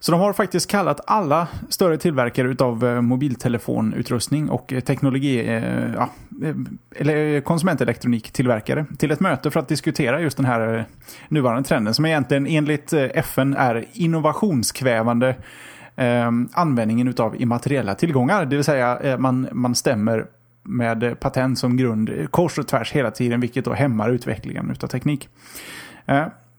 Så 0.00 0.12
de 0.12 0.20
har 0.20 0.32
faktiskt 0.32 0.70
kallat 0.70 1.00
alla 1.06 1.48
större 1.68 1.98
tillverkare 1.98 2.48
utav 2.48 2.86
eh, 2.86 3.00
mobiltelefonutrustning 3.00 4.50
och 4.50 4.72
eh, 4.72 4.80
teknologi, 4.80 5.48
eh, 5.48 5.92
ja, 5.94 6.10
eh, 6.42 6.54
eller 6.96 7.40
konsumentelektroniktillverkare 7.40 8.86
till 8.98 9.10
ett 9.10 9.20
möte 9.20 9.50
för 9.50 9.60
att 9.60 9.68
diskutera 9.68 10.20
just 10.20 10.36
den 10.36 10.46
här 10.46 10.84
nuvarande 11.28 11.68
trenden 11.68 11.94
som 11.94 12.06
egentligen 12.06 12.46
enligt 12.46 12.92
FN 12.92 13.54
är 13.54 13.84
innovationskvävande 13.92 15.36
eh, 15.96 16.30
användningen 16.52 17.08
utav 17.08 17.40
immateriella 17.40 17.94
tillgångar. 17.94 18.44
Det 18.44 18.56
vill 18.56 18.64
säga 18.64 19.16
man, 19.18 19.48
man 19.52 19.74
stämmer 19.74 20.26
med 20.62 21.20
patent 21.20 21.58
som 21.58 21.76
grund 21.76 22.30
kors 22.30 22.58
och 22.58 22.66
tvärs 22.66 22.92
hela 22.92 23.10
tiden, 23.10 23.40
vilket 23.40 23.64
då 23.64 23.72
hämmar 23.72 24.10
utvecklingen 24.10 24.70
utav 24.70 24.88
teknik. 24.88 25.28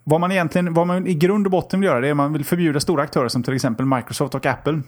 Vad 0.10 0.22
man 0.22 0.32
egentligen, 0.32 0.74
vad 0.74 0.88
man 0.88 1.08
i 1.08 1.13
grund 1.13 1.48
och 1.48 1.52
botten 1.52 1.80
vill 1.80 1.88
göra, 1.88 2.00
det 2.00 2.08
är 2.08 2.12
att 2.12 2.17
man 2.17 2.34
vill 2.34 2.45
förbjuda 2.45 2.80
stora 2.80 3.04
aktörer 3.04 3.28
som 3.28 3.43
till 3.43 3.54
exempel 3.54 3.86
Microsoft 3.86 4.36
och 4.36 4.45
Apple. 4.45 4.82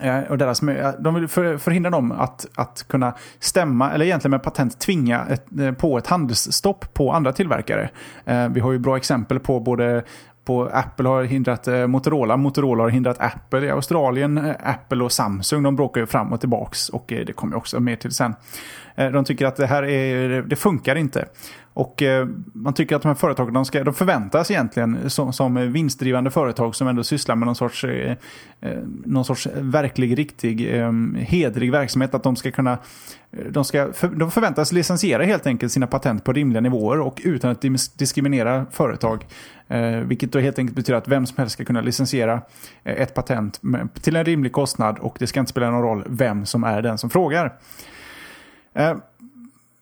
Eh, 0.00 0.18
och 0.18 0.38
deras, 0.38 0.62
eh, 0.62 0.92
de 0.98 1.14
vill 1.14 1.28
förhindra 1.58 1.90
dem 1.90 2.12
att, 2.12 2.46
att 2.54 2.84
kunna 2.88 3.14
stämma, 3.38 3.90
eller 3.92 4.04
egentligen 4.04 4.30
med 4.30 4.42
patent 4.42 4.80
tvinga 4.80 5.26
ett, 5.26 5.60
eh, 5.60 5.72
på 5.72 5.98
ett 5.98 6.06
handelsstopp 6.06 6.94
på 6.94 7.12
andra 7.12 7.32
tillverkare. 7.32 7.90
Eh, 8.24 8.48
vi 8.48 8.60
har 8.60 8.72
ju 8.72 8.78
bra 8.78 8.96
exempel 8.96 9.40
på 9.40 9.60
både 9.60 10.04
på 10.44 10.70
Apple 10.72 11.08
har 11.08 11.24
hindrat 11.24 11.68
Motorola, 11.88 12.36
Motorola 12.36 12.82
har 12.82 12.90
hindrat 12.90 13.20
Apple 13.20 13.66
i 13.66 13.70
Australien, 13.70 14.54
Apple 14.64 15.04
och 15.04 15.12
Samsung 15.12 15.62
de 15.62 15.76
bråkar 15.76 16.00
ju 16.00 16.06
fram 16.06 16.32
och 16.32 16.40
tillbaks 16.40 16.88
och 16.88 17.04
det 17.08 17.32
kommer 17.32 17.52
jag 17.52 17.58
också 17.58 17.80
mer 17.80 17.96
till 17.96 18.10
sen. 18.10 18.34
De 18.96 19.24
tycker 19.24 19.46
att 19.46 19.56
det 19.56 19.66
här 19.66 19.82
är, 19.82 20.42
det 20.42 20.56
funkar 20.56 20.96
inte. 20.96 21.28
Och 21.78 22.02
eh, 22.02 22.28
man 22.52 22.74
tycker 22.74 22.96
att 22.96 23.02
de 23.02 23.08
här 23.08 23.14
företagen 23.14 23.54
de, 23.54 23.64
ska, 23.64 23.84
de 23.84 23.94
förväntas 23.94 24.50
egentligen 24.50 25.10
som, 25.10 25.32
som 25.32 25.72
vinstdrivande 25.72 26.30
företag 26.30 26.74
som 26.74 26.88
ändå 26.88 27.04
sysslar 27.04 27.36
med 27.36 27.46
någon 27.46 27.54
sorts, 27.54 27.84
eh, 27.84 28.16
eh 28.60 28.78
någon 29.04 29.24
sorts 29.24 29.48
verklig, 29.54 30.18
riktig, 30.18 30.74
eh, 30.74 30.92
hedrig 31.16 31.72
verksamhet. 31.72 32.14
Att 32.14 32.22
de 32.22 32.36
ska 32.36 32.50
kunna 32.50 32.72
eh, 33.30 33.44
de, 33.50 33.64
ska, 33.64 33.88
de 34.16 34.30
förväntas 34.30 34.72
licensiera 34.72 35.24
helt 35.24 35.46
enkelt 35.46 35.72
sina 35.72 35.86
patent 35.86 36.24
på 36.24 36.32
rimliga 36.32 36.60
nivåer 36.60 37.00
och 37.00 37.20
utan 37.24 37.50
att 37.50 37.64
diskriminera 37.98 38.66
företag. 38.70 39.26
Eh, 39.68 39.96
vilket 39.96 40.32
då 40.32 40.38
helt 40.38 40.58
enkelt 40.58 40.76
betyder 40.76 40.98
att 40.98 41.08
vem 41.08 41.26
som 41.26 41.36
helst 41.38 41.52
ska 41.52 41.64
kunna 41.64 41.80
licensiera 41.80 42.32
eh, 42.84 43.02
ett 43.02 43.14
patent 43.14 43.62
med, 43.62 43.88
till 44.02 44.16
en 44.16 44.24
rimlig 44.24 44.52
kostnad 44.52 44.98
och 44.98 45.16
det 45.18 45.26
ska 45.26 45.40
inte 45.40 45.50
spela 45.50 45.70
någon 45.70 45.82
roll 45.82 46.04
vem 46.06 46.46
som 46.46 46.64
är 46.64 46.82
den 46.82 46.98
som 46.98 47.10
frågar 47.10 47.52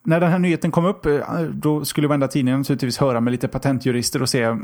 när 0.07 0.21
den 0.21 0.31
här 0.31 0.38
nyheten 0.38 0.71
kom 0.71 0.85
upp, 0.85 1.07
eh, 1.07 1.40
då 1.53 1.85
skulle 1.85 2.09
varenda 2.09 2.29
tidning 2.29 2.59
naturligtvis 2.59 2.99
höra 2.99 3.21
med 3.21 3.31
lite 3.31 3.49
patentjurister 3.49 4.23
och 4.23 4.29
se, 4.29 4.42
eh, 4.42 4.57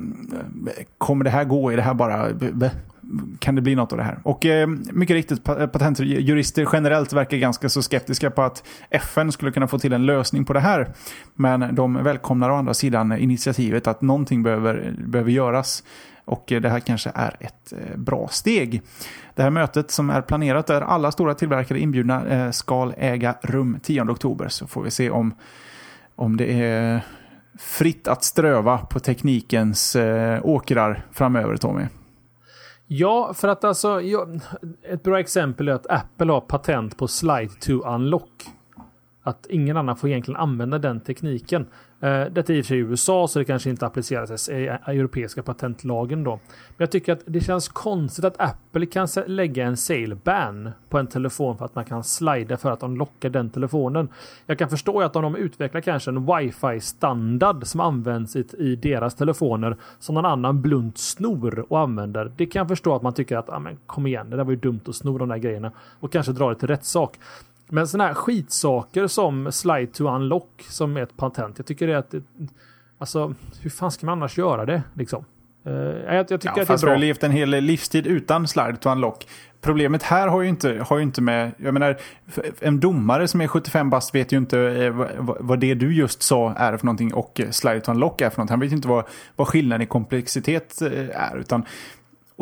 kommer 0.99 1.25
det 1.25 1.31
här 1.31 1.45
gå? 1.45 1.71
Är 1.73 1.77
det 1.77 1.83
här 1.83 1.95
bara, 1.95 2.29
eh, 2.29 2.71
kan 3.39 3.55
det 3.55 3.63
bli 3.63 3.75
något 3.75 3.93
av 3.93 3.99
det 3.99 4.05
här? 4.05 4.19
Och 4.23 4.47
mycket 4.93 5.15
riktigt, 5.15 5.45
patentjurister 5.45 6.69
generellt 6.73 7.13
verkar 7.13 7.37
ganska 7.37 7.69
så 7.69 7.83
skeptiska 7.83 8.31
på 8.31 8.43
att 8.43 8.65
FN 8.91 9.33
skulle 9.33 9.53
kunna 9.53 9.69
få 9.69 9.79
till 9.79 9.93
en 9.93 10.07
lösning 10.07 10.45
på 10.45 10.53
det 10.53 10.61
här. 10.61 10.89
Men 11.35 11.75
de 11.75 12.05
välkomnar 12.05 12.51
å 12.51 12.55
andra 12.55 12.75
sidan 12.75 13.13
initiativet 13.13 13.87
att 13.87 14.03
någonting 14.03 14.43
behöver, 14.43 14.95
behöver 15.07 15.31
göras. 15.31 15.83
Och 16.25 16.53
eh, 16.53 16.61
det 16.61 16.69
här 16.69 16.81
kanske 16.81 17.13
är 17.15 17.37
ett 17.41 17.73
eh, 17.73 17.97
bra 17.97 18.29
steg. 18.31 18.83
Det 19.35 19.43
här 19.43 19.51
mötet 19.51 19.91
som 19.91 20.11
är 20.11 20.23
planerat 20.23 20.67
där 20.67 20.81
alla 20.81 21.13
stora 21.13 21.35
tillverkare 21.35 21.81
inbjudna 21.81 22.27
eh, 22.27 22.51
ska 22.51 22.93
äga 22.97 23.35
rum 23.43 23.79
10 23.83 24.03
oktober. 24.03 24.49
Så 24.49 24.67
får 24.67 24.83
vi 24.83 24.91
se 24.91 25.11
om, 25.11 25.35
om 26.17 26.37
det 26.37 26.63
är 26.63 27.01
fritt 27.59 28.09
att 28.09 28.25
ströva 28.25 28.79
på 28.79 29.01
teknikens 29.01 29.97
åkrar 30.43 31.07
framöver, 31.13 31.57
Tommy. 31.57 31.87
Ja, 32.87 33.35
för 33.35 33.49
att 33.49 33.65
alltså, 33.65 34.01
ett 34.83 35.03
bra 35.03 35.21
exempel 35.21 35.69
är 35.69 35.73
att 35.73 35.87
Apple 35.91 36.33
har 36.33 36.41
patent 36.41 36.97
på 36.97 37.09
slide 37.09 37.53
to 37.61 37.73
unlock. 37.73 38.45
Att 39.23 39.47
ingen 39.51 39.77
annan 39.77 39.97
får 39.97 40.11
egentligen 40.11 40.41
använda 40.41 40.79
den 40.79 41.01
tekniken. 41.01 41.67
Eh, 42.03 42.25
detta 42.25 42.53
är 42.53 42.57
i 42.57 42.61
och 42.61 42.65
för 42.65 42.69
sig 42.69 42.79
USA 42.79 43.29
så 43.29 43.39
det 43.39 43.45
kanske 43.45 43.71
inte 43.71 43.87
appliceras 43.87 44.49
i 44.49 44.67
eh, 44.67 44.89
europeiska 44.89 45.43
patentlagen 45.43 46.25
då. 46.25 46.31
Men 46.31 46.77
jag 46.77 46.91
tycker 46.91 47.13
att 47.13 47.23
det 47.27 47.41
känns 47.41 47.69
konstigt 47.69 48.25
att 48.25 48.41
Apple 48.41 48.87
kan 48.87 49.09
lägga 49.27 49.67
en 49.67 49.77
sale 49.77 50.15
ban 50.15 50.71
på 50.89 50.99
en 50.99 51.07
telefon 51.07 51.59
för 51.59 51.65
att 51.65 51.75
man 51.75 51.85
kan 51.85 52.05
slida 52.05 52.57
för 52.57 52.71
att 52.71 52.81
de 52.81 52.97
lockar 52.97 53.31
den 53.31 53.51
telefonen. 53.51 54.09
Jag 54.47 54.59
kan 54.59 54.71
förstå 54.71 55.01
att 55.01 55.17
om 55.17 55.23
de 55.23 55.37
utvecklar 55.37 55.81
kanske 55.81 56.11
en 56.11 56.27
wifi 56.27 56.81
standard 56.81 57.67
som 57.67 57.81
används 57.81 58.37
i, 58.37 58.45
i 58.59 58.77
deras 58.77 59.15
telefoner 59.15 59.77
som 59.99 60.15
någon 60.15 60.27
annan 60.27 60.63
blunt 60.63 60.99
snor 60.99 61.67
och 61.69 61.81
använder. 61.81 62.33
Det 62.37 62.47
kan 62.47 62.61
jag 62.61 62.69
förstå 62.69 62.95
att 62.95 63.03
man 63.03 63.15
tycker 63.15 63.37
att 63.37 63.51
ah, 63.51 63.59
men, 63.59 63.79
kom 63.87 64.07
igen, 64.07 64.31
det 64.31 64.37
där 64.37 64.45
var 64.45 64.51
ju 64.51 64.57
dumt 64.57 64.81
att 64.89 64.95
sno 64.95 65.19
de 65.19 65.29
där 65.29 65.39
grejerna 65.39 65.73
och 66.01 66.13
kanske 66.13 66.33
dra 66.33 66.49
det 66.49 66.55
till 66.55 66.69
rättssak. 66.69 67.19
Men 67.73 67.89
sådana 67.89 68.09
här 68.09 68.15
skitsaker 68.15 69.07
som 69.07 69.53
slide 69.53 69.87
to 69.87 70.09
unlock 70.09 70.65
som 70.69 70.97
är 70.97 71.03
ett 71.03 71.17
patent. 71.17 71.59
Jag 71.59 71.67
tycker 71.67 71.87
det 71.87 71.93
är 71.93 71.97
att 71.97 72.15
Alltså, 73.03 73.35
hur 73.61 73.71
fan 73.71 73.91
ska 73.93 74.07
man 74.07 74.19
annars 74.19 74.39
göra 74.39 74.67
det? 74.67 74.83
Liksom? 74.95 75.25
Uh, 75.67 75.73
jag, 75.75 76.15
jag, 76.15 76.29
tycker 76.29 76.49
ja, 76.57 76.63
att 76.63 76.69
det 76.69 76.75
är 76.75 76.79
bra. 76.79 76.87
vi 76.87 76.91
har 76.91 76.99
levt 76.99 77.23
en 77.23 77.31
hel 77.31 77.51
livstid 77.51 78.07
utan 78.07 78.49
slide 78.49 78.77
to 78.77 78.91
unlock. 78.91 79.27
Problemet 79.61 80.03
här 80.03 80.29
har 80.29 80.43
ju 80.43 80.49
inte, 80.49 80.85
har 80.89 80.97
ju 80.97 81.03
inte 81.03 81.21
med, 81.21 81.53
jag 81.57 81.75
menar, 81.75 81.97
en 82.61 82.81
domare 82.81 83.29
som 83.29 83.41
är 83.41 83.47
75 83.47 83.91
bast 83.91 84.15
vet 84.15 84.33
ju 84.33 84.37
inte 84.37 84.59
eh, 84.59 84.91
vad, 84.91 85.37
vad, 85.41 85.59
det 85.59 85.75
du 85.75 85.95
just 85.95 86.23
sa 86.23 86.55
är 86.55 86.77
för 86.77 86.87
någonting 86.87 87.15
och 87.15 87.41
slide 87.51 87.81
to 87.81 87.91
unlock 87.91 88.21
är 88.21 88.31
för 88.31 88.39
någonting. 88.39 88.53
Han 88.53 88.61
vet 88.61 88.73
ju 88.73 88.77
inte 88.77 88.89
vad, 88.89 89.05
vad 89.37 89.49
skillnaden 89.49 89.83
i 89.83 89.87
komplexitet 89.87 90.83
eh, 90.83 90.91
är. 91.15 91.37
Utan 91.39 91.65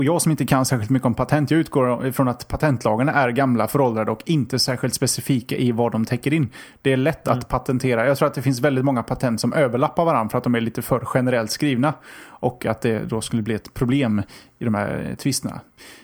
och 0.00 0.04
jag 0.04 0.22
som 0.22 0.30
inte 0.30 0.46
kan 0.46 0.64
särskilt 0.64 0.90
mycket 0.90 1.06
om 1.06 1.14
patent, 1.14 1.50
jag 1.50 1.60
utgår 1.60 2.06
ifrån 2.06 2.28
att 2.28 2.48
patentlagarna 2.48 3.12
är 3.12 3.30
gamla, 3.30 3.68
föråldrade 3.68 4.10
och 4.10 4.22
inte 4.26 4.58
särskilt 4.58 4.94
specifika 4.94 5.56
i 5.56 5.72
vad 5.72 5.92
de 5.92 6.04
täcker 6.04 6.32
in. 6.34 6.48
Det 6.82 6.92
är 6.92 6.96
lätt 6.96 7.26
mm. 7.26 7.38
att 7.38 7.48
patentera. 7.48 8.06
Jag 8.06 8.18
tror 8.18 8.28
att 8.28 8.34
det 8.34 8.42
finns 8.42 8.60
väldigt 8.60 8.84
många 8.84 9.02
patent 9.02 9.40
som 9.40 9.52
överlappar 9.52 10.04
varandra 10.04 10.30
för 10.30 10.38
att 10.38 10.44
de 10.44 10.54
är 10.54 10.60
lite 10.60 10.82
för 10.82 11.08
generellt 11.14 11.50
skrivna. 11.50 11.94
Och 12.22 12.66
att 12.66 12.80
det 12.80 13.04
då 13.04 13.20
skulle 13.20 13.42
bli 13.42 13.54
ett 13.54 13.74
problem 13.74 14.22
i 14.58 14.64
de 14.64 14.74
här 14.74 15.16
tvisterna. 15.18 15.60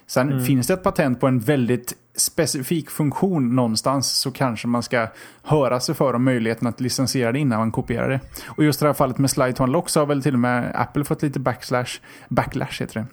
Sen 0.06 0.32
mm. 0.32 0.44
finns 0.44 0.66
det 0.66 0.74
ett 0.74 0.82
patent 0.82 1.20
på 1.20 1.26
en 1.26 1.40
väldigt 1.40 1.94
specifik 2.16 2.90
funktion 2.90 3.56
någonstans 3.56 4.10
så 4.10 4.30
kanske 4.30 4.68
man 4.68 4.82
ska 4.82 5.08
höra 5.42 5.80
sig 5.80 5.94
för 5.94 6.14
om 6.14 6.24
möjligheten 6.24 6.68
att 6.68 6.80
licensiera 6.80 7.32
det 7.32 7.38
innan 7.38 7.58
man 7.58 7.72
kopierar 7.72 8.08
det. 8.08 8.20
Och 8.46 8.64
just 8.64 8.80
det 8.80 8.86
här 8.86 8.94
fallet 8.94 9.18
med 9.18 9.30
Slide 9.30 9.52
to 9.52 9.62
Unlock 9.62 9.88
så 9.88 10.00
har 10.00 10.06
väl 10.06 10.22
till 10.22 10.34
och 10.34 10.40
med 10.40 10.72
Apple 10.74 11.04
fått 11.04 11.22
lite 11.22 11.40
backslash, 11.40 12.00
backlash 12.28 12.80
heter 12.80 12.94
det. 13.00 13.06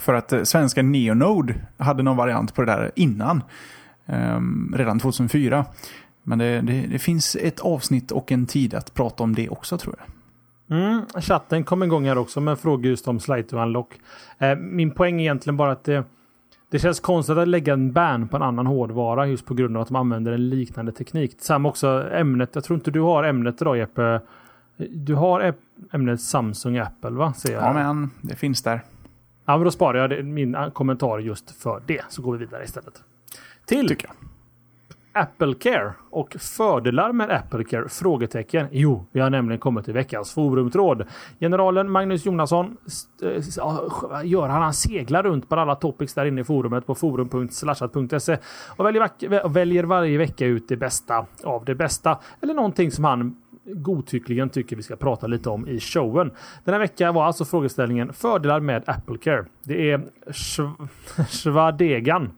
För 0.00 0.14
att 0.14 0.32
eh, 0.32 0.42
svenska 0.42 0.82
Neonode 0.82 1.54
hade 1.78 2.02
någon 2.02 2.16
variant 2.16 2.54
på 2.54 2.62
det 2.62 2.72
där 2.72 2.90
innan. 2.94 3.42
Um, 4.06 4.74
redan 4.76 4.98
2004. 4.98 5.64
Men 6.22 6.38
det, 6.38 6.60
det, 6.60 6.86
det, 6.90 6.98
finns 6.98 7.36
ett 7.36 7.60
avsnitt 7.60 8.10
och 8.10 8.32
en 8.32 8.46
tid 8.46 8.74
att 8.74 8.94
prata 8.94 9.22
om 9.22 9.34
det 9.34 9.48
också 9.48 9.78
tror 9.78 9.94
jag. 9.98 10.06
Mm, 10.78 11.06
chatten 11.20 11.64
kom 11.64 11.82
igång 11.82 12.06
här 12.06 12.18
också 12.18 12.40
med 12.40 12.58
fråga 12.58 12.88
just 12.88 13.08
om 13.08 13.20
Slide 13.20 13.42
to 13.42 13.56
Unlock. 13.56 13.94
Eh, 14.38 14.56
min 14.56 14.90
poäng 14.90 15.20
är 15.20 15.20
egentligen 15.20 15.56
bara 15.56 15.72
att 15.72 15.84
det, 15.84 16.04
det 16.70 16.78
känns 16.78 17.00
konstigt 17.00 17.38
att 17.38 17.48
lägga 17.48 17.72
en 17.72 17.92
ban 17.92 18.28
på 18.28 18.36
en 18.36 18.42
annan 18.42 18.66
hårdvara 18.66 19.26
just 19.26 19.46
på 19.46 19.54
grund 19.54 19.76
av 19.76 19.82
att 19.82 19.88
de 19.88 19.96
använder 19.96 20.32
en 20.32 20.48
liknande 20.48 20.92
teknik. 20.92 21.36
Samma 21.38 21.68
också 21.68 22.08
ämnet. 22.12 22.50
Jag 22.52 22.64
tror 22.64 22.78
inte 22.78 22.90
du 22.90 23.00
har 23.00 23.24
ämnet 23.24 23.62
idag 23.62 23.76
Jeppe. 23.76 24.20
Du 24.90 25.14
har 25.14 25.54
ämnet 25.92 26.20
Samsung 26.20 26.78
Apple 26.78 27.10
va? 27.10 27.32
Ser 27.32 27.52
jag. 27.52 27.62
Ja 27.62 27.72
men 27.72 28.10
det 28.20 28.36
finns 28.36 28.62
där. 28.62 28.80
Ja, 29.46 29.56
men 29.56 29.64
då 29.64 29.70
sparar 29.70 30.12
jag 30.12 30.24
min 30.24 30.56
kommentar 30.72 31.18
just 31.18 31.62
för 31.62 31.82
det. 31.86 32.02
Så 32.08 32.22
går 32.22 32.32
vi 32.32 32.38
vidare 32.38 32.64
istället. 32.64 33.02
Till 33.66 33.88
Tycker 33.88 34.06
jag. 34.06 34.16
Apple 35.16 35.54
Care 35.54 35.92
och 36.10 36.36
fördelar 36.38 37.12
med 37.12 37.30
Apple 37.30 37.64
Care? 37.64 37.88
Frågetecken. 37.88 38.66
Jo, 38.70 39.06
vi 39.12 39.20
har 39.20 39.30
nämligen 39.30 39.60
kommit 39.60 39.84
till 39.84 39.94
veckans 39.94 40.34
forumtråd. 40.34 41.04
Generalen 41.40 41.90
Magnus 41.90 42.26
Jonasson 42.26 42.76
gör 44.24 44.48
han? 44.48 44.62
Han 44.62 44.74
seglar 44.74 45.22
runt 45.22 45.48
på 45.48 45.54
alla 45.54 45.74
topics 45.74 46.14
där 46.14 46.24
inne 46.24 46.40
i 46.40 46.44
forumet 46.44 46.86
på 46.86 46.94
forum.slashat.se 46.94 48.38
och 48.76 48.86
väljer, 48.86 49.48
väljer 49.48 49.84
varje 49.84 50.18
vecka 50.18 50.46
ut 50.46 50.68
det 50.68 50.76
bästa 50.76 51.26
av 51.44 51.64
det 51.64 51.74
bästa 51.74 52.18
eller 52.40 52.54
någonting 52.54 52.90
som 52.90 53.04
han 53.04 53.36
godtyckligen 53.66 54.48
tycker 54.48 54.76
vi 54.76 54.82
ska 54.82 54.96
prata 54.96 55.26
lite 55.26 55.50
om 55.50 55.68
i 55.68 55.80
showen. 55.80 56.30
Den 56.64 56.74
här 56.74 56.80
veckan 56.80 57.14
var 57.14 57.24
alltså 57.24 57.44
frågeställningen 57.44 58.12
fördelar 58.12 58.60
med 58.60 58.82
Apple 58.86 59.18
Care. 59.18 59.44
Det 59.64 59.90
är 59.90 60.04
Schwadegan 61.42 62.30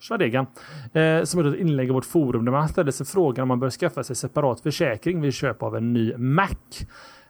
Schwadegan, 0.00 0.46
eh, 0.92 1.24
som 1.24 1.40
gjorde 1.40 1.56
ett 1.56 1.60
inlägg 1.60 1.88
i 1.88 1.92
vårt 1.92 2.04
forum 2.04 2.44
där 2.44 2.52
man 2.52 2.68
ställde 2.68 2.92
sig 2.92 3.06
frågan 3.06 3.42
om 3.42 3.48
man 3.48 3.60
bör 3.60 3.70
skaffa 3.70 4.04
sig 4.04 4.16
separat 4.16 4.60
försäkring 4.60 5.20
vid 5.20 5.34
köp 5.34 5.62
av 5.62 5.76
en 5.76 5.92
ny 5.92 6.16
Mac. 6.16 6.48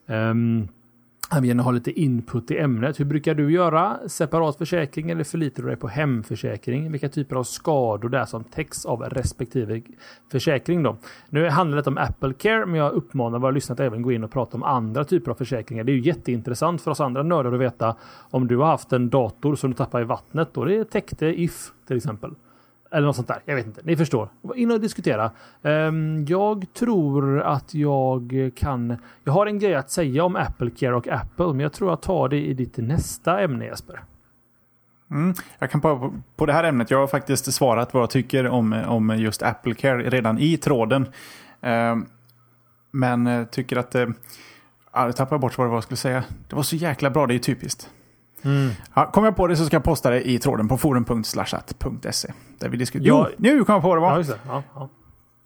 Um, 0.07 0.69
han 1.29 1.43
vill 1.43 1.49
gärna 1.49 1.63
ha 1.63 1.71
lite 1.71 2.01
input 2.01 2.51
i 2.51 2.59
ämnet. 2.59 3.01
Hur 3.01 3.05
brukar 3.05 3.35
du 3.35 3.53
göra? 3.53 3.99
Separat 4.09 4.57
försäkring 4.57 5.11
eller 5.11 5.25
förlitar 5.25 5.63
du 5.63 5.69
dig 5.69 5.77
på 5.77 5.89
hemförsäkring? 5.89 6.93
Vilka 6.93 7.09
typer 7.09 7.37
av 7.37 7.45
skador 7.45 8.09
det 8.09 8.19
är 8.19 8.25
som 8.25 8.45
täcks 8.45 8.87
av 8.87 9.03
respektive 9.03 9.83
försäkring 10.33 10.83
då? 10.83 10.97
Nu 11.29 11.49
handlar 11.49 11.77
det 11.83 11.87
om 11.87 11.99
Apple 11.99 12.35
Care, 12.35 12.67
men 12.67 12.81
jag 12.81 12.93
uppmanar 12.93 13.39
våra 13.39 13.51
lyssnare 13.51 13.75
att 13.75 13.81
även 13.81 14.03
gå 14.03 14.13
in 14.13 14.25
och 14.25 14.31
prata 14.31 14.57
om 14.57 14.63
andra 14.63 15.05
typer 15.05 15.31
av 15.31 15.35
försäkringar. 15.35 15.85
Det 15.85 15.93
är 15.93 15.97
ju 15.97 16.03
jätteintressant 16.03 16.83
för 16.83 16.91
oss 16.91 17.01
andra 17.01 17.23
nördar 17.23 17.53
att 17.53 17.61
veta 17.61 17.97
om 18.31 18.47
du 18.47 18.57
har 18.57 18.67
haft 18.67 18.93
en 18.93 19.11
dator 19.11 19.57
som 19.57 19.71
du 19.71 19.77
tappar 19.77 20.01
i 20.01 20.05
vattnet 20.05 20.57
och 20.57 20.67
det 20.67 20.85
täckte 20.85 21.27
If 21.27 21.71
till 21.87 21.97
exempel. 21.97 22.35
Eller 22.91 23.07
något 23.07 23.17
sånt 23.17 23.29
där. 23.29 23.43
Jag 23.45 23.55
vet 23.55 23.67
inte. 23.67 23.81
Ni 23.85 23.97
förstår. 23.97 24.29
In 24.55 24.71
och 24.71 24.81
diskutera. 24.81 25.31
Ehm, 25.63 26.25
jag 26.29 26.67
tror 26.75 27.41
att 27.41 27.75
jag 27.75 28.51
kan... 28.57 28.97
Jag 29.25 29.33
har 29.33 29.47
en 29.47 29.59
grej 29.59 29.75
att 29.75 29.91
säga 29.91 30.25
om 30.25 30.37
Apple 30.37 30.71
Care 30.71 30.95
och 30.95 31.09
Apple, 31.09 31.47
men 31.47 31.61
jag 31.61 31.73
tror 31.73 31.91
jag 31.91 32.03
tar 32.03 32.29
det 32.29 32.47
i 32.47 32.55
ditt 32.55 32.77
nästa 32.77 33.41
ämne 33.41 33.65
Jesper. 33.65 34.01
Mm, 35.11 35.35
jag 35.59 35.71
kan 35.71 35.81
på, 35.81 36.15
på 36.37 36.47
det 36.47 36.53
här 36.53 36.65
ämnet, 36.65 36.91
jag 36.91 36.99
har 36.99 37.07
faktiskt 37.07 37.53
svarat 37.53 37.95
vad 37.95 38.03
jag 38.03 38.11
tycker 38.11 38.49
om, 38.49 38.73
om 38.73 39.19
just 39.19 39.43
Apple 39.43 39.75
Care 39.75 40.11
redan 40.11 40.39
i 40.39 40.57
tråden. 40.57 41.09
Ehm, 41.61 42.07
men 42.91 43.27
eh, 43.27 43.45
tycker 43.45 43.77
att... 43.77 43.95
Uh, 43.95 44.09
jag 44.93 45.17
tappade 45.17 45.39
bort 45.39 45.59
vad 45.59 45.67
det 45.67 45.69
var 45.69 45.77
jag 45.77 45.85
skulle 45.85 45.97
säga. 45.97 46.25
Det 46.49 46.57
var 46.57 46.63
så 46.63 46.77
jäkla 46.77 47.11
bra, 47.11 47.27
det 47.27 47.35
är 47.35 47.39
typiskt. 47.39 47.91
Mm. 48.43 48.71
Ja, 48.95 49.11
kommer 49.11 49.29
jag 49.29 49.37
på 49.37 49.47
det 49.47 49.57
så 49.57 49.65
ska 49.65 49.77
jag 49.77 49.85
posta 49.85 50.11
det 50.11 50.29
i 50.29 50.39
tråden 50.39 50.69
på 50.69 50.79
forum.slashat.se. 50.79 52.33
Där 52.59 52.69
vi 52.69 52.77
diskuterar. 52.77 53.09
Jo, 53.09 53.27
nu 53.37 53.65
kom 53.65 53.73
jag 53.73 53.83
på 53.83 53.95
det 53.95 54.01
ja, 54.47 54.63
ja. 54.75 54.89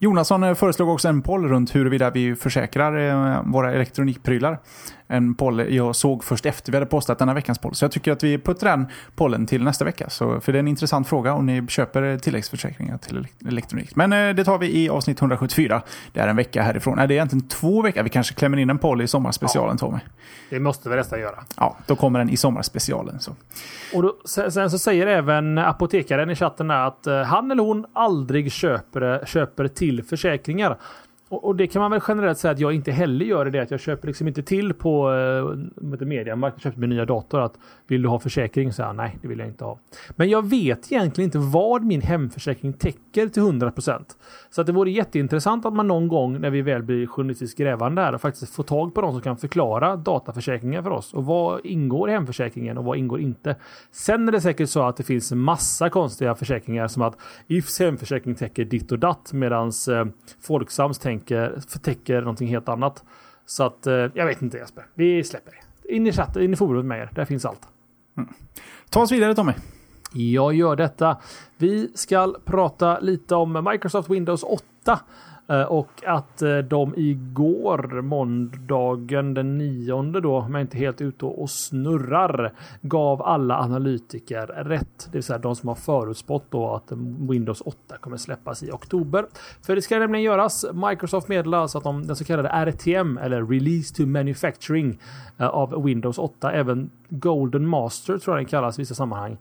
Jonasson 0.03 0.43
eh, 0.43 0.55
föreslog 0.55 0.89
också 0.89 1.09
en 1.09 1.23
poll 1.23 1.49
runt 1.49 1.75
huruvida 1.75 2.11
vi 2.11 2.35
försäkrar 2.35 3.09
eh, 3.09 3.43
våra 3.45 3.73
elektronikprylar. 3.73 4.59
En 5.07 5.35
poll 5.35 5.75
jag 5.75 5.97
såg 5.97 6.25
först 6.25 6.47
efter 6.47 6.73
vi 6.73 6.77
hade 6.77 6.87
postat 6.87 7.19
denna 7.19 7.35
veckans 7.35 7.59
poll. 7.59 7.75
Så 7.75 7.85
jag 7.85 7.93
tycker 7.93 8.13
att 8.13 8.25
vi 8.25 8.39
puttar 8.39 8.67
den 8.67 8.87
pollen 9.15 9.47
till 9.47 9.65
nästa 9.65 9.85
vecka. 9.85 10.11
Så, 10.11 10.41
för 10.41 10.53
det 10.53 10.59
är 10.59 10.61
en 10.61 10.69
intressant 10.69 11.09
fråga 11.09 11.33
om 11.33 11.47
ni 11.47 11.67
köper 11.67 12.19
tilläggsförsäkringar 12.19 12.99
till 12.99 13.27
elektronik. 13.47 13.97
Men 13.97 14.13
eh, 14.13 14.35
det 14.35 14.45
tar 14.45 14.59
vi 14.59 14.85
i 14.85 14.89
avsnitt 14.89 15.21
174. 15.21 15.83
Det 16.13 16.21
är 16.21 16.29
en 16.29 16.37
vecka 16.37 16.63
härifrån. 16.63 16.97
Nej, 16.97 17.09
det 17.09 17.15
är 17.15 17.17
egentligen 17.17 17.49
två 17.49 17.83
veckor. 17.83 18.03
Vi 18.03 18.11
kanske 18.11 18.35
klämmer 18.35 18.57
in 18.59 18.71
en 18.71 18.79
poll 18.79 19.03
i 19.03 19.07
sommarspecialen 19.07 19.77
ja. 19.81 19.87
Tommy. 19.87 20.01
Det 20.51 20.61
måste 20.61 20.89
vi 20.89 20.97
nästan 20.97 21.21
göra. 21.21 21.45
Ja, 21.57 21.77
då 21.87 21.97
kommer 21.97 22.19
den 22.19 22.31
i 22.31 22.37
sommarspecialen. 22.37 23.21
Så. 23.21 23.33
Och 23.95 24.03
då, 24.03 24.17
sen 24.25 24.71
så 24.71 24.79
säger 24.79 25.07
även 25.07 25.59
apotekaren 25.59 26.31
i 26.31 26.35
chatten 26.35 26.71
att 26.71 27.07
han 27.27 27.51
eller 27.51 27.63
hon 27.63 27.87
aldrig 27.93 28.53
köper, 28.53 29.25
köper 29.27 29.69
till 29.69 29.90
till 29.91 30.05
försäkringar. 30.05 30.77
Och, 31.31 31.45
och, 31.45 31.57
det 31.57 31.67
kan 31.67 31.83
man 31.83 31.91
väl 31.91 32.01
generellt 32.09 32.39
säga 32.39 32.53
att 32.53 32.59
jag 32.59 32.73
inte 32.73 32.93
heller 32.93 33.25
gör 33.25 33.45
det. 33.45 33.63
Att 33.63 33.71
jag 33.71 33.81
köper 33.81 34.07
liksom 34.07 34.29
inte 34.29 34.43
till 34.43 34.75
på 34.75 35.13
eh, 35.13 36.05
Mediamarkt. 36.07 36.55
Jag 36.57 36.63
köpte 36.63 36.81
min 36.81 36.91
nya 36.91 37.05
dator. 37.05 37.41
Att 37.41 37.59
vill 37.87 38.03
du 38.03 38.09
ha 38.09 38.19
försäkring? 38.19 38.73
Så 38.73 38.83
här, 38.83 38.93
nej, 38.93 39.19
det 39.23 39.29
vill 39.29 39.39
jag 39.39 39.49
inte 39.49 39.65
ha. 39.65 39.79
Men 40.17 40.29
jag 40.29 40.49
vet 40.49 40.93
egentligen 40.93 41.29
inte 41.29 41.39
vad 41.39 41.85
min 41.85 42.01
hemförsäkring 42.01 42.73
täcker 42.73 43.29
till 43.29 43.43
100%. 43.43 44.05
Så 44.51 44.61
att 44.61 44.67
det 44.67 44.73
vore 44.73 44.91
jätteintressant 44.91 45.67
att 45.67 45.73
man 45.73 45.89
någon 45.89 46.09
gång 46.09 46.41
när 46.41 46.51
vi 46.51 46.63
väl 46.63 46.83
blir 46.83 47.07
journalistiskt 47.07 47.59
grävande 47.59 48.03
här 48.03 48.15
och 48.15 48.21
faktiskt 48.21 48.55
får 48.55 48.63
tag 48.63 48.95
på 48.95 49.01
någon 49.01 49.13
som 49.13 49.23
kan 49.23 49.37
förklara 49.37 49.97
dataförsäkringar 49.97 50.83
för 50.83 50.91
oss. 50.91 51.15
Och 51.15 51.25
vad 51.25 51.67
ingår 51.67 52.11
i 52.11 52.13
hemförsäkringen 52.13 52.79
och 52.79 52.85
vad 52.85 52.99
ingår 52.99 53.21
inte? 53.21 53.57
Sen 53.91 54.29
är 54.29 54.33
det 54.33 54.41
säkert 54.41 54.69
så 54.69 54.83
att 54.83 54.97
det 54.97 55.03
finns 55.03 55.33
massa 55.33 55.91
konstiga 55.91 56.35
försäkringar 56.35 56.89
som 56.89 57.03
att 57.03 57.17
Ifs 57.47 57.81
hemförsäkring 57.81 58.35
täcker 58.35 58.65
ditt 58.65 58.93
och 58.93 58.99
datt 58.99 59.33
medans 59.33 59.89
eh, 59.89 60.05
Folksams 60.41 60.99
tänker, 60.99 61.20
täcker 61.83 62.21
någonting 62.21 62.49
helt 62.49 62.69
annat. 62.69 63.05
Så 63.47 63.65
att 63.65 63.87
eh, 63.87 63.95
jag 63.95 64.27
vet 64.27 64.43
inte 64.43 64.57
Jesper. 64.57 64.87
Vi 64.95 65.25
släpper 65.25 65.51
det. 65.51 65.95
In 65.95 66.07
i 66.07 66.13
chatten, 66.13 66.43
in 66.43 66.53
i 66.53 66.57
forumet 66.57 66.85
med 66.85 66.99
er. 66.99 67.11
Där 67.15 67.25
finns 67.25 67.45
allt. 67.45 67.69
Mm. 68.17 68.29
Ta 68.91 69.03
oss 69.03 69.13
vidare 69.13 69.35
Tommy. 69.35 69.53
Jag 70.13 70.55
gör 70.55 70.77
detta. 70.77 71.17
Vi 71.57 71.93
ska 71.95 72.35
prata 72.45 73.01
lite 73.01 73.35
om 73.35 73.69
Microsoft 73.73 74.11
Windows 74.11 74.43
8 74.43 74.65
eh, 74.87 74.99
Eh, 75.51 75.63
och 75.63 76.03
att 76.07 76.43
eh, 76.43 76.59
de 76.59 76.95
igår, 76.97 78.03
måndagen 78.03 79.35
den 79.35 79.59
9 79.59 80.03
då, 80.03 80.37
om 80.37 80.55
jag 80.55 80.61
inte 80.61 80.79
helt 80.79 81.01
ute 81.01 81.25
och 81.25 81.51
snurrar, 81.51 82.53
gav 82.81 83.23
alla 83.23 83.59
analytiker 83.59 84.47
rätt. 84.47 85.09
Det 85.11 85.19
vill 85.19 85.23
säga 85.23 85.39
de 85.39 85.57
som 85.57 85.69
har 85.69 85.77
förutspått 85.77 86.45
då 86.51 86.75
att 86.75 86.93
Windows 87.31 87.61
8 87.61 87.97
kommer 88.01 88.17
släppas 88.17 88.63
i 88.63 88.71
oktober. 88.71 89.27
För 89.67 89.75
det 89.75 89.83
ska 89.83 89.99
nämligen 89.99 90.25
göras. 90.25 90.67
Microsoft 90.73 91.29
meddelar 91.29 91.59
alltså 91.59 91.79
att 91.79 91.85
de, 91.85 92.07
den 92.07 92.17
så 92.17 92.25
kallade 92.25 92.49
RTM 92.49 93.19
eller 93.19 93.45
Release 93.45 93.95
to 93.95 94.07
Manufacturing 94.07 94.99
eh, 95.39 95.47
av 95.47 95.85
Windows 95.85 96.19
8, 96.19 96.53
även 96.53 96.91
Golden 97.09 97.67
Master 97.67 98.19
tror 98.19 98.37
jag 98.37 98.45
den 98.45 98.51
kallas 98.51 98.79
i 98.79 98.83
vissa 98.83 98.95
sammanhang, 98.95 99.39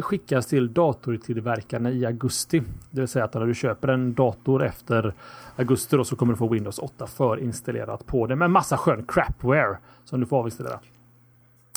skickas 0.00 0.46
till 0.46 0.72
datortillverkarna 0.72 1.90
i 1.90 2.06
augusti. 2.06 2.62
Det 2.90 3.00
vill 3.00 3.08
säga 3.08 3.24
att 3.24 3.34
när 3.34 3.46
du 3.46 3.54
köper 3.54 3.88
en 3.88 4.14
dator 4.14 4.64
efter 4.64 5.14
augusti 5.56 5.96
då, 5.96 6.04
så 6.04 6.16
kommer 6.16 6.32
du 6.32 6.36
få 6.36 6.48
Windows 6.48 6.78
8 6.78 7.06
förinstallerat 7.06 8.06
på 8.06 8.26
det 8.26 8.36
med 8.36 8.50
massa 8.50 8.76
skön 8.76 9.04
crapware 9.08 9.78
som 10.04 10.20
du 10.20 10.26
får 10.26 10.38
avinstallera. 10.38 10.80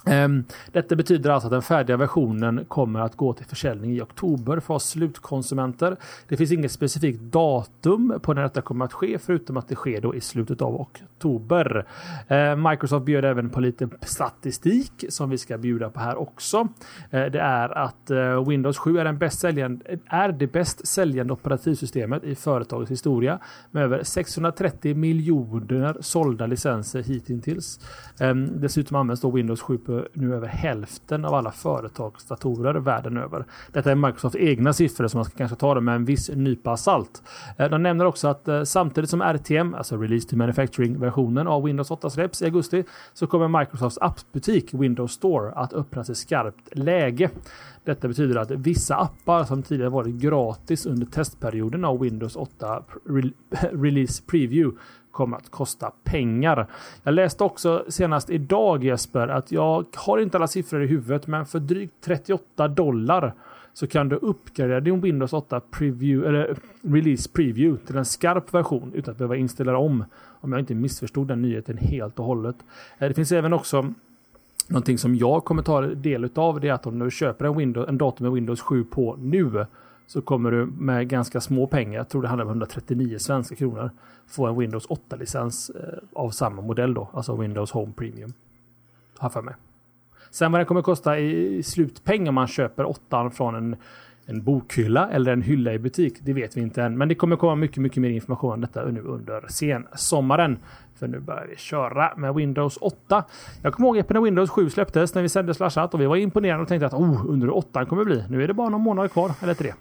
Ehm, 0.06 0.44
detta 0.72 0.96
betyder 0.96 1.30
alltså 1.30 1.48
att 1.48 1.52
den 1.52 1.62
färdiga 1.62 1.98
versionen 1.98 2.66
kommer 2.68 3.00
att 3.00 3.16
gå 3.16 3.34
till 3.34 3.46
försäljning 3.46 3.92
i 3.92 4.02
oktober 4.02 4.60
för 4.60 4.74
oss 4.74 4.90
slutkonsumenter. 4.90 5.96
Det 6.28 6.38
finns 6.38 6.52
inget 6.52 6.72
specifikt 6.72 7.22
datum 7.22 8.20
på 8.22 8.34
när 8.34 8.42
detta 8.42 8.62
kommer 8.62 8.86
att 8.86 8.94
ske 8.94 9.20
förutom 9.20 9.58
att 9.58 9.68
det 9.68 9.76
sker 9.76 10.02
då 10.02 10.16
i 10.16 10.22
slutet 10.22 10.62
av 10.62 10.82
oktober. 10.82 11.86
Ehm, 12.28 12.64
Microsoft 12.70 13.06
bjöd 13.06 13.26
även 13.26 13.50
på 13.50 13.60
lite 13.60 13.90
statistik 14.02 15.06
som 15.10 15.30
vi 15.30 15.38
ska 15.38 15.58
bjuda 15.58 15.90
på 15.90 16.00
här 16.00 16.16
också. 16.16 16.68
Ehm, 17.12 17.32
det 17.32 17.40
är 17.40 17.78
att 17.78 18.12
eh, 18.12 18.48
Windows 18.48 18.78
7 18.78 19.00
är, 19.00 19.06
den 19.06 19.18
bäst 19.18 19.40
säljande, 19.40 20.00
är 20.06 20.32
det 20.32 20.48
bäst 20.48 20.88
säljande 20.88 21.34
operativsystemet 21.34 22.24
i 22.24 22.36
företagets 22.36 22.92
historia 22.92 23.40
med 23.72 23.84
över 23.84 24.04
630 24.04 24.96
miljoner 24.96 25.98
sålda 26.00 26.46
licenser 26.46 27.04
hittills. 27.04 27.80
Dessutom 28.56 28.96
används 28.96 29.22
då 29.22 29.32
Windows 29.32 29.62
7 29.62 29.78
över, 29.96 30.08
nu 30.14 30.36
över 30.36 30.48
hälften 30.48 31.26
av 31.26 31.34
alla 31.34 31.52
företagsdatorer 31.52 32.74
världen 32.74 33.18
över. 33.18 33.46
Detta 33.72 33.92
är 33.92 33.96
Microsofts 33.96 34.38
egna 34.40 34.74
siffror 34.74 35.08
som 35.08 35.18
man 35.18 35.26
ska 35.26 35.38
kanske 35.38 35.58
ta 35.58 35.74
det 35.74 35.82
med 35.82 35.96
en 35.96 36.06
viss 36.06 36.30
nypa 36.30 36.78
salt. 36.78 37.24
Eh, 37.58 37.70
de 37.70 37.84
nämner 37.84 38.06
också 38.06 38.28
att 38.28 38.48
eh, 38.48 38.64
samtidigt 38.64 39.10
som 39.10 39.22
RTM, 39.22 39.74
alltså 39.74 39.98
Release 39.98 40.30
to 40.30 40.36
Manufacturing-versionen 40.36 41.48
av 41.48 41.64
Windows 41.64 41.92
8 41.92 42.10
släpps 42.10 42.42
i 42.42 42.46
augusti 42.46 42.84
så 43.14 43.28
kommer 43.28 43.60
Microsofts 43.60 43.98
appbutik 44.02 44.74
Windows 44.74 45.12
Store 45.12 45.52
att 45.52 45.74
öppnas 45.74 46.10
i 46.10 46.16
skarpt 46.16 46.78
läge. 46.78 47.30
Detta 47.84 48.08
betyder 48.08 48.36
att 48.36 48.52
vissa 48.52 48.96
appar 48.96 49.44
som 49.44 49.64
tidigare 49.64 49.90
varit 49.90 50.16
gratis 50.16 50.86
under 50.86 51.06
testperioden 51.06 51.86
av 51.86 52.00
Windows 52.00 52.36
8 52.36 52.84
Release 53.72 54.24
Preview 54.28 54.78
kommer 55.16 55.38
att 55.38 55.52
kosta 55.52 55.92
pengar. 56.04 56.68
Jag 57.04 57.14
läste 57.14 57.44
också 57.44 57.86
senast 57.90 58.30
idag 58.30 58.84
Jesper 58.84 59.28
att 59.28 59.52
jag 59.52 59.86
har 59.96 60.18
inte 60.18 60.38
alla 60.38 60.48
siffror 60.48 60.84
i 60.84 60.88
huvudet 60.88 61.28
men 61.28 61.46
för 61.46 61.60
drygt 61.60 61.94
38 62.02 62.68
dollar 62.68 63.34
så 63.74 63.88
kan 63.88 64.10
du 64.10 64.16
uppgradera 64.16 64.80
din 64.80 65.02
Windows 65.02 65.34
8 65.34 65.62
preview, 65.72 66.28
eller 66.28 66.58
Release 66.82 67.30
Preview 67.30 67.86
till 67.86 67.98
en 67.98 68.06
skarp 68.06 68.54
version 68.54 68.92
utan 68.94 69.12
att 69.12 69.18
behöva 69.18 69.36
installera 69.36 69.78
om. 69.78 70.06
Om 70.42 70.52
jag 70.52 70.62
inte 70.62 70.76
missförstod 70.76 71.28
den 71.28 71.42
nyheten 71.42 71.78
helt 71.78 72.20
och 72.20 72.26
hållet. 72.26 72.56
Eh, 72.98 73.08
det 73.08 73.14
finns 73.14 73.32
även 73.32 73.54
också 73.54 73.94
Någonting 74.68 74.98
som 74.98 75.16
jag 75.16 75.46
kommer 75.46 75.62
ta 75.62 75.82
del 75.82 76.30
av 76.36 76.60
det 76.60 76.68
är 76.70 76.74
att 76.74 76.88
om 76.88 77.00
du 77.00 77.12
köper 77.12 77.46
en, 77.46 77.58
Windows, 77.58 77.90
en 77.90 77.98
dator 77.98 78.24
med 78.24 78.32
Windows 78.32 78.62
7 78.62 78.84
på 78.84 79.16
nu 79.20 79.66
så 80.08 80.22
kommer 80.22 80.52
du 80.52 80.66
med 80.66 81.10
ganska 81.10 81.42
små 81.42 81.68
pengar, 81.68 82.00
jag 82.00 82.10
tror 82.10 82.22
det 82.22 82.28
handlar 82.28 82.46
om 82.46 82.50
139 82.50 83.20
svenska 83.20 83.56
kronor, 83.56 83.92
få 84.28 84.48
en 84.48 84.58
Windows 84.58 84.88
8-licens 84.88 85.72
eh, 85.76 86.00
av 86.14 86.30
samma 86.30 86.62
modell 86.62 86.94
då, 86.94 87.10
alltså 87.14 87.36
Windows 87.36 87.72
Home 87.72 87.94
Premium. 87.94 88.34
Har 89.18 89.30
för 89.30 89.42
mig. 89.42 89.56
Sen 90.32 90.52
vad 90.52 90.62
det 90.62 90.66
kommer 90.66 90.82
kosta 90.82 91.20
i 91.20 91.64
slutpeng 91.64 92.30
om 92.30 92.36
man 92.36 92.48
köper 92.48 92.86
8 92.86 93.30
från 93.30 93.56
en, 93.56 93.76
en 94.26 94.44
bokhylla 94.44 95.10
eller 95.10 95.34
en 95.34 95.42
hylla 95.42 95.74
i 95.74 95.80
butik, 95.80 96.18
det 96.22 96.34
vet 96.34 96.58
vi 96.58 96.62
inte 96.62 96.84
än. 96.84 96.98
Men 96.98 97.08
det 97.08 97.16
kommer 97.16 97.36
komma 97.36 97.56
mycket, 97.56 97.78
mycket 97.78 97.98
mer 97.98 98.10
information 98.10 98.54
om 98.54 98.62
detta 98.62 98.86
nu 98.86 99.02
under 99.02 99.46
sensommaren. 99.48 100.58
För 100.96 101.08
nu 101.08 101.20
börjar 101.20 101.48
vi 101.50 101.56
köra 101.56 102.16
med 102.18 102.36
Windows 102.36 102.78
8. 102.82 103.24
Jag 103.62 103.74
kommer 103.74 103.88
ihåg 103.88 104.06
när 104.10 104.22
Windows 104.22 104.50
7 104.50 104.70
släpptes 104.70 105.16
när 105.16 105.22
vi 105.22 105.30
sände 105.30 105.54
slashat 105.54 105.94
och 105.94 106.02
vi 106.02 106.06
var 106.06 106.16
imponerade 106.16 106.62
och 106.62 106.68
tänkte 106.68 106.86
att 106.86 106.94
oh, 106.94 107.26
under 107.28 107.58
8 107.58 107.86
kommer 107.86 108.04
bli. 108.04 108.24
Nu 108.30 108.44
är 108.44 108.48
det 108.48 108.54
bara 108.54 108.70
någon 108.70 108.82
månad 108.82 109.12
kvar, 109.12 109.32
eller 109.42 109.54
tre. 109.54 109.74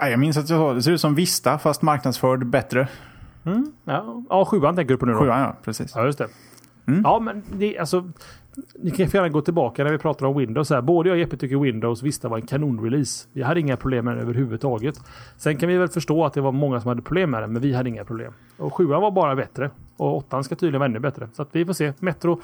Jag 0.00 0.18
minns 0.18 0.36
att 0.36 0.50
jag 0.50 0.58
sa 0.58 0.74
det 0.74 0.82
ser 0.82 0.92
ut 0.92 1.00
som 1.00 1.14
Vista 1.14 1.58
fast 1.58 1.82
marknadsförd 1.82 2.46
bättre. 2.46 2.88
Mm, 3.44 3.72
ja. 3.84 4.22
ja, 4.28 4.44
sjuan 4.44 4.76
tänker 4.76 4.94
du 4.94 4.98
på 4.98 5.06
nu 5.06 5.12
då? 5.12 5.18
Sjuan 5.18 5.40
ja, 5.40 5.56
precis. 5.64 5.92
Ja, 5.94 6.04
just 6.04 6.18
det. 6.18 6.28
Mm. 6.86 7.02
Ja, 7.04 7.18
men 7.18 7.42
det, 7.52 7.78
alltså, 7.78 8.10
ni 8.78 8.90
kan 8.90 9.06
gärna 9.06 9.28
gå 9.28 9.40
tillbaka 9.40 9.84
när 9.84 9.92
vi 9.92 9.98
pratar 9.98 10.26
om 10.26 10.36
Windows. 10.36 10.70
Här. 10.70 10.80
Både 10.80 11.08
jag 11.08 11.14
och 11.14 11.20
Jeppe 11.20 11.36
tycker 11.36 11.56
Windows 11.56 12.02
Vista 12.02 12.28
var 12.28 12.36
en 12.36 12.46
kanonrelease. 12.46 13.28
Vi 13.32 13.42
hade 13.42 13.60
inga 13.60 13.76
problem 13.76 14.04
med 14.04 14.16
den 14.16 14.22
överhuvudtaget. 14.22 15.00
Sen 15.36 15.56
kan 15.56 15.68
vi 15.68 15.76
väl 15.76 15.88
förstå 15.88 16.24
att 16.24 16.34
det 16.34 16.40
var 16.40 16.52
många 16.52 16.80
som 16.80 16.88
hade 16.88 17.02
problem 17.02 17.30
med 17.30 17.42
den, 17.42 17.52
men 17.52 17.62
vi 17.62 17.72
hade 17.72 17.88
inga 17.88 18.04
problem. 18.04 18.32
Och 18.56 18.74
sjuan 18.74 19.02
var 19.02 19.10
bara 19.10 19.36
bättre. 19.36 19.70
Och 19.96 20.16
åttan 20.16 20.44
ska 20.44 20.54
tydligen 20.54 20.78
vara 20.78 20.88
ännu 20.88 20.98
bättre. 20.98 21.28
Så 21.32 21.42
att 21.42 21.48
vi 21.52 21.64
får 21.64 21.72
se. 21.72 21.92
Metro 21.98 22.40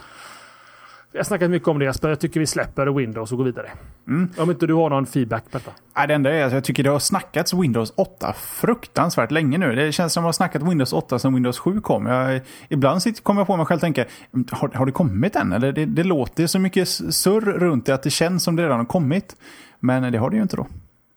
Vi 1.19 1.21
har 1.21 1.25
snackat 1.25 1.51
mycket 1.51 1.69
om 1.69 1.79
det 1.79 1.85
Jesper. 1.85 2.09
Jag 2.09 2.21
tycker 2.21 2.41
vi 2.41 2.47
släpper 2.47 2.87
Windows 2.87 3.33
och 3.33 3.39
går 3.39 3.45
vidare. 3.45 3.71
Mm. 4.09 4.31
Om 4.39 4.51
inte 4.51 4.67
du 4.67 4.75
har 4.75 4.91
någon 4.91 5.07
feedback 5.07 5.51
på 5.51 5.59
detta. 5.59 5.71
Nej, 5.97 6.09
det 6.09 6.15
enda 6.15 6.35
är 6.35 6.45
att 6.45 6.53
jag 6.53 6.65
tycker 6.65 6.83
det 6.83 6.91
har 6.91 6.99
snackats 6.99 7.55
Windows 7.55 7.93
8 7.97 8.33
fruktansvärt 8.33 9.31
länge 9.31 9.59
nu. 9.59 9.75
Det 9.75 9.93
känns 9.93 10.13
som 10.13 10.21
att 10.21 10.23
man 10.23 10.29
har 10.29 10.33
snackat 10.33 10.63
Windows 10.63 10.93
8 10.93 11.19
sedan 11.19 11.35
Windows 11.35 11.59
7 11.59 11.81
kom. 11.81 12.07
Jag, 12.07 12.41
ibland 12.69 13.03
sitter, 13.03 13.23
kommer 13.23 13.41
jag 13.41 13.47
på 13.47 13.57
mig 13.57 13.67
själv 13.67 13.77
och 13.77 13.81
tänker, 13.81 14.07
har, 14.51 14.69
har 14.69 14.87
det 14.87 14.93
kommit 14.93 15.37
än? 15.37 15.53
Eller 15.53 15.73
det, 15.73 15.87
det 15.87 16.05
låter 16.05 16.47
så 16.47 16.59
mycket 16.59 16.89
surr 16.89 17.41
runt 17.41 17.87
det 17.87 17.95
att 17.95 18.03
det 18.03 18.11
känns 18.11 18.43
som 18.43 18.57
det 18.57 18.63
redan 18.63 18.79
har 18.79 18.87
kommit. 18.87 19.37
Men 19.81 20.13
det 20.13 20.19
har 20.19 20.31
det 20.31 20.37
ju 20.37 20.43
inte 20.43 20.57
då. 20.57 20.67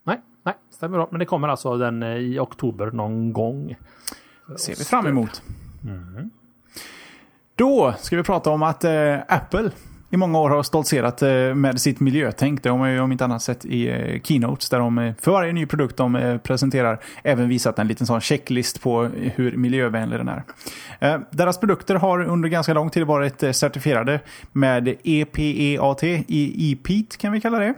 Nej, 0.03 0.21
nej, 0.45 0.55
stämmer 0.73 0.97
bra. 0.97 1.07
Men 1.11 1.19
det 1.19 1.25
kommer 1.25 1.47
alltså 1.47 1.77
den 1.77 2.03
eh, 2.03 2.09
i 2.09 2.39
oktober 2.39 2.91
någon 2.91 3.33
gång. 3.33 3.75
ser 4.57 4.75
vi 4.75 4.83
fram 4.83 5.07
emot. 5.07 5.43
Mm. 5.83 6.29
Då 7.55 7.93
ska 7.99 8.17
vi 8.17 8.23
prata 8.23 8.49
om 8.49 8.63
att 8.63 8.83
eh, 8.83 9.17
Apple 9.27 9.71
i 10.13 10.17
många 10.17 10.39
år 10.39 10.49
har 10.49 10.63
stoltserat 10.63 11.21
eh, 11.21 11.55
med 11.55 11.81
sitt 11.81 11.99
miljötänk. 11.99 12.63
Det 12.63 12.69
har 12.69 12.77
man 12.77 12.91
ju 12.91 12.99
om 12.99 13.11
inte 13.11 13.25
annat 13.25 13.41
sett 13.41 13.65
i 13.65 13.89
eh, 13.89 14.21
Keynotes 14.21 14.69
där 14.69 14.79
de 14.79 14.97
eh, 14.97 15.13
för 15.21 15.31
varje 15.31 15.53
ny 15.53 15.65
produkt 15.65 15.97
de 15.97 16.39
presenterar 16.43 16.99
även 17.23 17.49
visat 17.49 17.79
en 17.79 17.87
liten 17.87 18.07
sån 18.07 18.21
checklist 18.21 18.81
på 18.81 19.03
hur 19.35 19.57
miljövänlig 19.57 20.19
den 20.19 20.27
är. 20.27 20.43
Deras 21.31 21.59
produkter 21.59 21.95
har 21.95 22.25
under 22.25 22.49
ganska 22.49 22.73
lång 22.73 22.89
tid 22.89 23.03
varit 23.03 23.55
certifierade 23.55 24.19
med 24.51 24.87
EPEAT, 25.03 26.03
i 26.03 26.71
EPEAT 26.71 27.17
kan 27.17 27.31
vi 27.31 27.41
kalla 27.41 27.59
det. 27.59 27.73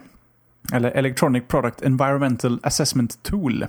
Eller 0.74 0.92
Electronic 0.92 1.44
Product 1.48 1.82
Environmental 1.82 2.60
Assessment 2.64 3.24
Tool. 3.24 3.66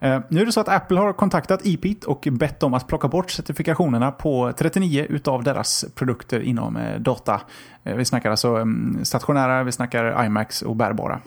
Eh, 0.00 0.20
nu 0.28 0.40
är 0.40 0.46
det 0.46 0.52
så 0.52 0.60
att 0.60 0.68
Apple 0.68 0.98
har 0.98 1.12
kontaktat 1.12 1.60
EPIT 1.64 2.04
och 2.04 2.28
bett 2.30 2.60
dem 2.60 2.74
att 2.74 2.86
plocka 2.86 3.08
bort 3.08 3.30
certifikationerna 3.30 4.10
på 4.10 4.52
39 4.58 5.06
utav 5.08 5.42
deras 5.42 5.84
produkter 5.94 6.40
inom 6.40 6.76
eh, 6.76 7.00
data. 7.00 7.40
Eh, 7.84 7.96
vi 7.96 8.04
snackar 8.04 8.30
alltså 8.30 8.48
mm, 8.48 9.04
stationära, 9.04 9.62
vi 9.62 9.72
snackar 9.72 10.24
iMacs 10.24 10.62
och 10.62 10.76
bärbara. 10.76 11.20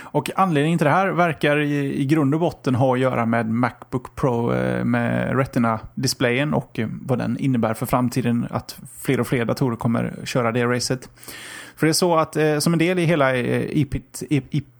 Och 0.00 0.30
anledningen 0.36 0.78
till 0.78 0.84
det 0.84 0.90
här 0.90 1.08
verkar 1.08 1.58
i, 1.58 2.00
i 2.00 2.04
grund 2.04 2.34
och 2.34 2.40
botten 2.40 2.74
ha 2.74 2.94
att 2.94 3.00
göra 3.00 3.26
med 3.26 3.50
Macbook 3.50 4.14
Pro 4.14 4.46
med 4.84 5.36
Retina-displayen 5.36 6.54
och 6.54 6.80
vad 7.02 7.18
den 7.18 7.38
innebär 7.38 7.74
för 7.74 7.86
framtiden. 7.86 8.46
Att 8.50 8.78
fler 9.00 9.20
och 9.20 9.26
fler 9.26 9.44
datorer 9.44 9.76
kommer 9.76 10.14
köra 10.24 10.52
det 10.52 10.64
racet. 10.64 11.08
För 11.76 11.86
det 11.86 11.90
är 11.90 11.92
så 11.92 12.16
att 12.16 12.36
som 12.58 12.72
en 12.72 12.78
del 12.78 12.98
i 12.98 13.04
hela 13.04 13.36
EPIT, 13.36 14.22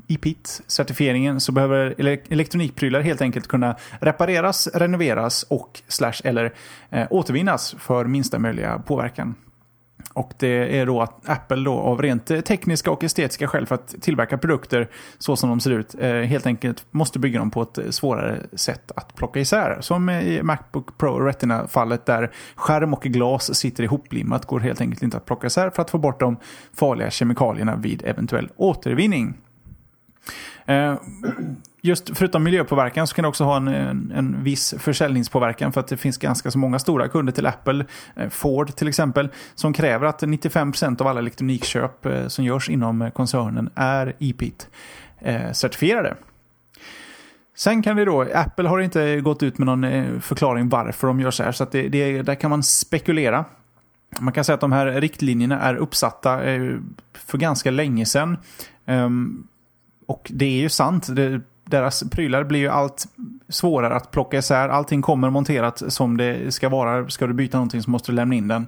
IPIT-certifieringen 0.06 1.40
så 1.40 1.52
behöver 1.52 1.94
elektronikprylar 2.32 3.00
helt 3.00 3.20
enkelt 3.20 3.48
kunna 3.48 3.76
repareras, 4.00 4.68
renoveras 4.74 5.42
och 5.42 5.82
slash 5.88 6.20
eller 6.24 6.54
eh, 6.90 7.06
återvinnas 7.10 7.76
för 7.78 8.04
minsta 8.04 8.38
möjliga 8.38 8.78
påverkan. 8.78 9.34
Och 10.12 10.32
det 10.38 10.78
är 10.78 10.86
då 10.86 11.02
att 11.02 11.28
Apple 11.28 11.64
då 11.64 11.72
av 11.72 12.02
rent 12.02 12.26
tekniska 12.26 12.90
och 12.90 13.04
estetiska 13.04 13.48
skäl 13.48 13.66
för 13.66 13.74
att 13.74 13.94
tillverka 14.00 14.38
produkter 14.38 14.90
så 15.18 15.36
som 15.36 15.48
de 15.48 15.60
ser 15.60 15.70
ut 15.70 15.94
eh, 15.98 16.10
helt 16.10 16.46
enkelt 16.46 16.86
måste 16.90 17.18
bygga 17.18 17.38
dem 17.38 17.50
på 17.50 17.62
ett 17.62 17.78
svårare 17.90 18.40
sätt 18.52 18.92
att 18.96 19.14
plocka 19.14 19.40
isär. 19.40 19.78
Som 19.80 20.10
i 20.10 20.42
Macbook 20.42 20.98
Pro 20.98 21.20
Retina-fallet 21.20 22.06
där 22.06 22.30
skärm 22.54 22.94
och 22.94 23.02
glas 23.02 23.54
sitter 23.54 23.84
ihoplimmat 23.84 24.46
går 24.46 24.60
helt 24.60 24.80
enkelt 24.80 25.02
inte 25.02 25.16
att 25.16 25.26
plocka 25.26 25.46
isär 25.46 25.70
för 25.70 25.82
att 25.82 25.90
få 25.90 25.98
bort 25.98 26.20
de 26.20 26.36
farliga 26.74 27.10
kemikalierna 27.10 27.76
vid 27.76 28.02
eventuell 28.04 28.50
återvinning. 28.56 29.34
Eh, 30.66 30.94
just 31.80 32.16
förutom 32.16 32.42
miljöpåverkan 32.42 33.06
så 33.06 33.14
kan 33.14 33.22
det 33.22 33.28
också 33.28 33.44
ha 33.44 33.56
en, 33.56 33.68
en, 33.68 34.12
en, 34.14 34.44
viss 34.44 34.74
försäljningspåverkan 34.78 35.72
för 35.72 35.80
att 35.80 35.88
det 35.88 35.96
finns 35.96 36.18
ganska 36.18 36.50
så 36.50 36.58
många 36.58 36.78
stora 36.78 37.08
kunder 37.08 37.32
till 37.32 37.46
Apple, 37.46 37.84
eh, 38.16 38.28
Ford 38.28 38.76
till 38.76 38.88
exempel, 38.88 39.28
som 39.54 39.72
kräver 39.72 40.06
att 40.06 40.22
95% 40.22 41.00
av 41.00 41.06
alla 41.06 41.20
elektronikköp 41.20 42.06
eh, 42.06 42.26
som 42.26 42.44
görs 42.44 42.70
inom 42.70 43.10
koncernen 43.14 43.70
är 43.74 44.14
EPIT-certifierade. 44.18 46.14
Sen 47.56 47.82
kan 47.82 47.96
det 47.96 48.04
då, 48.04 48.26
Apple 48.34 48.68
har 48.68 48.80
inte 48.80 49.20
gått 49.20 49.42
ut 49.42 49.58
med 49.58 49.66
någon 49.66 50.20
förklaring 50.20 50.68
varför 50.68 51.06
de 51.06 51.20
gör 51.20 51.30
så 51.30 51.42
här, 51.42 51.52
så 51.52 51.62
att 51.62 51.72
det, 51.72 51.88
det, 51.88 52.22
där 52.22 52.34
kan 52.34 52.50
man 52.50 52.62
spekulera. 52.62 53.44
Man 54.18 54.32
kan 54.32 54.44
säga 54.44 54.54
att 54.54 54.60
de 54.60 54.72
här 54.72 54.86
riktlinjerna 54.86 55.60
är 55.60 55.74
uppsatta 55.74 56.40
för 57.12 57.38
ganska 57.38 57.70
länge 57.70 58.06
sedan. 58.06 58.36
Ehm, 58.86 59.46
och 60.06 60.30
det 60.34 60.44
är 60.44 60.60
ju 60.60 60.68
sant. 60.68 61.16
Det, 61.16 61.40
deras 61.64 62.04
prylar 62.10 62.44
blir 62.44 62.60
ju 62.60 62.68
allt 62.68 63.06
svårare 63.48 63.94
att 63.94 64.10
plocka 64.10 64.38
isär. 64.38 64.68
Allting 64.68 65.02
kommer 65.02 65.30
monterat 65.30 65.82
som 65.88 66.16
det 66.16 66.54
ska 66.54 66.68
vara. 66.68 67.08
Ska 67.08 67.26
du 67.26 67.34
byta 67.34 67.56
någonting 67.56 67.82
så 67.82 67.90
måste 67.90 68.12
du 68.12 68.16
lämna 68.16 68.34
in 68.34 68.48
den. 68.48 68.66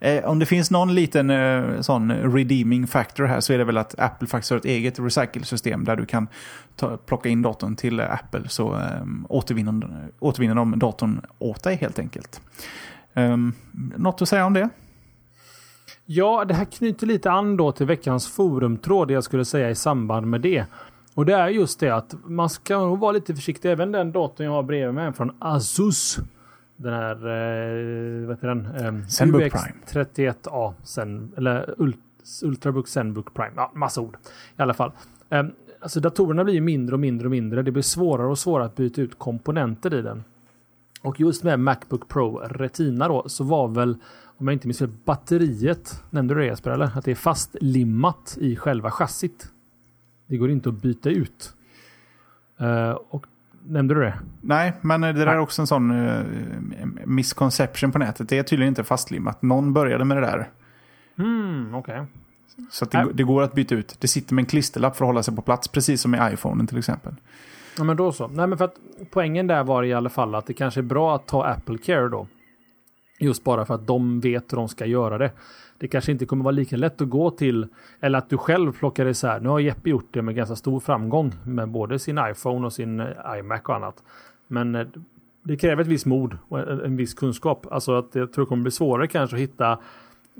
Eh, 0.00 0.24
om 0.24 0.38
det 0.38 0.46
finns 0.46 0.70
någon 0.70 0.94
liten 0.94 1.30
eh, 1.30 1.80
sån 1.80 2.12
redeeming 2.12 2.86
factor 2.86 3.24
här 3.24 3.40
så 3.40 3.52
är 3.52 3.58
det 3.58 3.64
väl 3.64 3.78
att 3.78 3.98
Apple 3.98 4.28
faktiskt 4.28 4.50
har 4.50 4.58
ett 4.58 4.64
eget 4.64 4.98
recycle-system 4.98 5.84
där 5.84 5.96
du 5.96 6.06
kan 6.06 6.28
ta, 6.76 6.96
plocka 6.96 7.28
in 7.28 7.42
datorn 7.42 7.76
till 7.76 8.00
Apple 8.00 8.48
så 8.48 8.74
eh, 8.74 9.06
återvinner, 9.28 10.08
återvinner 10.18 10.54
de 10.54 10.78
datorn 10.78 11.20
åt 11.38 11.62
dig 11.62 11.76
helt 11.76 11.98
enkelt. 11.98 12.40
Eh, 13.14 13.36
något 13.96 14.22
att 14.22 14.28
säga 14.28 14.46
om 14.46 14.52
det? 14.52 14.68
Ja, 16.08 16.44
det 16.44 16.54
här 16.54 16.64
knyter 16.64 17.06
lite 17.06 17.30
an 17.30 17.56
då 17.56 17.72
till 17.72 17.86
veckans 17.86 18.28
forumtråd, 18.28 19.08
det 19.08 19.14
jag 19.14 19.24
skulle 19.24 19.44
säga 19.44 19.70
i 19.70 19.74
samband 19.74 20.26
med 20.26 20.40
det. 20.40 20.64
Och 21.14 21.26
det 21.26 21.34
är 21.34 21.48
just 21.48 21.80
det 21.80 21.90
att 21.90 22.14
man 22.24 22.50
ska 22.50 22.78
nog 22.78 22.98
vara 22.98 23.12
lite 23.12 23.34
försiktig. 23.34 23.72
Även 23.72 23.92
den 23.92 24.12
datorn 24.12 24.46
jag 24.46 24.52
har 24.52 24.62
bredvid 24.62 24.94
mig 24.94 25.12
från 25.12 25.32
Asus. 25.38 26.18
Den 26.76 26.92
här, 26.92 27.14
eh, 27.14 28.26
vad 28.26 28.36
heter 28.36 28.48
den? 28.48 28.66
Eh, 28.66 29.06
Zenbook 29.08 29.52
Prime. 29.52 29.74
31A. 29.86 30.74
Zen, 30.82 31.32
eller 31.36 31.74
Ultrabook 32.42 32.88
Zenbook 32.88 33.34
Prime. 33.34 33.52
Ja, 33.56 33.72
massa 33.74 34.00
ord. 34.00 34.16
I 34.58 34.62
alla 34.62 34.74
fall. 34.74 34.92
Eh, 35.30 35.44
alltså 35.80 36.00
datorerna 36.00 36.44
blir 36.44 36.60
mindre 36.60 36.94
och 36.94 37.00
mindre 37.00 37.26
och 37.26 37.30
mindre. 37.30 37.62
Det 37.62 37.70
blir 37.70 37.82
svårare 37.82 38.26
och 38.26 38.38
svårare 38.38 38.66
att 38.66 38.76
byta 38.76 39.00
ut 39.00 39.18
komponenter 39.18 39.94
i 39.94 40.02
den. 40.02 40.24
Och 41.02 41.20
just 41.20 41.42
med 41.42 41.60
Macbook 41.60 42.08
Pro 42.08 42.36
Retina 42.36 43.08
då 43.08 43.28
så 43.28 43.44
var 43.44 43.68
väl 43.68 43.96
om 44.38 44.48
jag 44.48 44.52
inte 44.52 44.66
minns 44.66 44.82
batteriet. 45.04 46.02
Nämnde 46.10 46.34
du 46.34 46.40
det 46.40 46.46
Jesper? 46.46 46.70
Eller? 46.70 46.98
Att 46.98 47.04
det 47.04 47.10
är 47.10 47.14
fastlimmat 47.14 48.38
i 48.40 48.56
själva 48.56 48.90
chassit. 48.90 49.52
Det 50.26 50.36
går 50.36 50.50
inte 50.50 50.68
att 50.68 50.82
byta 50.82 51.10
ut. 51.10 51.54
Uh, 52.60 52.90
och 52.90 53.26
Nämnde 53.68 53.94
du 53.94 54.00
det? 54.00 54.18
Nej, 54.40 54.72
men 54.80 55.00
det 55.00 55.12
där 55.12 55.26
är 55.26 55.38
också 55.38 55.62
en 55.62 55.66
sån 55.66 55.90
uh, 55.90 56.24
misconception 57.04 57.92
på 57.92 57.98
nätet. 57.98 58.28
Det 58.28 58.38
är 58.38 58.42
tydligen 58.42 58.68
inte 58.68 58.84
fastlimmat. 58.84 59.42
Någon 59.42 59.72
började 59.72 60.04
med 60.04 60.16
det 60.16 60.20
där. 60.20 60.48
Mm. 61.18 61.74
Okay. 61.74 62.00
Så 62.70 62.84
det, 62.84 63.08
det, 63.14 63.22
går 63.22 63.42
att 63.42 63.54
byta 63.54 63.74
ut. 63.74 63.96
Det 63.98 64.08
sitter 64.08 64.34
med 64.34 64.42
en 64.42 64.46
klisterlapp 64.46 64.96
för 64.96 65.04
att 65.04 65.08
hålla 65.08 65.22
sig 65.22 65.36
på 65.36 65.42
plats, 65.42 65.68
precis 65.68 66.00
som 66.00 66.14
i 66.14 66.18
iPhonen 66.32 66.66
till 66.66 66.78
exempel. 66.78 67.14
Ja, 67.78 67.84
men 67.84 67.96
då 67.96 68.12
så. 68.12 68.28
Nej, 68.28 68.46
men 68.46 68.58
för 68.58 68.64
att 68.64 68.76
poängen 69.10 69.46
där 69.46 69.64
var 69.64 69.82
i 69.82 69.92
alla 69.92 70.08
fall 70.08 70.34
att 70.34 70.46
det 70.46 70.54
kanske 70.54 70.80
är 70.80 70.82
bra 70.82 71.14
att 71.16 71.26
ta 71.26 71.44
Apple 71.44 71.78
Care 71.78 72.08
då. 72.08 72.26
Just 73.18 73.44
bara 73.44 73.64
för 73.64 73.74
att 73.74 73.86
de 73.86 74.20
vet 74.20 74.52
hur 74.52 74.56
de 74.56 74.68
ska 74.68 74.86
göra 74.86 75.18
det. 75.18 75.30
Det 75.78 75.88
kanske 75.88 76.12
inte 76.12 76.26
kommer 76.26 76.44
vara 76.44 76.52
lika 76.52 76.76
lätt 76.76 77.00
att 77.00 77.08
gå 77.08 77.30
till, 77.30 77.66
eller 78.00 78.18
att 78.18 78.30
du 78.30 78.38
själv 78.38 78.72
plockar 78.72 79.06
isär. 79.06 79.40
Nu 79.40 79.48
har 79.48 79.60
Jeppe 79.60 79.90
gjort 79.90 80.08
det 80.10 80.22
med 80.22 80.34
ganska 80.34 80.56
stor 80.56 80.80
framgång 80.80 81.32
med 81.44 81.68
både 81.68 81.98
sin 81.98 82.18
iPhone 82.30 82.66
och 82.66 82.72
sin 82.72 83.00
eh, 83.00 83.38
iMac 83.38 83.60
och 83.64 83.74
annat. 83.74 84.02
Men 84.46 84.74
eh, 84.74 84.86
det 85.42 85.56
kräver 85.56 85.82
ett 85.82 85.88
visst 85.88 86.06
mod 86.06 86.38
och 86.48 86.60
en 86.60 86.96
viss 86.96 87.14
kunskap. 87.14 87.66
Alltså 87.70 87.98
att 87.98 88.14
jag 88.14 88.32
tror 88.32 88.44
det 88.44 88.48
kommer 88.48 88.62
bli 88.62 88.72
svårare 88.72 89.06
kanske 89.06 89.36
att 89.36 89.42
hitta 89.42 89.78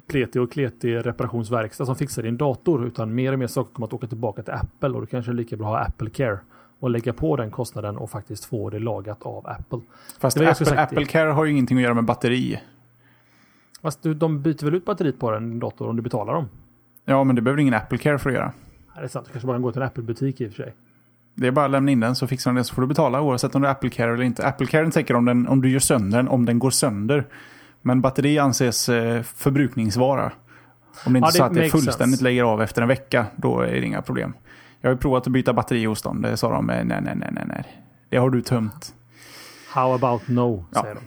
pletig 0.07 0.43
och 0.43 0.53
kletig 0.53 1.07
reparationsverkstad 1.07 1.87
som 1.87 1.97
fixar 1.97 2.22
din 2.22 2.37
dator. 2.37 2.87
Utan 2.87 3.14
mer 3.14 3.33
och 3.33 3.39
mer 3.39 3.47
saker 3.47 3.74
kommer 3.74 3.87
att 3.87 3.93
åka 3.93 4.07
tillbaka 4.07 4.43
till 4.43 4.55
Apple 4.55 4.89
och 4.89 5.01
då 5.01 5.07
kanske 5.07 5.33
det 5.33 5.35
är 5.35 5.37
lika 5.37 5.57
bra 5.57 5.77
att 5.77 5.79
ha 5.79 5.87
Apple 5.87 6.11
Care 6.11 6.39
och 6.81 6.91
lägga 6.91 7.12
på 7.12 7.37
den 7.37 7.51
kostnaden 7.51 7.97
och 7.97 8.11
faktiskt 8.11 8.45
få 8.45 8.70
det 8.70 8.79
lagat 8.79 9.22
av 9.22 9.47
Apple. 9.47 9.81
Fast 10.20 10.41
Apple, 10.41 10.83
Apple 10.83 11.05
Care 11.05 11.31
har 11.31 11.45
ju 11.45 11.53
ingenting 11.53 11.79
att 11.79 11.83
göra 11.83 11.95
med 11.95 12.05
batteri. 12.05 12.61
Fast 13.83 14.03
du, 14.03 14.14
de 14.14 14.43
byter 14.43 14.64
väl 14.64 14.74
ut 14.74 14.85
batteriet 14.85 15.18
på 15.18 15.31
den 15.31 15.59
dator 15.59 15.89
om 15.89 15.97
du 15.97 16.03
betalar 16.03 16.35
dem? 16.35 16.49
Ja, 17.05 17.24
men 17.24 17.37
det 17.37 17.43
behöver 17.43 17.61
ingen 17.61 17.74
Apple 17.74 17.99
Care 17.99 18.18
för 18.18 18.31
att 18.31 18.37
göra. 18.37 18.53
Ja, 18.95 19.01
det 19.01 19.07
är 19.07 19.09
sant. 19.09 19.27
Du 19.27 19.33
kanske 19.33 19.47
bara 19.47 19.55
kan 19.55 19.62
gå 19.62 19.72
till 19.72 19.83
en 19.83 19.89
Apple-butik 19.89 20.41
i 20.41 20.47
och 20.47 20.53
för 20.53 20.62
sig. 20.62 20.74
Det 21.35 21.47
är 21.47 21.51
bara 21.51 21.64
att 21.64 21.70
lämna 21.70 21.91
in 21.91 22.01
den 22.01 22.16
så 22.16 22.27
fixar 22.27 22.51
de 22.51 22.57
det 22.57 22.64
så 22.64 22.74
får 22.74 22.83
du 22.83 22.89
betala 22.89 23.20
oavsett 23.20 23.55
om 23.55 23.62
det 23.62 23.68
är 23.68 23.72
Apple 23.72 23.91
Care 23.91 24.12
eller 24.12 24.22
inte. 24.22 24.47
Apple 24.47 24.66
Care 24.66 24.91
täcker 24.91 25.16
om, 25.16 25.24
den, 25.24 25.49
om 25.49 25.62
du 25.62 25.70
gör 25.70 25.79
sönder 25.79 26.18
den, 26.18 26.29
om 26.29 26.45
den 26.45 26.59
går 26.59 26.70
sönder. 26.70 27.27
Men 27.83 28.01
batteri 28.01 28.39
anses 28.39 28.89
eh, 28.89 29.22
förbrukningsvara. 29.22 30.33
Om 31.07 31.12
det 31.12 31.18
inte 31.18 31.27
ja, 31.27 31.31
det 31.31 31.33
så 31.33 31.45
att 31.45 31.55
det 31.55 31.70
fullständigt 31.70 31.99
sense. 31.99 32.24
lägger 32.24 32.45
av 32.45 32.62
efter 32.62 32.83
en 32.83 32.89
vecka, 32.89 33.27
då 33.37 33.61
är 33.61 33.72
det 33.72 33.87
inga 33.87 34.03
problem. 34.03 34.33
Jag 34.81 34.91
har 34.91 34.97
provat 34.97 35.27
att 35.27 35.33
byta 35.33 35.53
batteri 35.53 35.85
hos 35.85 36.03
dem. 36.03 36.22
Det 36.22 36.37
sa 36.37 36.53
de, 36.53 36.66
nej, 36.66 36.85
nej, 36.85 37.01
nej, 37.03 37.16
nej, 37.16 37.45
nej. 37.47 37.83
Det 38.09 38.16
har 38.16 38.31
du 38.31 38.43
tömt. 38.43 38.95
How 39.72 39.95
about 39.95 40.29
no, 40.29 40.64
ja. 40.74 40.83
säger 40.83 40.95
de. 40.95 41.01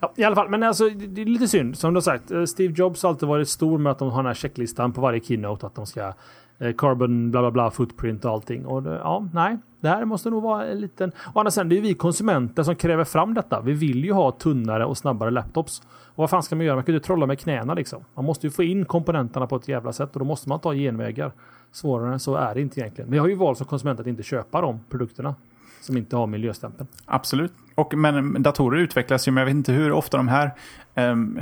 Ja, 0.00 0.12
I 0.16 0.24
alla 0.24 0.36
fall, 0.36 0.48
men 0.48 0.62
alltså 0.62 0.88
det 0.88 1.22
är 1.22 1.26
lite 1.26 1.48
synd. 1.48 1.78
Som 1.78 1.94
du 1.94 1.96
har 1.96 2.02
sagt, 2.02 2.30
eh, 2.30 2.44
Steve 2.44 2.74
Jobs 2.76 3.02
har 3.02 3.10
alltid 3.10 3.28
varit 3.28 3.48
stor 3.48 3.78
med 3.78 3.92
att 3.92 3.98
de 3.98 4.10
har 4.10 4.16
den 4.16 4.26
här 4.26 4.34
checklistan 4.34 4.92
på 4.92 5.00
varje 5.00 5.20
keynote. 5.20 5.66
Att 5.66 5.74
de 5.74 5.86
ska 5.86 6.12
eh, 6.58 6.74
carbon 6.78 7.30
bla 7.30 7.40
bla 7.40 7.50
bla 7.50 7.70
footprint 7.70 8.24
och 8.24 8.30
allting. 8.30 8.66
Och 8.66 8.82
det, 8.82 8.94
ja, 8.94 9.28
nej, 9.32 9.58
det 9.82 9.88
här 9.88 10.04
måste 10.04 10.30
nog 10.30 10.42
vara 10.42 10.66
en 10.66 10.80
liten... 10.80 11.12
Å 11.34 11.38
andra 11.38 11.50
sidan, 11.50 11.68
det 11.68 11.78
är 11.78 11.80
vi 11.80 11.94
konsumenter 11.94 12.62
som 12.62 12.76
kräver 12.76 13.04
fram 13.04 13.34
detta. 13.34 13.60
Vi 13.60 13.72
vill 13.72 14.04
ju 14.04 14.12
ha 14.12 14.32
tunnare 14.32 14.84
och 14.84 14.98
snabbare 14.98 15.30
laptops. 15.30 15.82
Och 16.06 16.18
vad 16.18 16.30
fan 16.30 16.42
ska 16.42 16.56
man 16.56 16.66
göra? 16.66 16.76
Man 16.76 16.84
kan 16.84 16.94
ju 16.94 17.00
trolla 17.00 17.26
med 17.26 17.38
knäna 17.38 17.74
liksom. 17.74 18.04
Man 18.14 18.24
måste 18.24 18.46
ju 18.46 18.50
få 18.50 18.62
in 18.62 18.84
komponenterna 18.84 19.46
på 19.46 19.56
ett 19.56 19.68
jävla 19.68 19.92
sätt 19.92 20.12
och 20.12 20.18
då 20.18 20.24
måste 20.24 20.48
man 20.48 20.60
ta 20.60 20.74
genvägar. 20.74 21.32
Svårare 21.72 22.12
än 22.12 22.20
så 22.20 22.34
är 22.34 22.54
det 22.54 22.60
inte 22.60 22.80
egentligen. 22.80 23.10
Vi 23.10 23.18
har 23.18 23.28
ju 23.28 23.34
valt 23.34 23.58
som 23.58 23.66
konsument 23.66 24.00
att 24.00 24.06
inte 24.06 24.22
köpa 24.22 24.60
de 24.60 24.80
produkterna 24.88 25.34
som 25.80 25.96
inte 25.96 26.16
har 26.16 26.26
miljöstämpeln. 26.26 26.88
Absolut. 27.04 27.52
Och, 27.74 27.94
men 27.94 28.42
datorer 28.42 28.78
utvecklas 28.78 29.28
ju, 29.28 29.32
men 29.32 29.40
jag 29.40 29.46
vet 29.46 29.54
inte 29.54 29.72
hur 29.72 29.92
ofta 29.92 30.16
de 30.16 30.28
här 30.28 30.50
um, 30.94 31.38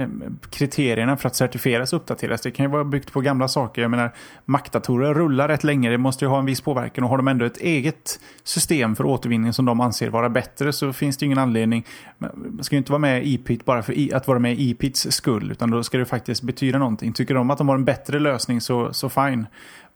kriterierna 0.51 1.16
för 1.16 1.28
att 1.28 1.37
certifieras 1.37 1.93
uppdateras. 1.93 2.41
Det 2.41 2.51
kan 2.51 2.64
ju 2.64 2.70
vara 2.70 2.85
byggt 2.85 3.12
på 3.12 3.20
gamla 3.20 3.49
saker. 3.49 3.83
Jag 3.83 3.91
menar, 3.91 4.14
Mac-datorer 4.45 5.14
rullar 5.14 5.49
rätt 5.49 5.64
länge, 5.64 5.91
det 5.91 5.99
måste 5.99 6.24
ju 6.24 6.28
ha 6.28 6.39
en 6.39 6.45
viss 6.45 6.61
påverkan. 6.61 7.05
Och 7.05 7.11
har 7.11 7.16
de 7.16 7.28
ändå 7.28 7.45
ett 7.45 7.57
eget 7.57 8.20
system 8.45 8.97
för 8.97 9.05
återvinning 9.05 9.53
som 9.53 9.64
de 9.64 9.81
anser 9.81 10.11
vara 10.11 10.28
bättre 10.28 10.72
så 10.72 10.93
finns 10.93 11.16
det 11.16 11.24
ju 11.24 11.26
ingen 11.26 11.39
anledning. 11.39 11.87
Man 12.18 12.59
ska 12.64 12.74
ju 12.74 12.78
inte 12.78 12.93
vara 12.93 13.01
med 13.01 13.26
i 13.26 13.35
EPIT 13.35 13.64
bara 13.64 13.83
för 13.83 14.14
att 14.14 14.28
vara 14.28 14.39
med 14.39 14.55
i 14.59 14.70
EPITs 14.70 15.12
skull, 15.12 15.51
utan 15.51 15.70
då 15.70 15.83
ska 15.83 15.99
det 15.99 16.05
faktiskt 16.05 16.43
betyda 16.43 16.78
någonting. 16.78 17.12
Tycker 17.12 17.35
de 17.35 17.51
att 17.51 17.59
de 17.59 17.68
har 17.68 17.74
en 17.74 17.85
bättre 17.85 18.18
lösning 18.18 18.61
så, 18.61 18.93
så 18.93 19.09
fine. 19.09 19.47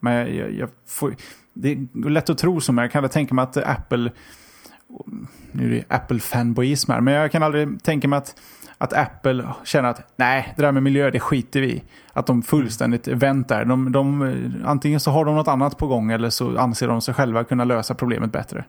Men 0.00 0.36
jag, 0.36 0.52
jag 0.52 0.68
får, 0.88 1.14
det 1.54 1.72
är 1.72 2.08
lätt 2.08 2.30
att 2.30 2.38
tro 2.38 2.60
så, 2.60 2.72
men 2.72 2.82
jag 2.82 2.92
kan 2.92 3.08
tänka 3.08 3.34
mig 3.34 3.42
att 3.42 3.56
Apple 3.56 4.10
nu 5.52 5.66
är 5.66 5.70
det 5.70 5.84
Apple-fanboyism 5.88 6.92
här, 6.92 7.00
men 7.00 7.14
jag 7.14 7.32
kan 7.32 7.42
aldrig 7.42 7.82
tänka 7.82 8.08
mig 8.08 8.16
att, 8.16 8.40
att 8.78 8.92
Apple 8.92 9.48
känner 9.64 9.88
att 9.88 10.12
nej, 10.16 10.52
det 10.56 10.62
där 10.62 10.72
med 10.72 10.82
miljö, 10.82 11.10
det 11.10 11.20
skiter 11.20 11.60
vi 11.60 11.66
i. 11.66 11.82
Att 12.12 12.26
de 12.26 12.42
fullständigt 12.42 13.08
väntar. 13.08 13.64
De, 13.64 13.92
de, 13.92 14.34
antingen 14.64 15.00
så 15.00 15.10
har 15.10 15.24
de 15.24 15.34
något 15.34 15.48
annat 15.48 15.78
på 15.78 15.86
gång 15.86 16.10
eller 16.10 16.30
så 16.30 16.58
anser 16.58 16.88
de 16.88 17.00
sig 17.00 17.14
själva 17.14 17.44
kunna 17.44 17.64
lösa 17.64 17.94
problemet 17.94 18.32
bättre. 18.32 18.64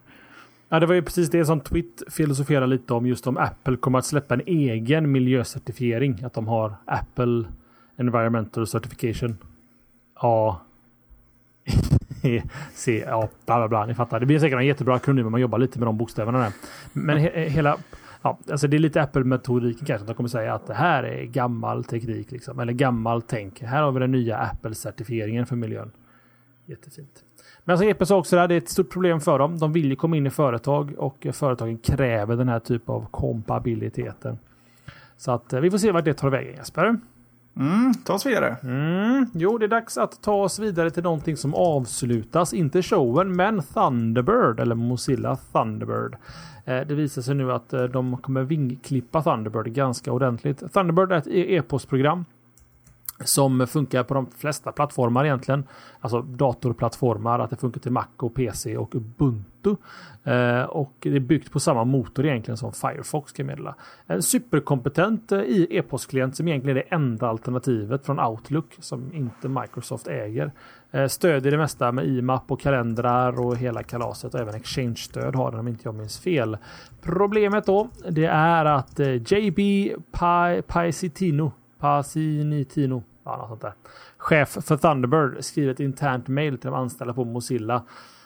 Ja, 0.69 0.79
det 0.79 0.85
var 0.85 0.93
ju 0.93 1.01
precis 1.01 1.29
det 1.29 1.45
som 1.45 1.59
Twitt 1.59 2.03
filosoferade 2.09 2.67
lite 2.67 2.93
om, 2.93 3.05
just 3.05 3.27
om 3.27 3.37
Apple 3.37 3.77
kommer 3.77 3.99
att 3.99 4.05
släppa 4.05 4.33
en 4.33 4.41
egen 4.45 5.11
miljöcertifiering. 5.11 6.23
Att 6.23 6.33
de 6.33 6.47
har 6.47 6.75
Apple 6.85 7.43
Environmental 7.97 8.67
Certification. 8.67 9.37
Ja, 10.21 10.61
C, 12.73 13.03
ja, 13.07 13.29
bla 13.45 13.57
bla 13.57 13.67
bla. 13.67 13.85
Ni 13.85 13.93
fattar. 13.93 14.19
Det 14.19 14.25
blir 14.25 14.39
säkert 14.39 14.57
en 14.57 14.65
jättebra 14.65 14.95
akronym 14.95 15.25
om 15.25 15.31
man 15.31 15.41
jobbar 15.41 15.57
lite 15.57 15.79
med 15.79 15.87
de 15.87 15.97
bokstäverna 15.97 16.39
där. 16.39 16.51
Men 16.93 17.17
he 17.17 17.49
hela... 17.49 17.77
Ja, 18.21 18.39
alltså 18.51 18.67
det 18.67 18.77
är 18.77 18.79
lite 18.79 19.01
Apple-metodiken 19.01 19.85
kanske. 19.85 20.07
De 20.07 20.13
kommer 20.13 20.29
säga 20.29 20.53
att 20.53 20.67
det 20.67 20.73
här 20.73 21.03
är 21.03 21.23
gammal 21.23 21.83
teknik. 21.83 22.31
Liksom, 22.31 22.59
eller 22.59 22.73
gammal 22.73 23.21
tänk. 23.21 23.61
Här 23.61 23.83
har 23.83 23.91
vi 23.91 23.99
den 23.99 24.11
nya 24.11 24.37
Apple-certifieringen 24.37 25.45
för 25.45 25.55
miljön. 25.55 25.91
Jättefint. 26.65 27.23
Men 27.63 27.73
alltså, 27.73 27.81
som 27.81 27.87
Jeppe 27.87 28.05
sa 28.05 28.17
också, 28.17 28.35
där, 28.35 28.47
det 28.47 28.55
är 28.55 28.57
ett 28.57 28.69
stort 28.69 28.89
problem 28.89 29.21
för 29.21 29.39
dem. 29.39 29.57
De 29.57 29.73
vill 29.73 29.89
ju 29.89 29.95
komma 29.95 30.17
in 30.17 30.27
i 30.27 30.29
företag 30.29 30.93
och 30.97 31.27
företagen 31.33 31.77
kräver 31.77 32.35
den 32.35 32.49
här 32.49 32.59
typen 32.59 32.95
av 32.95 33.05
kompabiliteten. 33.11 34.37
Så 35.17 35.31
att 35.31 35.53
eh, 35.53 35.59
vi 35.59 35.71
får 35.71 35.77
se 35.77 35.91
vart 35.91 36.05
det 36.05 36.13
tar 36.13 36.29
vägen 36.29 36.55
Jesper. 36.55 36.97
Mm, 37.57 37.93
ta 37.93 38.13
oss 38.13 38.25
vidare. 38.25 38.57
Mm, 38.63 39.25
jo, 39.33 39.57
det 39.57 39.65
är 39.65 39.69
dags 39.69 39.97
att 39.97 40.21
ta 40.21 40.33
oss 40.33 40.59
vidare 40.59 40.89
till 40.91 41.03
någonting 41.03 41.37
som 41.37 41.53
avslutas. 41.53 42.53
Inte 42.53 42.83
showen, 42.83 43.35
men 43.35 43.61
Thunderbird, 43.73 44.59
eller 44.59 44.75
Mozilla 44.75 45.37
Thunderbird. 45.51 46.15
Eh, 46.65 46.81
det 46.87 46.95
visar 46.95 47.21
sig 47.21 47.35
nu 47.35 47.51
att 47.51 47.73
eh, 47.73 47.83
de 47.83 48.17
kommer 48.17 48.43
vingklippa 48.43 49.21
Thunderbird 49.23 49.67
ganska 49.73 50.11
ordentligt. 50.11 50.73
Thunderbird 50.73 51.11
är 51.11 51.17
ett 51.17 51.27
e- 51.27 51.55
e-postprogram 51.55 52.25
som 53.23 53.67
funkar 53.67 54.03
på 54.03 54.13
de 54.13 54.27
flesta 54.37 54.71
plattformar 54.71 55.25
egentligen. 55.25 55.63
Alltså 55.99 56.21
datorplattformar, 56.21 57.39
att 57.39 57.49
det 57.49 57.55
funkar 57.55 57.81
till 57.81 57.91
Mac 57.91 58.05
och 58.17 58.35
PC 58.35 58.77
och 58.77 58.95
Ubuntu. 58.95 59.75
Eh, 60.23 60.63
och 60.63 60.93
det 60.99 61.15
är 61.15 61.19
byggt 61.19 61.51
på 61.51 61.59
samma 61.59 61.83
motor 61.83 62.25
egentligen 62.25 62.57
som 62.57 62.73
Firefox 62.73 63.31
kan 63.31 63.45
meddela. 63.45 63.75
En 64.07 64.23
superkompetent 64.23 65.31
eh, 65.31 65.39
e-postklient 65.69 66.35
som 66.35 66.47
egentligen 66.47 66.77
är 66.77 66.81
det 66.81 66.95
enda 66.95 67.27
alternativet 67.27 68.05
från 68.05 68.19
Outlook 68.19 68.77
som 68.79 69.13
inte 69.13 69.49
Microsoft 69.49 70.07
äger. 70.07 70.51
Eh, 70.91 71.07
stödjer 71.07 71.51
det 71.51 71.57
mesta 71.57 71.91
med 71.91 72.05
IMAP 72.05 72.51
och 72.51 72.61
kalendrar 72.61 73.39
och 73.39 73.57
hela 73.57 73.83
kalaset 73.83 74.33
och 74.33 74.39
även 74.39 74.55
Exchange-stöd 74.55 75.35
har 75.35 75.51
den 75.51 75.59
om 75.59 75.67
inte 75.67 75.81
jag 75.83 75.95
minns 75.95 76.19
fel. 76.19 76.57
Problemet 77.01 77.65
då, 77.65 77.89
det 78.09 78.25
är 78.25 78.65
att 78.65 78.99
eh, 78.99 79.33
JB 79.33 79.91
Paisitino 80.67 81.51
Pasinitino, 81.79 83.03
ja, 83.23 83.37
något 83.37 83.47
sånt 83.47 83.61
där. 83.61 83.73
chef 84.17 84.49
för 84.49 84.77
Thunderbird, 84.77 85.43
skriver 85.43 85.71
ett 85.71 85.79
internt 85.79 86.27
mail 86.27 86.57
till 86.57 86.69
de 86.69 86.75
anställda 86.75 87.13
på 87.13 87.25
Mozilla. 87.25 87.83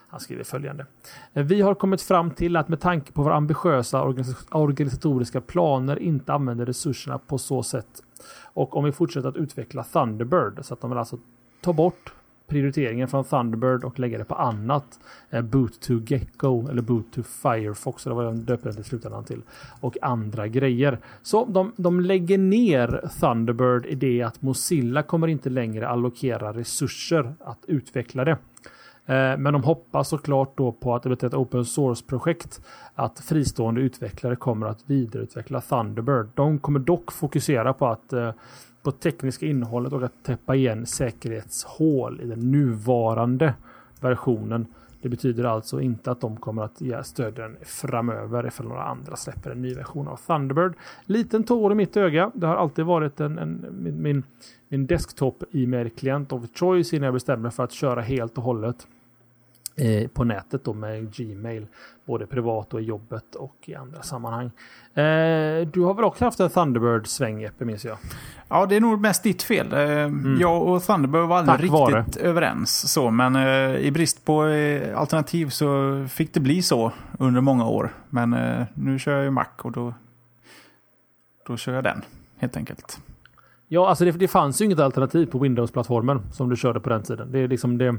Han 0.10 0.20
skriver 0.20 0.44
följande. 0.44 0.86
Vi 1.34 1.62
har 1.62 1.76
kommit 1.76 2.02
fram 2.02 2.32
till 2.32 2.56
att 2.56 2.70
med 2.70 2.80
tanke 2.80 3.12
på 3.12 3.24
våra 3.24 3.36
ambitiösa 3.36 4.04
organisatoriska 4.52 5.42
planer 5.42 6.00
inte 6.00 6.34
använder 6.34 6.66
resurserna 6.66 7.18
på 7.18 7.38
så 7.38 7.64
sätt. 7.64 8.04
Och 8.44 8.78
om 8.78 8.84
vi 8.84 8.92
fortsätter 8.92 9.30
att 9.30 9.36
utveckla 9.36 9.84
Thunderbird 9.84 10.66
så 10.66 10.74
att 10.74 10.82
de 10.82 10.90
vill 10.90 11.00
alltså 11.00 11.18
ta 11.62 11.74
bort 11.74 12.14
prioriteringen 12.50 13.08
från 13.08 13.24
Thunderbird 13.24 13.84
och 13.84 14.00
lägga 14.00 14.18
det 14.18 14.26
på 14.26 14.36
annat. 14.36 15.00
Eh, 15.30 15.42
Boot 15.42 15.82
to 15.82 15.94
Gecko 15.94 16.70
eller 16.70 16.82
Boot 16.82 17.14
to 17.14 17.24
Firefox, 17.24 18.04
det 18.04 18.10
var 18.10 18.24
jag 18.24 18.36
döpte 18.36 18.68
den 18.68 18.76
till 18.76 18.86
slutändan 18.86 19.24
till. 19.24 19.42
Och 19.80 19.98
andra 20.02 20.48
grejer. 20.48 21.00
Så 21.22 21.46
de, 21.46 21.72
de 21.76 22.02
lägger 22.02 22.38
ner 22.38 23.10
Thunderbird 23.20 23.86
i 23.86 23.96
det 23.96 24.22
att 24.22 24.42
Mozilla 24.42 25.04
kommer 25.04 25.28
inte 25.28 25.50
längre 25.50 25.88
allokera 25.88 26.54
resurser 26.54 27.34
att 27.40 27.66
utveckla 27.68 28.26
det. 28.26 28.38
Eh, 29.10 29.38
men 29.38 29.54
de 29.54 29.64
hoppas 29.64 30.10
såklart 30.10 30.58
då 30.58 30.72
på 30.72 30.96
att 30.96 31.04
det 31.04 31.10
blir 31.10 31.26
ett 31.26 31.34
open 31.34 31.66
source-projekt. 31.66 32.62
Att 32.96 33.20
fristående 33.20 33.82
utvecklare 33.82 34.36
kommer 34.36 34.68
att 34.68 34.84
vidareutveckla 34.86 35.62
Thunderbird. 35.62 36.28
De 36.36 36.60
kommer 36.60 36.80
dock 36.80 37.12
fokusera 37.12 37.74
på 37.74 37.88
att 37.88 38.14
eh, 38.14 38.32
på 38.90 38.94
tekniska 38.98 39.46
innehållet 39.46 39.94
och 39.94 40.04
att 40.04 40.24
täppa 40.24 40.56
igen 40.56 40.86
säkerhetshål 40.86 42.22
i 42.22 42.26
den 42.26 42.52
nuvarande 42.52 43.54
versionen. 44.02 44.66
Det 45.02 45.10
betyder 45.10 45.44
alltså 45.44 45.82
inte 45.82 46.12
att 46.12 46.22
de 46.22 46.38
kommer 46.38 46.64
att 46.64 46.82
ge 46.82 47.04
stödja 47.04 47.44
den 47.44 47.58
framöver 47.64 48.48
ifall 48.48 48.68
några 48.68 48.84
andra 48.84 49.16
släpper 49.16 49.52
en 49.52 49.62
ny 49.62 49.74
version 49.74 50.08
av 50.08 50.20
Thunderbird. 50.28 50.74
Liten 51.06 51.44
tår 51.44 51.72
i 51.72 51.76
mitt 51.76 51.98
öga. 51.98 52.32
Det 52.34 52.48
har 52.48 52.56
alltid 52.56 52.86
varit 52.86 53.20
en, 53.20 53.38
en 53.38 53.66
min, 53.72 54.02
min, 54.02 54.24
min 54.70 54.86
desktop 54.86 55.44
e-mail-klient 55.52 56.32
of 56.32 56.44
choice 56.56 56.94
innan 56.94 57.06
jag 57.06 57.14
bestämde 57.14 57.44
mig 57.44 57.52
för 57.52 57.64
att 57.64 57.72
köra 57.72 58.02
helt 58.02 58.38
och 58.38 58.44
hållet 58.44 58.88
Eh, 59.80 60.08
på 60.08 60.24
nätet 60.24 60.64
då 60.64 60.74
med 60.74 61.16
Gmail. 61.16 61.68
Både 62.06 62.28
privat 62.28 62.74
och 62.74 62.82
i 62.82 62.84
jobbet 62.84 63.36
och 63.36 63.56
i 63.66 63.76
andra 63.76 64.02
sammanhang. 64.02 64.46
Eh, 64.94 65.68
du 65.68 65.82
har 65.82 65.94
väl 65.94 66.06
också 66.06 66.26
haft 66.26 66.40
en 66.40 66.50
Thunderbird-sväng 66.50 67.42
Jeppe, 67.42 67.66
minns 67.66 67.86
jag? 67.86 67.98
Ja, 68.50 68.66
det 68.66 68.76
är 68.76 68.80
nog 68.80 69.02
mest 69.02 69.24
ditt 69.24 69.44
fel. 69.44 69.74
Eh, 69.74 69.80
mm. 69.80 70.38
Jag 70.40 70.68
och 70.68 70.84
Thunderbird 70.84 71.28
var 71.28 71.38
aldrig 71.38 71.60
riktigt 71.60 71.72
vare. 71.72 72.06
överens. 72.20 72.92
Så, 72.94 73.12
men 73.12 73.36
i 73.78 73.92
brist 73.92 74.26
på 74.26 74.42
alternativ 74.96 75.50
så 75.50 76.06
fick 76.10 76.34
det 76.34 76.40
bli 76.40 76.62
så 76.62 76.92
under 77.20 77.42
många 77.42 77.68
år. 77.68 77.94
Men 78.10 78.36
nu 78.74 79.00
kör 79.00 79.16
jag 79.16 79.24
ju 79.24 79.32
Mac 79.32 79.46
och 79.62 79.72
då, 79.72 79.94
då 81.48 81.58
kör 81.58 81.74
jag 81.74 81.84
den 81.84 82.02
helt 82.38 82.58
enkelt. 82.58 83.00
Ja, 83.68 83.90
alltså 83.90 84.06
det, 84.06 84.12
det 84.12 84.28
fanns 84.28 84.62
ju 84.62 84.66
inget 84.66 84.80
alternativ 84.80 85.26
på 85.26 85.40
Windows-plattformen 85.40 86.22
som 86.32 86.50
du 86.50 86.56
körde 86.56 86.80
på 86.80 86.90
den 86.90 87.04
tiden. 87.04 87.32
Det 87.32 87.48
liksom 87.48 87.78
det 87.78 87.96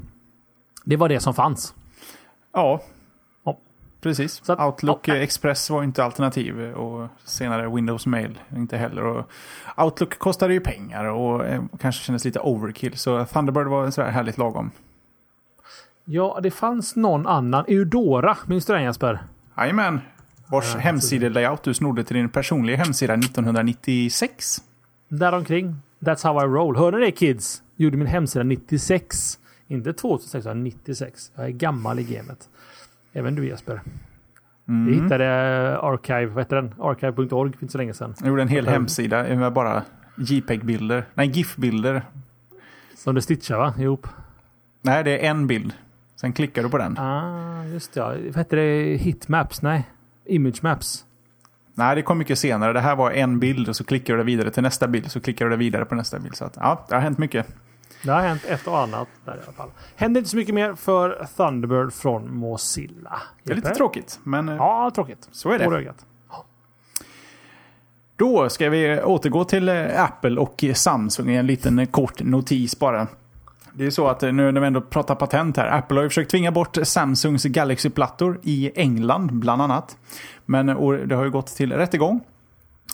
det 0.85 0.97
var 0.97 1.09
det 1.09 1.21
som 1.21 1.35
fanns. 1.35 1.75
Ja. 2.53 2.83
Precis. 4.01 4.51
Att, 4.51 4.61
Outlook 4.61 5.09
ja. 5.09 5.17
Express 5.17 5.71
var 5.71 5.83
inte 5.83 6.05
alternativ 6.05 6.61
och 6.61 7.09
senare 7.25 7.75
Windows 7.75 8.07
Mail 8.07 8.39
inte 8.57 8.77
heller. 8.77 9.05
Och 9.05 9.31
Outlook 9.77 10.19
kostade 10.19 10.55
ju 10.55 10.61
pengar 10.61 11.05
och 11.05 11.47
eh, 11.47 11.63
kanske 11.79 12.05
kändes 12.05 12.25
lite 12.25 12.41
overkill. 12.41 12.99
Så 12.99 13.25
Thunderbird 13.25 13.67
var 13.67 13.91
sådär 13.91 14.11
härligt 14.11 14.39
lagom. 14.39 14.71
Ja, 16.05 16.41
det 16.43 16.51
fanns 16.51 16.97
någon 16.97 17.27
annan. 17.27 17.65
Eudora, 17.69 18.39
minns 18.47 18.67
du 18.67 18.73
den 18.73 18.83
Jesper? 18.83 19.23
Jajamän. 19.57 20.01
Vars 20.51 20.75
ja, 20.75 20.81
hemsidelayout 20.81 21.63
du 21.63 21.75
snodde 21.75 22.05
till 22.05 22.17
din 22.17 22.29
personliga 22.29 22.77
hemsida 22.77 23.15
1996. 23.15 24.63
Däromkring. 25.09 25.77
That's 26.01 26.25
how 26.25 26.45
I 26.45 26.47
roll. 26.47 26.77
Hör 26.77 26.93
ni 26.93 27.01
det 27.01 27.11
kids? 27.11 27.63
Gjorde 27.77 27.97
min 27.97 28.07
hemsida 28.07 28.45
96. 28.45 29.39
Inte 29.69 29.93
2006 29.93 30.47
utan 30.47 30.65
96. 30.65 31.31
Jag 31.35 31.47
är 31.47 31.51
gammal 31.51 31.99
i 31.99 32.03
gamet. 32.03 32.49
Även 33.13 33.35
du 33.35 33.47
Jesper. 33.47 33.81
Mm. 34.69 34.87
Vi 34.87 35.03
hittade 35.03 35.27
Archive, 35.79 36.27
vad 36.27 36.45
heter 36.45 36.57
den? 36.57 36.75
Archive.org 36.79 37.53
för 37.53 37.63
inte 37.63 37.73
så 37.73 37.79
länge 37.79 37.95
sedan. 37.95 38.15
Jag 38.19 38.29
gjorde 38.29 38.43
en 38.43 38.49
hel 38.49 38.69
hemsida 38.69 39.37
med 39.37 39.53
bara 39.53 39.83
JPEG-bilder. 40.17 41.05
Nej, 41.15 41.29
GIF-bilder. 41.29 42.03
Som 42.97 43.15
du 43.15 43.21
stitchar 43.21 43.59
va? 43.59 43.75
Ihop? 43.79 44.07
Nej, 44.83 45.05
det 45.05 45.27
är 45.27 45.31
en 45.31 45.47
bild. 45.47 45.73
Sen 46.17 46.33
klickar 46.33 46.63
du 46.63 46.69
på 46.69 46.79
den. 46.79 46.99
Ah, 46.99 47.65
just. 47.65 47.97
Ja. 47.97 48.07
Vad 48.09 48.37
heter 48.37 48.57
det? 48.57 48.97
Hitmaps? 48.97 49.63
Nej, 49.63 49.89
Image 50.25 50.63
Maps. 50.63 51.05
Nej, 51.75 51.97
det 51.97 52.03
kom 52.03 52.19
mycket 52.19 52.39
senare. 52.39 52.73
Det 52.73 52.81
här 52.81 52.97
var 52.97 53.11
en 53.11 53.39
bild 53.41 53.69
och 53.69 53.77
så 53.77 53.85
klickar 53.85 54.17
du 54.17 54.23
vidare 54.23 54.51
till 54.51 54.63
nästa 54.63 54.89
bild. 54.89 55.11
Så 55.11 55.21
klickar 55.21 55.49
du 55.49 55.57
vidare 55.57 55.85
på 55.85 55.95
nästa 55.95 56.19
bild. 56.19 56.37
Så 56.37 56.45
att, 56.45 56.57
ja, 56.57 56.87
det 56.89 56.95
har 56.95 57.03
hänt 57.03 57.19
mycket. 57.19 57.47
Det 58.03 58.11
har 58.11 58.21
hänt 58.21 58.45
ett 58.45 58.67
och 58.67 58.79
annat 58.79 59.09
där 59.25 59.33
i 59.33 59.41
alla 59.45 59.53
fall. 59.53 59.69
Händer 59.97 60.19
inte 60.21 60.31
så 60.31 60.37
mycket 60.37 60.55
mer 60.55 60.75
för 60.75 61.27
Thunderbird 61.37 61.93
från 61.93 62.35
Mozilla. 62.37 63.23
Det 63.45 63.53
är 63.53 63.57
lite 63.57 63.75
tråkigt, 63.75 64.19
men 64.23 64.49
eh, 64.49 64.55
Ja, 64.55 64.91
tråkigt. 64.95 65.29
så 65.33 65.51
är 65.51 65.59
det. 65.59 65.65
ögat. 65.65 66.07
Då 68.17 68.49
ska 68.49 68.71
vi 68.71 69.03
återgå 69.03 69.45
till 69.45 69.69
eh, 69.69 70.03
Apple 70.05 70.41
och 70.41 70.65
Samsung 70.75 71.31
i 71.31 71.37
en 71.37 71.47
liten 71.47 71.79
eh, 71.79 71.87
kort 71.89 72.21
notis 72.23 72.79
bara. 72.79 73.07
Det 73.73 73.87
är 73.87 73.91
så 73.91 74.09
att 74.09 74.23
eh, 74.23 74.33
nu 74.33 74.53
när 74.53 74.61
vi 74.61 74.67
ändå 74.67 74.81
pratar 74.81 75.15
patent 75.15 75.57
här. 75.57 75.79
Apple 75.79 75.97
har 75.99 76.03
ju 76.03 76.09
försökt 76.09 76.31
tvinga 76.31 76.51
bort 76.53 76.79
Samsungs 76.83 77.45
Galaxy-plattor 77.45 78.41
i 78.43 78.71
England 78.75 79.33
bland 79.33 79.63
annat. 79.63 79.97
Men 80.47 80.69
eh, 80.69 80.93
det 80.93 81.15
har 81.15 81.25
ju 81.25 81.31
gått 81.31 81.47
till 81.47 81.73
rättegång. 81.73 82.21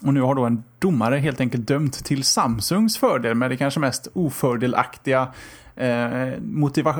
Och 0.06 0.14
nu 0.14 0.20
har 0.20 0.34
då 0.34 0.44
en 0.44 0.64
domare 0.78 1.16
helt 1.16 1.40
enkelt 1.40 1.68
dömt 1.68 2.04
till 2.04 2.24
Samsungs 2.24 2.98
fördel 2.98 3.34
med 3.34 3.50
det 3.50 3.56
kanske 3.56 3.80
mest 3.80 4.08
ofördelaktiga 4.12 5.28
eh, 5.76 6.40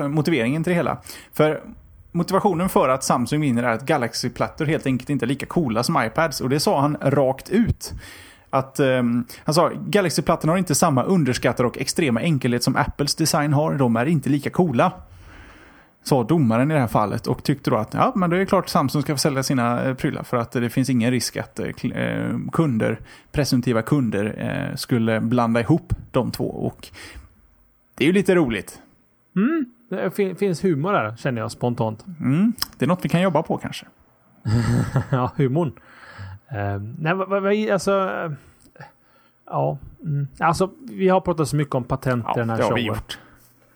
motiveringen 0.07 0.63
till 0.63 0.71
det 0.71 0.75
hela. 0.75 0.97
För 1.33 1.61
motivationen 2.11 2.69
för 2.69 2.89
att 2.89 3.03
Samsung 3.03 3.41
vinner 3.41 3.63
är 3.63 3.71
att 3.71 3.85
Galaxy-plattor 3.85 4.65
helt 4.65 4.85
enkelt 4.85 5.09
inte 5.09 5.25
är 5.25 5.27
lika 5.27 5.45
coola 5.45 5.83
som 5.83 6.03
iPads. 6.03 6.41
Och 6.41 6.49
det 6.49 6.59
sa 6.59 6.81
han 6.81 6.97
rakt 7.01 7.49
ut. 7.49 7.93
Att, 8.49 8.79
ehm, 8.79 9.25
han 9.43 9.55
sa 9.55 9.71
Galaxy-plattorna 9.87 10.53
har 10.53 10.57
inte 10.57 10.75
samma 10.75 11.03
underskattade 11.03 11.67
och 11.67 11.77
extrema 11.77 12.19
enkelhet 12.19 12.63
som 12.63 12.75
Apples 12.75 13.15
design 13.15 13.53
har. 13.53 13.73
De 13.73 13.95
är 13.95 14.05
inte 14.05 14.29
lika 14.29 14.49
coola. 14.49 14.91
Sa 16.07 16.23
domaren 16.23 16.71
i 16.71 16.73
det 16.73 16.79
här 16.79 16.87
fallet 16.87 17.27
och 17.27 17.43
tyckte 17.43 17.69
då 17.69 17.77
att 17.77 17.93
ja, 17.93 18.11
men 18.15 18.29
det 18.29 18.37
är 18.37 18.45
klart 18.45 18.69
Samsung 18.69 19.01
ska 19.01 19.13
få 19.13 19.17
sälja 19.17 19.43
sina 19.43 19.83
eh, 19.83 19.93
prylar 19.93 20.23
för 20.23 20.37
att 20.37 20.51
det 20.51 20.69
finns 20.69 20.89
ingen 20.89 21.11
risk 21.11 21.37
att 21.37 21.59
eh, 21.59 21.67
eh, 21.91 22.35
kunder, 22.51 22.99
presumtiva 23.31 23.81
kunder 23.81 24.73
skulle 24.75 25.21
blanda 25.21 25.59
ihop 25.59 25.93
de 26.11 26.31
två. 26.31 26.45
Och 26.45 26.87
det 27.95 28.03
är 28.03 28.07
ju 28.07 28.13
lite 28.13 28.35
roligt. 28.35 28.81
Det 29.89 30.15
fin- 30.15 30.35
finns 30.35 30.63
humor 30.63 30.93
där 30.93 31.15
känner 31.15 31.41
jag 31.41 31.51
spontant. 31.51 32.05
Mm, 32.19 32.53
det 32.77 32.85
är 32.85 32.87
något 32.87 33.05
vi 33.05 33.09
kan 33.09 33.21
jobba 33.21 33.43
på 33.43 33.57
kanske. 33.57 33.85
ja, 35.11 35.31
humorn. 35.35 35.67
Uh, 36.51 36.81
nej, 36.99 37.13
vad, 37.13 37.29
vad, 37.29 37.69
alltså... 37.69 37.91
ja. 39.45 39.77
Mm. 40.03 40.27
Alltså, 40.39 40.69
vi 40.81 41.09
har 41.09 41.21
pratat 41.21 41.47
så 41.47 41.55
mycket 41.55 41.75
om 41.75 41.83
patent 41.83 42.25
Ja, 42.27 42.33
i 42.35 42.39
den 42.39 42.49
här 42.49 42.57
det 42.57 42.63
showen. 42.63 42.95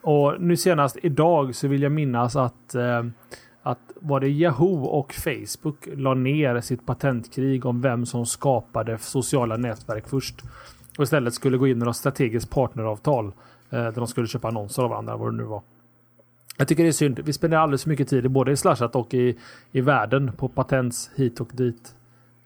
Och 0.02 0.42
nu 0.42 0.58
senast 0.58 0.98
idag 1.04 1.56
så 1.56 1.68
vill 1.68 1.82
jag 1.82 1.92
minnas 1.92 2.36
att, 2.36 2.76
eh, 2.76 3.06
att 3.64 3.80
var 3.96 4.20
det 4.20 4.28
Yahoo 4.28 4.84
och 4.84 5.14
Facebook 5.14 5.88
la 5.96 6.14
ner 6.14 6.62
sitt 6.62 6.86
patentkrig 6.86 7.66
om 7.66 7.82
vem 7.82 8.06
som 8.06 8.26
skapade 8.26 8.98
sociala 8.98 9.58
nätverk 9.58 10.08
först. 10.08 10.42
Och 10.98 11.04
istället 11.04 11.34
skulle 11.34 11.58
gå 11.58 11.68
in 11.68 11.78
med 11.78 11.88
något 11.88 11.96
strategiskt 11.96 12.50
partneravtal. 12.50 13.26
Eh, 13.26 13.32
där 13.84 13.92
de 13.92 14.08
skulle 14.08 14.28
köpa 14.28 14.48
annonser 14.48 14.84
av 14.84 14.90
varandra, 14.90 15.18
vad 15.18 15.34
det 15.34 15.38
nu 15.38 15.44
var. 15.44 15.62
Jag 16.58 16.68
tycker 16.68 16.84
det 16.84 16.90
är 16.90 16.94
synd. 16.94 17.20
Vi 17.20 17.34
spenderar 17.34 17.62
alldeles 17.62 17.84
för 17.84 17.90
mycket 17.90 18.08
tid 18.08 18.32
både 18.32 18.52
i 18.52 18.58
Slashat 18.58 18.96
och 18.96 19.14
i, 19.14 19.38
i 19.72 19.82
världen 19.82 20.32
på 20.38 20.48
patents 20.50 21.12
hit 21.16 21.40
och 21.40 21.50
dit. 21.54 21.96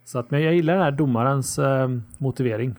Så 0.03 0.19
att, 0.19 0.31
men 0.31 0.41
jag 0.41 0.53
gillar 0.53 0.73
den 0.73 0.83
här 0.83 0.91
domarens 0.91 1.59
eh, 1.59 1.89
motivering. 2.17 2.75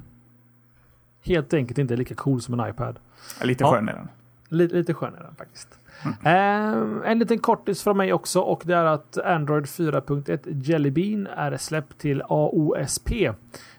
Helt 1.25 1.55
enkelt 1.55 1.79
inte 1.79 1.97
lika 1.97 2.15
cool 2.15 2.41
som 2.41 2.61
en 2.61 2.71
iPad. 2.71 2.99
Lite 3.43 3.65
Ja. 3.65 3.73
skön 3.73 3.89
är 3.89 3.93
den. 3.93 4.09
Lite, 4.49 4.75
lite 4.75 4.93
den 4.93 5.35
faktiskt. 5.39 5.79
Ehm, 6.25 7.03
en 7.05 7.19
liten 7.19 7.39
kortis 7.39 7.83
från 7.83 7.97
mig 7.97 8.13
också 8.13 8.41
och 8.41 8.63
det 8.65 8.75
är 8.75 8.85
att 8.85 9.19
Android 9.19 9.65
4.1 9.65 10.63
Jelly 10.63 10.91
Bean 10.91 11.27
är 11.27 11.57
släppt 11.57 11.99
till 11.99 12.23
AOSP. 12.23 13.11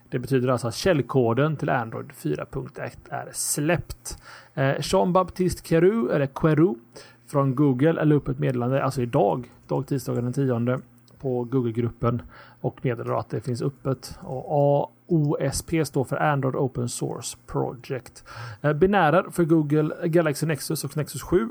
Det 0.09 0.19
betyder 0.19 0.47
alltså 0.47 0.67
att 0.67 0.75
källkoden 0.75 1.57
till 1.57 1.69
Android 1.69 2.11
4.1 2.11 2.91
är 3.09 3.29
släppt. 3.33 4.17
Eh, 4.53 4.75
Jean-Baptiste 4.81 5.63
Queru, 5.67 6.11
eller 6.11 6.27
Queru, 6.27 6.75
från 7.27 7.55
Google 7.55 8.05
la 8.05 8.15
upp 8.15 8.27
ett 8.27 8.39
meddelande, 8.39 8.83
alltså 8.83 9.01
idag, 9.01 9.51
dag 9.67 9.87
tisdagen 9.87 10.23
den 10.23 10.33
10 10.33 10.79
på 11.19 11.43
Google-gruppen 11.43 12.21
och 12.61 12.85
meddelar 12.85 13.19
att 13.19 13.29
det 13.29 13.41
finns 13.41 13.61
öppet. 13.61 14.19
Och 14.21 14.91
OSP 15.07 15.85
står 15.85 16.03
för 16.03 16.17
Android 16.17 16.55
Open 16.55 16.89
Source 16.89 17.37
Project. 17.47 18.23
Eh, 18.61 18.73
binärer 18.73 19.25
för 19.31 19.43
Google 19.43 20.07
Galaxy 20.07 20.45
Nexus 20.45 20.83
och 20.83 20.97
Nexus 20.97 21.21
7 21.21 21.49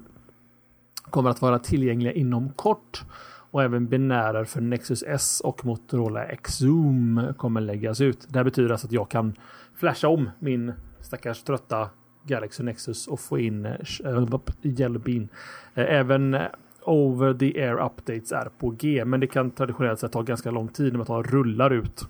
kommer 1.10 1.30
att 1.30 1.42
vara 1.42 1.58
tillgängliga 1.58 2.12
inom 2.12 2.52
kort. 2.52 3.04
Och 3.50 3.62
även 3.62 3.86
binärer 3.86 4.44
för 4.44 4.60
Nexus 4.60 5.04
S 5.06 5.40
och 5.44 5.64
Motorola 5.64 6.26
Xoom 6.42 7.32
kommer 7.36 7.60
läggas 7.60 8.00
ut. 8.00 8.26
Det 8.28 8.38
här 8.38 8.44
betyder 8.44 8.70
alltså 8.70 8.86
att 8.86 8.92
jag 8.92 9.08
kan 9.08 9.34
flasha 9.74 10.08
om 10.08 10.30
min 10.38 10.72
stackars 11.00 11.42
trötta 11.42 11.90
Galaxy 12.22 12.62
Nexus 12.62 13.06
och 13.06 13.20
få 13.20 13.38
in 13.38 13.66
uh, 13.66 14.40
Yellow 14.62 15.02
Bean. 15.02 15.28
Även 15.74 16.34
eh, 16.34 16.42
over 16.82 17.34
the 17.34 17.62
air 17.62 17.84
updates 17.84 18.32
är 18.32 18.48
på 18.58 18.70
G, 18.70 19.04
men 19.04 19.20
det 19.20 19.26
kan 19.26 19.50
traditionellt 19.50 20.00
sett 20.00 20.12
ta 20.12 20.22
ganska 20.22 20.50
lång 20.50 20.68
tid 20.68 20.92
när 20.92 20.98
man 20.98 21.06
tar 21.06 21.22
rullar 21.22 21.70
ut 21.70 22.08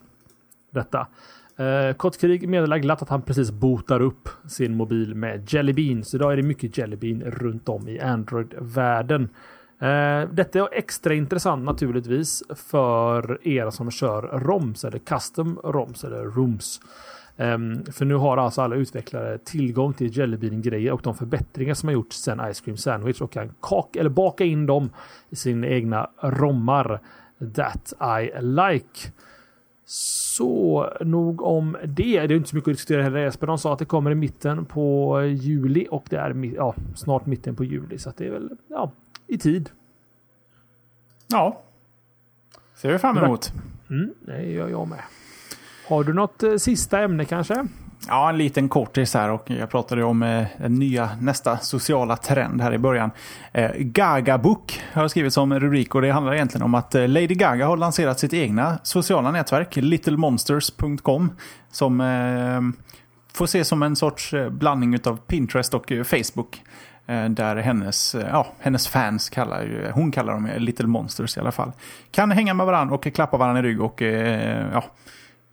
detta. 0.76 1.06
Eh, 1.56 1.64
uh, 1.66 1.92
Kottkrig 1.92 2.48
meddelar 2.48 2.78
glatt 2.78 3.02
att 3.02 3.08
han 3.08 3.22
precis 3.22 3.50
botar 3.50 4.00
upp 4.00 4.28
sin 4.48 4.76
mobil 4.76 5.14
med 5.14 5.52
Jelly 5.52 5.72
Bean. 5.72 6.04
Så 6.04 6.16
idag 6.16 6.32
är 6.32 6.36
det 6.36 6.42
mycket 6.42 6.78
Jelly 6.78 6.96
Bean 6.96 7.22
runt 7.22 7.68
om 7.68 7.88
i 7.88 8.00
Android-världen. 8.00 9.22
Uh, 9.82 10.32
detta 10.32 10.58
är 10.58 10.68
extra 10.72 11.14
intressant 11.14 11.64
naturligtvis 11.64 12.42
för 12.54 13.48
er 13.48 13.70
som 13.70 13.90
kör 13.90 14.22
ROMs 14.22 14.84
eller 14.84 14.98
custom 14.98 15.60
ROMs 15.64 16.04
eller 16.04 16.24
ROMs. 16.24 16.80
Um, 17.38 17.46
ehm, 17.46 17.84
för 17.92 18.04
nu 18.04 18.14
har 18.14 18.36
alltså 18.36 18.62
alla 18.62 18.76
utvecklare 18.76 19.38
tillgång 19.38 19.92
till 19.92 20.18
Jelly 20.18 20.36
Bean-grejer 20.36 20.92
och 20.92 21.00
de 21.02 21.14
förbättringar 21.14 21.74
som 21.74 21.88
har 21.88 21.94
gjorts 21.94 22.16
sedan 22.16 22.54
Ice 22.54 22.60
Cream 22.60 22.76
Sandwich 22.76 23.20
och 23.20 23.32
kan 23.32 23.54
kaka 23.60 24.00
eller 24.00 24.10
baka 24.10 24.44
in 24.44 24.66
dem 24.66 24.90
i 25.30 25.36
sina 25.36 25.66
egna 25.66 26.10
rommar. 26.20 27.00
That 27.54 27.92
I 28.20 28.42
like. 28.42 29.12
Så 29.84 30.25
nog 31.01 31.43
om 31.43 31.76
det. 31.84 31.87
Det 31.87 32.16
är 32.16 32.32
inte 32.32 32.49
så 32.49 32.57
mycket 32.57 32.68
att 32.68 32.74
diskutera 32.74 33.03
heller. 33.03 33.26
Espen 33.26 33.47
de 33.47 33.59
sa 33.59 33.72
att 33.72 33.78
det 33.78 33.84
kommer 33.84 34.11
i 34.11 34.14
mitten 34.14 34.64
på 34.64 35.20
juli 35.22 35.87
och 35.91 36.07
det 36.11 36.16
är 36.16 36.55
ja, 36.57 36.74
snart 36.95 37.26
mitten 37.26 37.57
på 37.57 37.64
juli. 37.64 37.99
Så 37.99 38.12
det 38.16 38.26
är 38.26 38.30
väl 38.30 38.51
ja, 38.68 38.93
i 39.26 39.39
tid. 39.39 39.70
Ja. 41.26 41.62
Ser 42.74 42.93
vi 42.93 42.99
fram 42.99 43.18
emot. 43.18 43.53
Mm, 43.91 44.14
det 44.20 44.43
gör 44.43 44.68
jag 44.68 44.89
med. 44.89 45.03
Har 45.89 46.05
du 46.05 46.12
något 46.12 46.43
eh, 46.43 46.57
sista 46.57 47.01
ämne 47.01 47.24
kanske? 47.24 47.66
Ja, 48.09 48.28
en 48.28 48.38
liten 48.38 48.68
kortis 48.68 49.14
här 49.14 49.30
och 49.30 49.50
jag 49.50 49.70
pratade 49.70 50.04
om 50.04 50.22
eh, 50.22 50.46
den 50.59 50.74
nya 50.74 51.11
nästa 51.20 51.59
sociala 51.59 52.16
trend 52.16 52.61
här 52.61 52.74
i 52.74 52.78
början. 52.78 53.11
Eh, 53.52 53.70
Gaga 53.78 54.38
Book 54.38 54.80
har 54.92 55.02
jag 55.02 55.11
skrivit 55.11 55.32
som 55.32 55.61
rubrik 55.61 55.94
och 55.94 56.02
det 56.02 56.11
handlar 56.11 56.34
egentligen 56.34 56.64
om 56.64 56.74
att 56.74 56.94
eh, 56.94 57.09
Lady 57.09 57.26
Gaga 57.26 57.66
har 57.66 57.76
lanserat 57.76 58.20
sitt 58.20 58.32
egna 58.32 58.78
sociala 58.82 59.30
nätverk, 59.30 59.76
littlemonsters.com, 59.76 61.32
som 61.70 62.00
eh, 62.00 62.86
får 63.36 63.44
ses 63.44 63.68
som 63.68 63.82
en 63.82 63.96
sorts 63.96 64.34
eh, 64.34 64.50
blandning 64.50 64.98
av 65.04 65.16
Pinterest 65.16 65.74
och 65.74 65.92
eh, 65.92 66.04
Facebook. 66.04 66.62
Eh, 67.07 67.24
där 67.24 67.57
hennes, 67.57 68.16
ja, 68.30 68.46
hennes 68.59 68.88
fans 68.88 69.30
kallar 69.30 69.62
ju, 69.62 69.90
hon 69.94 70.12
kallar 70.12 70.32
dem 70.32 70.50
Little 70.57 70.86
Monsters 70.86 71.36
i 71.36 71.40
alla 71.40 71.52
fall. 71.52 71.72
Kan 72.11 72.30
hänga 72.30 72.54
med 72.54 72.66
varandra 72.66 72.94
och 72.94 73.14
klappa 73.14 73.36
varandra 73.36 73.61
i 73.61 73.62
rygg 73.62 73.80
och 73.80 74.02
ja, 74.72 74.84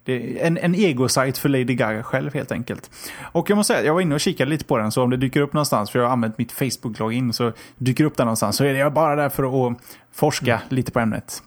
en, 0.06 0.58
en 0.58 0.76
ego-sajt 0.76 1.38
för 1.38 1.49
Lady 1.49 1.76
Gaga 1.76 2.04
själv 2.04 2.34
helt 2.34 2.51
enkelt. 2.51 2.91
Och 3.22 3.49
jag 3.49 3.56
måste 3.56 3.74
säga, 3.74 3.86
jag 3.86 3.93
var 3.93 4.01
inne 4.01 4.16
och 4.16 4.22
kikade 4.22 4.49
lite 4.49 4.66
på 4.66 4.78
den, 4.78 4.91
så 4.91 5.04
om 5.04 5.10
det 5.10 5.18
dyker 5.18 5.41
upp 5.41 5.54
någonstans, 5.54 5.91
för 5.91 5.99
jag 5.99 6.06
har 6.06 6.14
använt 6.14 6.38
mitt 6.38 6.51
Facebook-login, 6.51 7.32
så 7.32 7.51
dyker 7.78 8.04
upp 8.04 8.18
där 8.18 8.26
någonstans, 8.26 8.56
så 8.56 8.64
är 8.64 8.74
jag 8.74 8.93
bara 8.93 9.16
där 9.16 9.30
för 9.30 9.68
att 9.68 9.78
forska 10.14 10.62
lite 10.70 10.91
på 10.91 10.99
ämnet. 10.99 11.43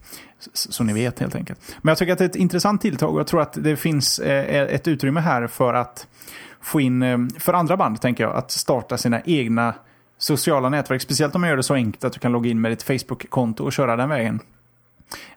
Så, 0.52 0.72
så 0.72 0.84
ni 0.84 0.92
vet 0.92 1.18
helt 1.18 1.34
enkelt. 1.34 1.60
Men 1.82 1.90
jag 1.90 1.98
tycker 1.98 2.12
att 2.12 2.18
det 2.18 2.24
är 2.24 2.28
ett 2.28 2.36
intressant 2.36 2.80
tilltag 2.80 3.14
och 3.14 3.20
jag 3.20 3.26
tror 3.26 3.42
att 3.42 3.52
det 3.52 3.76
finns 3.76 4.18
eh, 4.18 4.74
ett 4.74 4.88
utrymme 4.88 5.20
här 5.20 5.46
för 5.46 5.74
att 5.74 6.06
få 6.60 6.80
in, 6.80 7.02
eh, 7.02 7.18
för 7.38 7.52
andra 7.52 7.76
band 7.76 8.00
tänker 8.00 8.24
jag, 8.24 8.36
att 8.36 8.50
starta 8.50 8.98
sina 8.98 9.20
egna 9.24 9.74
sociala 10.18 10.68
nätverk. 10.68 11.02
Speciellt 11.02 11.34
om 11.34 11.40
man 11.40 11.50
gör 11.50 11.56
det 11.56 11.62
så 11.62 11.74
enkelt 11.74 12.04
att 12.04 12.12
du 12.12 12.18
kan 12.18 12.32
logga 12.32 12.50
in 12.50 12.60
med 12.60 12.72
ditt 12.72 12.82
Facebook-konto 12.82 13.64
och 13.64 13.72
köra 13.72 13.96
den 13.96 14.08
vägen. 14.08 14.40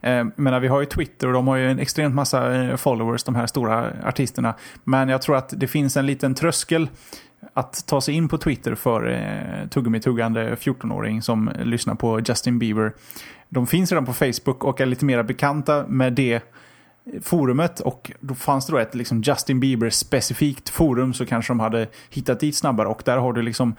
Eh, 0.02 0.26
men 0.36 0.62
vi 0.62 0.68
har 0.68 0.80
ju 0.80 0.86
Twitter 0.86 1.28
och 1.28 1.34
de 1.34 1.48
har 1.48 1.56
ju 1.56 1.72
en 1.72 1.80
extremt 1.80 2.16
massa 2.16 2.56
eh, 2.56 2.76
followers, 2.76 3.24
de 3.24 3.36
här 3.36 3.48
stora 3.48 3.92
artisterna. 4.04 4.54
Men 4.84 5.10
jag 5.10 5.22
tror 5.22 5.36
att 5.36 5.54
det 5.58 5.68
finns 5.68 5.98
en 5.98 6.06
liten 6.06 6.36
tröskel 6.36 6.88
att 7.54 7.88
ta 7.88 8.02
sig 8.02 8.14
in 8.14 8.30
på 8.30 8.38
Twitter 8.38 8.76
för 8.76 9.10
eh, 9.10 9.68
tuggummi-tuggande 9.70 10.56
14-åring 10.56 11.22
som 11.22 11.52
lyssnar 11.64 11.96
på 11.96 12.20
Justin 12.20 12.60
Bieber. 12.60 12.94
De 13.50 13.68
finns 13.68 13.92
redan 13.92 14.06
på 14.06 14.14
Facebook 14.14 14.64
och 14.64 14.82
är 14.82 14.86
lite 14.86 15.06
mer 15.06 15.24
bekanta 15.24 15.86
med 15.88 16.14
det 16.14 16.42
forumet 17.22 17.80
och 17.80 18.12
då 18.20 18.36
fanns 18.36 18.66
det 18.66 18.72
då 18.72 18.78
ett 18.78 18.96
liksom 18.96 19.22
Justin 19.22 19.60
Bieber-specifikt 19.60 20.70
forum 20.70 21.14
så 21.14 21.26
kanske 21.26 21.52
de 21.52 21.60
hade 21.60 21.88
hittat 22.10 22.40
dit 22.40 22.56
snabbare 22.56 22.88
och 22.88 23.02
där 23.06 23.18
har 23.18 23.34
du 23.34 23.42
liksom 23.42 23.76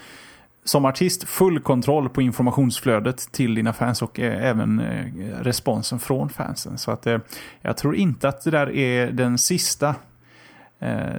som 0.65 0.85
artist 0.85 1.29
full 1.29 1.61
kontroll 1.61 2.09
på 2.09 2.23
informationsflödet 2.23 3.33
till 3.33 3.55
dina 3.55 3.73
fans 3.73 4.03
och 4.03 4.21
eh, 4.21 4.45
även 4.47 4.81
eh, 4.81 5.07
responsen 5.43 5.99
från 5.99 6.29
fansen. 6.29 6.79
Så 6.79 6.91
att 6.91 7.07
eh, 7.07 7.19
jag 7.61 7.77
tror 7.77 7.97
inte 7.97 8.29
att 8.29 8.45
det 8.45 8.51
där 8.51 8.71
är 8.71 9.13
den 9.13 9.39
sista, 9.39 9.95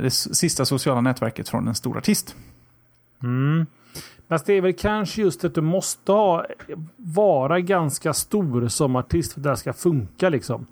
det 0.02 0.12
sista 0.12 0.66
sociala 0.66 1.02
nätverket 1.02 1.50
från 1.50 1.68
en 1.68 1.76
stor 1.76 1.98
artist. 1.98 2.36
Mm. 3.24 3.66
Fast 4.30 4.46
det 4.46 4.54
är 4.54 4.62
väl 4.62 4.74
kanske 4.74 5.22
just 5.22 5.44
att 5.44 5.56
du 5.56 5.62
måste 5.62 6.12
ha, 6.12 6.46
vara 6.96 7.60
ganska 7.60 8.14
stor 8.14 8.68
som 8.68 8.96
artist 8.96 9.34
för 9.34 9.40
att 9.40 9.44
det 9.44 9.50
här 9.50 9.56
ska 9.56 9.74
funka 9.74 10.30
liksom. 10.30 10.66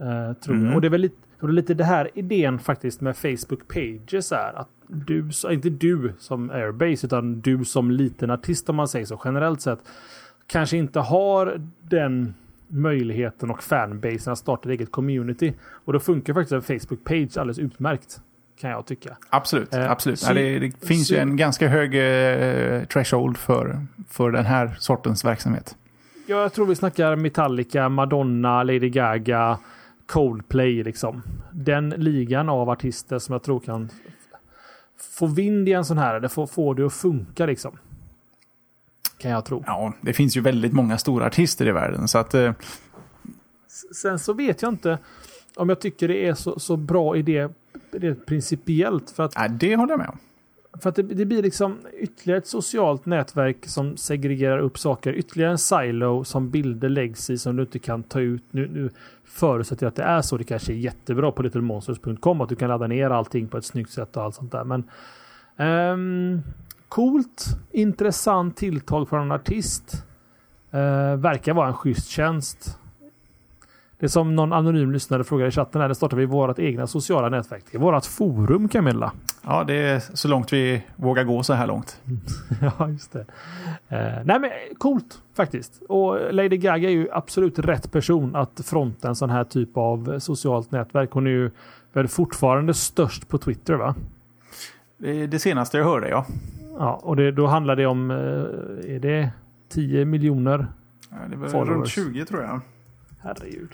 Eh, 0.00 0.32
tror 0.32 0.54
Mm. 0.54 0.66
jag. 0.66 0.74
Och 0.74 0.80
det 0.80 0.88
är 0.88 0.90
väl 0.90 1.00
lite, 1.00 1.16
och 1.42 1.48
det 1.48 1.52
är 1.52 1.54
lite 1.54 1.74
det 1.74 1.84
här 1.84 2.10
idén 2.14 2.58
faktiskt 2.58 3.00
med 3.00 3.16
Facebook 3.16 3.68
Pages 3.68 4.32
är 4.32 4.52
att 4.58 4.68
du, 4.86 5.30
inte 5.50 5.70
du 5.70 6.12
som 6.18 6.50
Airbase, 6.50 7.06
utan 7.06 7.40
du 7.40 7.64
som 7.64 7.90
liten 7.90 8.30
artist 8.30 8.68
om 8.68 8.76
man 8.76 8.88
säger 8.88 9.06
så 9.06 9.20
generellt 9.24 9.60
sett, 9.60 9.78
kanske 10.46 10.76
inte 10.76 11.00
har 11.00 11.60
den 11.82 12.34
möjligheten 12.68 13.50
och 13.50 13.62
fanbasen 13.62 14.32
att 14.32 14.38
starta 14.38 14.68
ett 14.68 14.72
eget 14.80 14.92
community. 14.92 15.52
Och 15.84 15.92
då 15.92 16.00
funkar 16.00 16.34
faktiskt 16.34 16.52
en 16.52 16.62
Facebook 16.80 17.04
Page 17.04 17.36
alldeles 17.38 17.58
utmärkt. 17.58 18.20
Kan 18.60 18.70
jag 18.70 18.86
tycka. 18.86 19.16
Absolut, 19.30 19.74
Eh, 19.74 19.90
absolut. 19.90 20.18
så- 20.18 20.30
Ja, 20.30 20.34
det, 20.34 20.58
det 20.58 20.86
finns 20.86 21.10
ju 21.10 21.14
så- 21.14 21.20
en 21.20 21.36
ganska 21.36 21.68
hög 21.68 21.94
eh, 21.94 22.84
threshold 22.84 23.36
för, 23.36 23.86
för 24.08 24.30
den 24.30 24.46
här 24.46 24.76
sortens 24.78 25.24
verksamhet. 25.24 25.76
Ja, 26.26 26.42
jag 26.42 26.52
tror 26.52 26.66
vi 26.66 26.74
snackar 26.74 27.16
Metallica, 27.16 27.88
Madonna, 27.88 28.62
Lady 28.62 28.88
Gaga, 28.90 29.58
Coldplay 30.12 30.84
liksom. 30.84 31.22
Den 31.52 31.90
ligan 31.90 32.48
av 32.48 32.70
artister 32.70 33.18
som 33.18 33.32
jag 33.32 33.42
tror 33.42 33.60
kan 33.60 33.90
få 34.98 35.26
vind 35.26 35.68
i 35.68 35.72
en 35.72 35.84
sån 35.84 35.98
här, 35.98 36.14
eller 36.14 36.28
få, 36.28 36.46
få 36.46 36.74
det 36.74 36.86
att 36.86 36.92
funka 36.92 37.46
liksom. 37.46 37.78
Kan 39.18 39.30
jag 39.30 39.44
tro. 39.44 39.64
Ja, 39.66 39.92
det 40.00 40.12
finns 40.12 40.36
ju 40.36 40.40
väldigt 40.40 40.72
många 40.72 40.98
stora 40.98 41.26
artister 41.26 41.68
i 41.68 41.72
världen. 41.72 42.08
Så 42.08 42.18
att, 42.18 42.34
eh, 42.34 42.52
Sen 44.02 44.18
så 44.18 44.32
vet 44.32 44.62
jag 44.62 44.72
inte 44.72 44.98
om 45.56 45.68
jag 45.68 45.80
tycker 45.80 46.08
det 46.08 46.28
är 46.28 46.34
så, 46.34 46.58
så 46.58 46.76
bra 46.76 47.16
idé 47.16 47.48
rent 47.92 48.26
principiellt. 48.26 49.10
För 49.10 49.22
att 49.22 49.38
nej, 49.38 49.50
det 49.50 49.76
håller 49.76 49.92
jag 49.92 49.98
med 49.98 50.08
om. 50.08 50.18
För 50.80 50.88
att 50.88 50.96
det, 50.96 51.02
det 51.02 51.24
blir 51.24 51.42
liksom 51.42 51.78
ytterligare 51.98 52.38
ett 52.38 52.46
socialt 52.46 53.06
nätverk 53.06 53.66
som 53.66 53.96
segregerar 53.96 54.58
upp 54.58 54.78
saker. 54.78 55.12
Ytterligare 55.12 55.50
en 55.50 55.58
silo 55.58 56.24
som 56.24 56.50
bilder 56.50 56.88
läggs 56.88 57.30
i 57.30 57.38
som 57.38 57.56
du 57.56 57.62
inte 57.62 57.78
kan 57.78 58.02
ta 58.02 58.20
ut. 58.20 58.42
Nu, 58.50 58.68
nu 58.68 58.90
förutsätter 59.24 59.86
jag 59.86 59.88
att 59.88 59.96
det 59.96 60.02
är 60.02 60.22
så. 60.22 60.36
Det 60.36 60.44
kanske 60.44 60.72
är 60.72 60.76
jättebra 60.76 61.32
på 61.32 61.42
littlemonsters.com 61.42 62.40
att 62.40 62.48
du 62.48 62.56
kan 62.56 62.68
ladda 62.68 62.86
ner 62.86 63.10
allting 63.10 63.48
på 63.48 63.58
ett 63.58 63.64
snyggt 63.64 63.90
sätt 63.90 64.16
och 64.16 64.22
allt 64.22 64.34
sånt 64.34 64.52
där. 64.52 64.64
Men 64.64 64.84
um, 65.56 66.42
coolt, 66.88 67.46
intressant 67.70 68.56
tilltag 68.56 69.08
från 69.08 69.22
en 69.22 69.32
artist. 69.32 70.04
Uh, 70.74 71.16
verkar 71.16 71.54
vara 71.54 71.68
en 71.68 71.74
schysst 71.74 72.08
tjänst. 72.08 72.78
Det 74.02 74.06
är 74.06 74.08
som 74.08 74.36
någon 74.36 74.52
anonym 74.52 74.92
lyssnare 74.92 75.24
frågade 75.24 75.48
i 75.48 75.52
chatten 75.52 75.80
här. 75.80 75.88
Det 75.88 75.94
startar 75.94 76.16
vi 76.16 76.26
vårt 76.26 76.58
egna 76.58 76.86
sociala 76.86 77.28
nätverk. 77.28 77.64
Det 77.70 77.76
är 77.76 77.80
vårt 77.80 78.04
forum 78.04 78.68
Camilla. 78.68 79.12
Ja, 79.46 79.64
det 79.64 79.74
är 79.74 80.00
så 80.14 80.28
långt 80.28 80.52
vi 80.52 80.82
vågar 80.96 81.24
gå 81.24 81.42
så 81.42 81.52
här 81.52 81.66
långt. 81.66 82.00
Ja, 82.78 82.88
just 82.88 83.12
det. 83.12 83.20
Eh, 83.88 84.24
nej, 84.24 84.40
men 84.40 84.50
coolt 84.78 85.22
faktiskt. 85.36 85.82
Och 85.88 86.34
Lady 86.34 86.56
Gaga 86.56 86.88
är 86.88 86.92
ju 86.92 87.08
absolut 87.12 87.58
rätt 87.58 87.92
person 87.92 88.36
att 88.36 88.60
fronta 88.64 89.08
en 89.08 89.16
sån 89.16 89.30
här 89.30 89.44
typ 89.44 89.76
av 89.76 90.18
socialt 90.18 90.70
nätverk. 90.70 91.10
Hon 91.12 91.26
är 91.26 91.30
ju 91.30 91.50
väl 91.92 92.08
fortfarande 92.08 92.74
störst 92.74 93.28
på 93.28 93.38
Twitter, 93.38 93.74
va? 93.74 93.94
Det 94.98 95.26
det 95.26 95.38
senaste 95.38 95.78
jag 95.78 95.84
hörde, 95.84 96.08
ja. 96.08 96.26
Ja, 96.78 97.00
och 97.02 97.16
det, 97.16 97.32
då 97.32 97.46
handlar 97.46 97.76
det 97.76 97.86
om, 97.86 98.10
eh, 98.10 98.94
är 98.94 98.98
det 99.00 99.30
10 99.68 100.04
miljoner? 100.04 100.66
ja 101.10 101.16
det 101.30 101.36
var 101.36 101.48
Followers. 101.48 101.98
runt 101.98 102.14
20 102.14 102.24
tror 102.24 102.42
jag. 102.42 102.60
Herregud. 103.22 103.70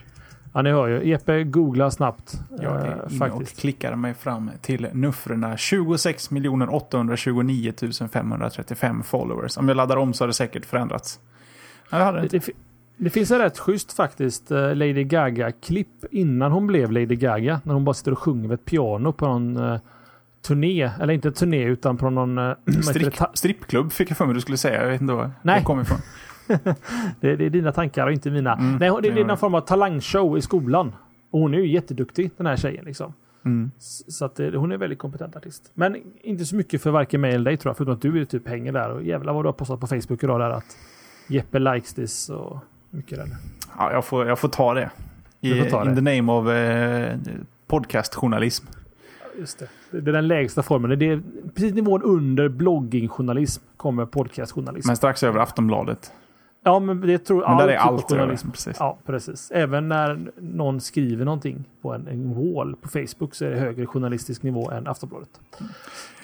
Ja, 0.52 0.62
ni 0.62 0.70
hör 0.70 0.88
ju. 0.88 1.08
Jeppe 1.08 1.44
googlar 1.44 1.90
snabbt. 1.90 2.40
Jag 2.60 2.76
eh, 2.76 2.82
är 2.82 2.86
inne 2.92 3.02
och 3.02 3.12
faktiskt. 3.12 3.60
klickar 3.60 3.96
mig 3.96 4.14
fram 4.14 4.50
till 4.60 4.88
nuffrorna 4.92 5.56
26 5.56 6.30
829 6.70 7.72
535 8.12 9.02
followers. 9.02 9.56
Om 9.56 9.68
jag 9.68 9.76
laddar 9.76 9.96
om 9.96 10.12
så 10.14 10.24
har 10.24 10.26
det 10.28 10.34
säkert 10.34 10.66
förändrats. 10.66 11.20
Ja, 11.90 11.98
det 11.98 12.04
hade 12.04 12.18
det 12.18 12.22
inte. 12.24 12.38
det, 12.38 12.52
det 12.96 13.10
finns 13.10 13.30
en 13.30 13.38
rätt 13.38 13.58
schysst 13.58 13.92
faktiskt 13.92 14.50
eh, 14.50 14.74
Lady 14.74 15.04
Gaga-klipp 15.04 16.04
innan 16.10 16.52
hon 16.52 16.66
blev 16.66 16.92
Lady 16.92 17.16
Gaga. 17.16 17.60
När 17.64 17.74
hon 17.74 17.84
bara 17.84 17.94
sitter 17.94 18.12
och 18.12 18.18
sjunger 18.18 18.48
med 18.48 18.54
ett 18.54 18.64
piano 18.64 19.12
på 19.12 19.26
någon 19.26 19.56
eh, 19.56 19.80
turné. 20.46 20.90
Eller 21.00 21.14
inte 21.14 21.32
turné 21.32 21.64
utan 21.64 21.96
på 21.96 22.10
någon... 22.10 22.38
eh, 22.38 22.54
Ta- 23.16 23.30
strippklubb 23.34 23.92
fick 23.92 24.10
jag 24.10 24.16
för 24.18 24.26
mig 24.26 24.34
du 24.34 24.40
skulle 24.40 24.56
säga. 24.58 24.82
Jag 24.82 24.90
vet 24.90 25.00
inte 25.00 25.14
var 25.14 25.30
Nej. 25.42 25.58
det 25.58 25.64
kom 25.64 25.80
ifrån. 25.80 25.98
det, 27.20 27.36
det 27.36 27.44
är 27.44 27.50
dina 27.50 27.72
tankar 27.72 28.06
och 28.06 28.12
inte 28.12 28.30
mina. 28.30 28.54
Mm, 28.54 28.76
Nej, 28.76 28.90
det, 29.02 29.10
det 29.10 29.20
är 29.20 29.24
någon 29.24 29.38
form 29.38 29.54
av 29.54 29.60
talangshow 29.60 30.38
i 30.38 30.42
skolan. 30.42 30.92
Och 31.30 31.40
hon 31.40 31.54
är 31.54 31.58
ju 31.58 31.72
jätteduktig 31.72 32.30
den 32.36 32.46
här 32.46 32.56
tjejen. 32.56 32.84
Liksom. 32.84 33.12
Mm. 33.44 33.70
Så 34.08 34.24
att, 34.24 34.40
eh, 34.40 34.50
hon 34.50 34.70
är 34.70 34.74
en 34.74 34.80
väldigt 34.80 34.98
kompetent 34.98 35.36
artist. 35.36 35.70
Men 35.74 35.96
inte 36.20 36.44
så 36.44 36.56
mycket 36.56 36.82
för 36.82 36.90
varken 36.90 37.20
mig 37.20 37.34
eller 37.34 37.44
dig 37.44 37.56
tror 37.56 37.70
jag. 37.70 37.76
Förutom 37.76 37.94
att 37.94 38.02
du 38.02 38.20
är 38.20 38.24
typ 38.24 38.48
hänger 38.48 38.72
där. 38.72 38.90
Och 38.90 39.02
jävlar 39.02 39.32
vad 39.32 39.44
du 39.44 39.48
har 39.48 39.52
postat 39.52 39.80
på 39.80 39.86
Facebook 39.86 40.22
idag 40.22 40.40
där 40.40 40.50
att 40.50 40.76
Jeppe 41.28 41.58
likes 41.58 41.94
this 41.94 42.30
och 42.30 42.58
mycket 42.90 43.18
där. 43.18 43.28
Ja, 43.78 43.92
jag, 43.92 44.04
får, 44.04 44.26
jag 44.26 44.38
får 44.38 44.48
ta 44.48 44.74
det. 44.74 44.90
I, 45.40 45.60
får 45.60 45.70
ta 45.70 45.82
in 45.82 45.88
det. 45.88 45.94
the 45.94 46.16
name 46.16 46.32
of 46.32 46.48
eh, 46.48 47.18
podcastjournalism. 47.66 48.66
Just 49.38 49.58
det. 49.58 49.68
Det 49.90 50.10
är 50.10 50.12
den 50.12 50.28
lägsta 50.28 50.62
formen. 50.62 50.98
Det 50.98 51.06
är 51.06 51.22
precis 51.54 51.74
nivån 51.74 52.02
under 52.02 52.48
bloggingjournalism 52.48 53.62
kommer 53.76 54.06
podcastjournalism. 54.06 54.88
Men 54.88 54.96
strax 54.96 55.22
över 55.22 55.40
Aftonbladet. 55.40 56.12
Ja, 56.64 56.78
men 56.80 57.00
det 57.00 57.18
tror 57.18 57.48
Men 57.48 57.56
där 57.58 57.68
är 57.68 57.76
allt 57.76 58.08
journalism. 58.10 58.50
Precis. 58.50 58.76
Ja, 58.80 58.98
precis. 59.06 59.50
Även 59.54 59.88
när 59.88 60.30
någon 60.36 60.80
skriver 60.80 61.24
någonting 61.24 61.64
på 61.82 61.92
en, 61.94 62.06
en 62.08 62.54
wall 62.54 62.76
på 62.76 62.88
Facebook 62.88 63.34
så 63.34 63.44
är 63.44 63.50
det 63.50 63.58
högre 63.58 63.86
journalistisk 63.86 64.42
nivå 64.42 64.70
än 64.70 64.86
Aftonbladet. 64.86 65.28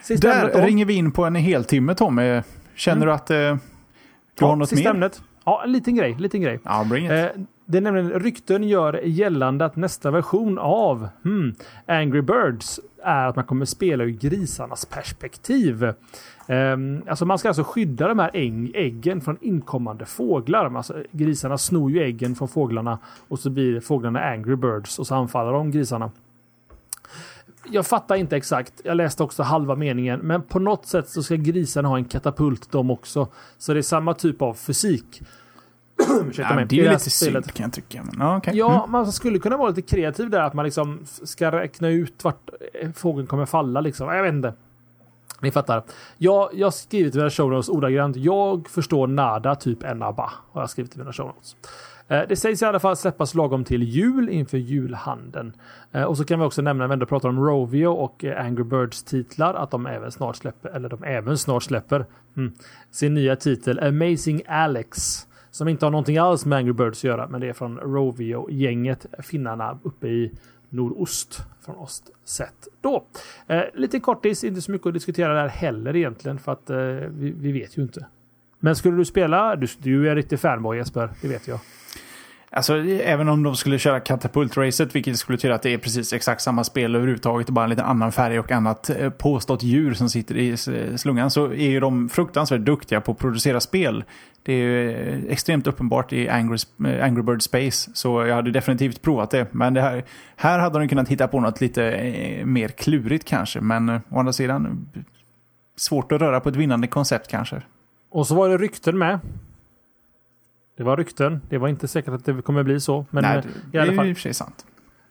Sista 0.03 0.28
Där 0.28 0.66
ringer 0.66 0.85
vi 0.85 0.95
in 0.95 1.12
på 1.12 1.24
en 1.24 1.35
heltimme 1.35 1.95
Tommy. 1.95 2.43
Känner 2.74 2.97
Mm. 2.97 3.07
du 3.09 3.12
att 3.14 3.30
eh, 3.30 3.37
du 3.37 3.59
ja, 4.41 4.47
har 4.47 4.57
något 4.57 4.72
mer? 4.72 4.87
ämnet. 4.91 5.22
Ja, 5.45 5.62
en 5.64 5.72
liten 5.72 5.95
grej. 5.95 6.16
Liten 6.18 6.41
grej. 6.41 6.61
Ja, 6.64 6.85
bring 6.91 7.05
it. 7.07 7.11
Eh, 7.11 7.26
det 7.67 7.79
är 7.79 7.83
nämligen 7.83 8.11
rykten 8.11 8.65
gör 8.65 9.01
gällande 9.05 9.65
att 9.65 9.77
nästa 9.77 10.11
version 10.11 10.59
av 10.59 11.09
hmm, 11.23 11.55
Angry 11.87 12.23
Birds 12.23 12.81
är 13.03 13.27
att 13.27 13.37
man 13.37 13.45
kommer 13.45 13.65
spela 13.65 14.05
ur 14.05 14.11
grisarnas 14.11 14.85
perspektiv. 14.85 15.93
Um, 16.49 17.03
alltså 17.09 17.27
man 17.27 17.39
ska 17.39 17.49
alltså 17.49 17.65
skydda 17.65 18.09
de 18.09 18.19
här 18.19 18.31
äggen 18.75 19.21
från 19.21 19.39
inkommande 19.41 20.07
fåglar. 20.07 20.77
Alltså, 20.77 21.03
grisarna 21.11 21.59
snor 21.59 21.91
ju 21.91 22.03
äggen 22.03 22.35
från 22.35 22.49
fåglarna 22.49 22.99
och 23.29 23.39
så 23.39 23.51
blir 23.51 23.81
fåglarna 23.81 24.21
Angry 24.21 24.57
Birds 24.57 24.99
och 24.99 25.07
så 25.07 25.15
anfaller 25.15 25.53
de 25.53 25.71
grisarna. 25.71 26.11
Jag 27.71 27.87
fattar 27.87 28.15
inte 28.17 28.37
exakt. 28.37 28.73
Jag 28.85 28.97
läste 28.97 29.23
också 29.23 29.43
halva 29.43 29.75
meningen, 29.75 30.21
men 30.21 30.43
på 30.43 30.59
något 30.59 30.87
sätt 30.87 31.09
så 31.09 31.23
ska 31.23 31.35
grisarna 31.35 31.89
ha 31.89 31.97
en 31.97 32.05
katapult 32.05 32.73
de 32.73 32.91
också. 32.91 33.29
Så 33.59 33.73
det 33.73 33.81
är 33.81 33.83
samma 33.83 34.15
typ 34.15 34.43
av 34.43 34.55
fysik. 34.55 35.23
Ursäkta 36.29 36.55
mig. 36.55 36.67
det 36.67 36.81
är 36.81 36.85
ju 36.85 36.91
lite 36.91 37.11
synd 37.11 37.53
kan 37.55 37.65
jag 37.65 37.73
tycka. 37.73 38.03
Men, 38.13 38.37
okej. 38.37 38.57
Ja, 38.57 38.79
Mm. 38.79 38.91
man 38.91 39.13
skulle 39.13 39.39
kunna 39.39 39.57
vara 39.57 39.69
lite 39.69 39.83
kreativ 39.83 40.31
där. 40.31 40.41
Att 40.41 40.55
man 40.55 40.65
liksom 40.65 41.01
ska 41.05 41.53
räkna 41.53 41.89
ut 41.89 42.25
vart 42.25 42.51
eh, 42.83 42.91
fågeln 42.93 43.27
kommer 43.27 43.47
falla. 43.47 43.81
Liksom. 43.81 44.09
Jag 44.09 44.23
vet 44.23 44.33
inte. 44.35 44.55
Ni 45.41 45.51
fattar. 45.51 45.83
Jag, 46.19 46.51
jag 46.53 46.67
har 46.67 46.71
skrivit 46.71 47.15
i 47.15 47.19
mina 47.19 47.31
show 47.31 47.51
notes 47.51 47.69
ordagrant. 47.69 48.17
Jag 48.17 48.69
förstår 48.69 49.07
nada, 49.07 49.55
typ 49.55 49.83
en 49.83 50.03
abba. 50.03 50.31
Har 50.53 50.63
jag 50.63 50.71
skrivit 50.71 50.95
i 50.97 50.99
mina 50.99 51.13
show 51.13 51.27
notes. 51.27 51.57
Eh, 52.09 52.21
Det 52.29 52.37
sägs 52.37 52.63
i 52.63 52.65
alla 52.65 52.81
fall 52.81 52.97
släppas 52.97 53.35
lagom 53.35 53.65
till 53.65 53.83
jul 53.83 54.29
inför 54.29 54.59
julhandeln. 54.59 55.53
Eh, 55.93 56.03
Och 56.03 56.17
så 56.17 56.25
kan 56.25 56.39
vi 56.41 56.45
också 56.47 56.63
nämna, 56.63 56.83
när 56.85 56.89
vi 56.89 56.93
ändå 56.93 57.07
pratar 57.07 57.29
om 57.29 57.45
Rovio 57.45 57.87
och 57.87 58.25
Angry 58.25 58.65
Birds 58.65 59.03
titlar, 59.03 59.55
att 59.55 59.71
de 59.71 59.87
även 59.87 60.13
snart 60.13 60.37
släpper, 60.37 60.69
eller 60.71 60.89
de 60.89 61.05
även 61.05 61.39
snart 61.39 61.63
släpper, 61.63 62.07
mm, 62.37 62.53
sin 62.91 63.15
nya 63.15 63.37
titel 63.37 63.79
Amazing 63.81 64.43
Alex. 64.49 65.27
Som 65.55 65.69
inte 65.69 65.87
har 65.87 65.91
någonting 65.91 66.19
alls 66.19 66.47
med 66.47 66.59
Angry 66.59 66.73
Birds 66.73 66.99
att 66.99 67.05
göra, 67.05 67.29
men 67.29 67.41
det 67.41 67.49
är 67.49 67.53
från 67.53 67.79
Rovio-gänget, 67.79 69.07
finnarna 69.19 69.79
uppe 69.83 70.09
i 70.09 70.33
nordost 70.69 71.43
från 71.65 71.77
ost 71.77 72.11
sett 72.25 72.69
då. 72.81 73.05
Eh, 73.47 73.63
lite 73.75 74.01
kortis, 74.01 74.45
inte 74.45 74.61
så 74.61 74.73
mycket 74.73 74.87
att 74.87 74.95
diskutera 74.95 75.35
där 75.35 75.49
heller 75.49 75.97
egentligen, 75.97 76.39
för 76.39 76.53
att 76.53 76.71
eh, 76.71 76.77
vi, 76.77 77.35
vi 77.37 77.53
vet 77.53 77.79
ju 77.79 77.83
inte. 77.83 78.07
Men 78.59 78.77
skulle 78.77 78.97
du 78.97 79.05
spela, 79.05 79.57
du, 79.57 79.67
du 79.79 80.07
är 80.07 80.11
en 80.11 80.17
riktig 80.17 80.41
fanboy 80.41 80.79
Jesper, 80.79 81.11
det 81.23 81.29
vet 81.29 81.49
jag. 81.49 81.61
Alltså, 82.57 82.77
även 82.87 83.29
om 83.29 83.43
de 83.43 83.57
skulle 83.57 83.79
köra 83.79 84.01
katapultracet, 84.01 84.95
vilket 84.95 85.19
skulle 85.19 85.37
betyda 85.37 85.55
att 85.55 85.63
det 85.63 85.75
är 85.75 85.79
precis 85.79 86.13
exakt 86.13 86.43
samma 86.43 86.65
spel 86.65 86.95
överhuvudtaget, 86.95 87.51
bara 87.51 87.65
en 87.65 87.71
lite 87.71 87.83
annan 87.83 88.13
färg 88.13 88.39
och 88.39 88.53
annat 88.53 88.91
eh, 88.91 89.11
påstått 89.11 89.63
djur 89.63 89.95
som 89.95 90.11
sitter 90.11 90.37
i 90.37 90.51
eh, 90.51 90.97
slungan, 90.97 91.31
så 91.31 91.47
är 91.47 91.71
ju 91.71 91.81
de 91.81 92.09
fruktansvärt 92.09 92.61
duktiga 92.61 93.01
på 93.01 93.13
att 93.13 93.19
producera 93.19 93.61
spel. 93.61 94.05
Det 94.43 94.53
är 94.53 94.57
ju 94.57 94.91
eh, 94.91 95.33
extremt 95.33 95.67
uppenbart 95.67 96.13
i 96.13 96.29
Angry, 96.29 96.59
Angry 97.03 97.23
Bird 97.23 97.43
Space, 97.43 97.91
så 97.95 98.27
jag 98.27 98.35
hade 98.35 98.51
definitivt 98.51 99.03
provat 99.03 99.31
det. 99.31 99.55
Men 99.55 99.75
det 99.75 99.81
här, 99.81 100.05
här 100.37 100.59
hade 100.59 100.79
de 100.79 100.89
kunnat 100.89 101.09
hitta 101.09 101.29
på 101.29 101.41
något 101.41 101.61
lite 101.61 102.43
mer 102.45 102.69
klurigt 102.69 103.25
kanske, 103.25 103.61
men 103.61 103.89
å 103.89 104.19
andra 104.19 104.33
sidan 104.33 104.89
svårt 105.77 106.13
att 106.13 106.21
röra 106.21 106.41
på 106.41 106.49
ett 106.49 106.57
vinnande 106.57 106.87
koncept 106.87 107.31
kanske. 107.31 107.63
Och 108.11 108.27
så 108.27 108.35
var 108.35 108.49
det 108.49 108.59
rykten 108.59 108.99
med. 108.99 109.21
Det 110.77 110.83
var 110.83 110.97
rykten. 110.97 111.41
Det 111.49 111.59
var 111.59 111.68
inte 111.68 111.89
säkert 111.89 112.14
att 112.14 112.25
det 112.25 112.43
kommer 112.43 112.62
bli 112.62 112.81
så. 112.81 113.07
Men 113.11 113.22
Nej, 113.22 113.39
eh, 113.39 113.45
det 113.72 113.79
i 113.79 113.81
alla 113.81 113.93
är 113.93 113.97
fall. 113.97 114.05
ju 114.05 114.11
i 114.11 114.14
och 114.14 114.16
för 114.16 114.22
sig 114.22 114.35
sant. 114.35 114.66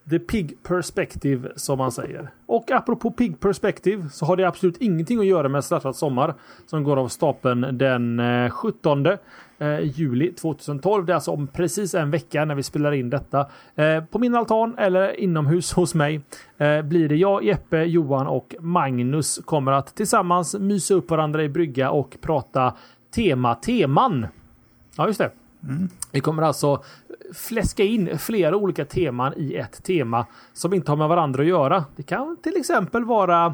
The 0.09 0.20
Pig 0.20 0.64
Perspective 0.64 1.49
som 1.55 1.78
man 1.78 1.91
säger. 1.91 2.30
Och 2.45 2.72
apropå 2.72 3.11
Pig 3.11 3.39
Perspective 3.39 4.09
så 4.09 4.26
har 4.26 4.38
det 4.38 4.47
absolut 4.47 4.78
ingenting 4.78 5.20
att 5.20 5.26
göra 5.26 5.49
med 5.49 5.64
Slashat 5.64 5.95
Sommar 5.95 6.34
som 6.66 6.84
går 6.84 6.97
av 6.97 7.07
stapeln 7.07 7.78
den 7.78 8.22
17 8.51 9.05
eh, 9.05 9.80
juli 9.84 10.34
2012. 10.34 11.05
Det 11.05 11.11
är 11.11 11.16
alltså 11.16 11.32
om 11.32 11.47
precis 11.47 11.93
en 11.95 12.11
vecka 12.11 12.45
när 12.45 12.55
vi 12.55 12.64
spelar 12.64 12.91
in 12.91 13.09
detta. 13.09 13.47
Eh, 13.76 14.03
på 14.03 14.20
min 14.20 14.36
altan 14.36 14.76
eller 14.78 15.20
inomhus 15.20 15.74
hos 15.74 15.95
mig 15.95 16.22
eh, 16.57 16.82
blir 16.82 17.09
det 17.09 17.16
jag, 17.16 17.43
Jeppe, 17.43 17.78
Johan 17.78 18.28
och 18.28 18.55
Magnus 18.59 19.39
kommer 19.45 19.72
att 19.72 19.95
tillsammans 19.95 20.55
mysa 20.59 20.93
upp 20.93 21.09
varandra 21.09 21.43
i 21.43 21.49
brygga 21.49 21.91
och 21.91 22.18
prata 22.22 22.74
tema 23.16 23.55
teman. 23.55 24.28
Ja, 24.97 25.07
just 25.07 25.20
det. 25.20 25.32
Mm. 25.64 25.89
Vi 26.11 26.20
kommer 26.20 26.43
alltså 26.43 26.84
fläska 27.34 27.84
in 27.84 28.18
flera 28.18 28.55
olika 28.55 28.86
teman 28.86 29.34
i 29.38 29.55
ett 29.55 29.84
tema 29.84 30.26
som 30.53 30.74
inte 30.74 30.91
har 30.91 30.95
med 30.95 31.09
varandra 31.09 31.41
att 31.41 31.49
göra. 31.49 31.86
Det 31.95 32.03
kan 32.03 32.38
till 32.43 32.57
exempel 32.57 33.05
vara 33.05 33.45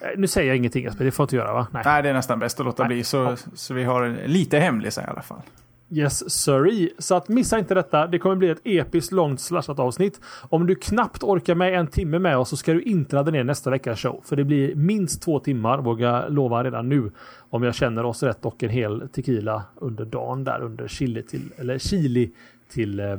eh, 0.00 0.08
nu 0.16 0.26
säger 0.26 0.48
jag 0.48 0.56
ingenting 0.56 0.88
det 0.98 1.10
får 1.10 1.24
inte 1.24 1.36
göra 1.36 1.52
va? 1.52 1.66
Nej, 1.70 1.82
Nej 1.84 2.02
det 2.02 2.08
är 2.08 2.14
nästan 2.14 2.38
bäst 2.38 2.60
att 2.60 2.66
låta 2.66 2.82
Nej. 2.82 2.88
bli 2.88 3.04
så, 3.04 3.36
så 3.54 3.74
vi 3.74 3.84
har 3.84 4.26
lite 4.26 4.58
hemlis 4.58 4.98
i 4.98 5.00
alla 5.00 5.22
fall. 5.22 5.42
Yes 5.90 6.30
sorry. 6.30 6.90
Så 6.98 7.14
att 7.14 7.28
missa 7.28 7.58
inte 7.58 7.74
detta. 7.74 8.06
Det 8.06 8.18
kommer 8.18 8.36
bli 8.36 8.48
ett 8.48 8.60
episkt 8.64 9.12
långt 9.12 9.40
slashat 9.40 9.78
avsnitt. 9.78 10.20
Om 10.48 10.66
du 10.66 10.74
knappt 10.74 11.22
orkar 11.22 11.54
med 11.54 11.74
en 11.74 11.86
timme 11.86 12.18
med 12.18 12.36
oss 12.38 12.48
så 12.48 12.56
ska 12.56 12.72
du 12.72 12.82
inte 12.82 13.16
ladda 13.16 13.30
ner 13.30 13.44
nästa 13.44 13.70
veckas 13.70 14.00
show. 14.00 14.20
För 14.24 14.36
det 14.36 14.44
blir 14.44 14.74
minst 14.74 15.22
två 15.22 15.40
timmar, 15.40 15.78
vågar 15.78 16.22
jag 16.22 16.32
lova 16.32 16.64
redan 16.64 16.88
nu. 16.88 17.12
Om 17.56 17.62
jag 17.62 17.74
känner 17.74 18.04
oss 18.04 18.22
rätt 18.22 18.44
och 18.44 18.62
en 18.62 18.70
hel 18.70 19.08
tequila 19.08 19.62
under 19.74 20.04
dagen 20.04 20.44
där 20.44 20.60
under 20.60 20.88
chili 20.88 21.22
till, 21.22 21.52
eller 21.56 21.78
chili 21.78 22.30
till, 22.68 23.00
eh, 23.00 23.16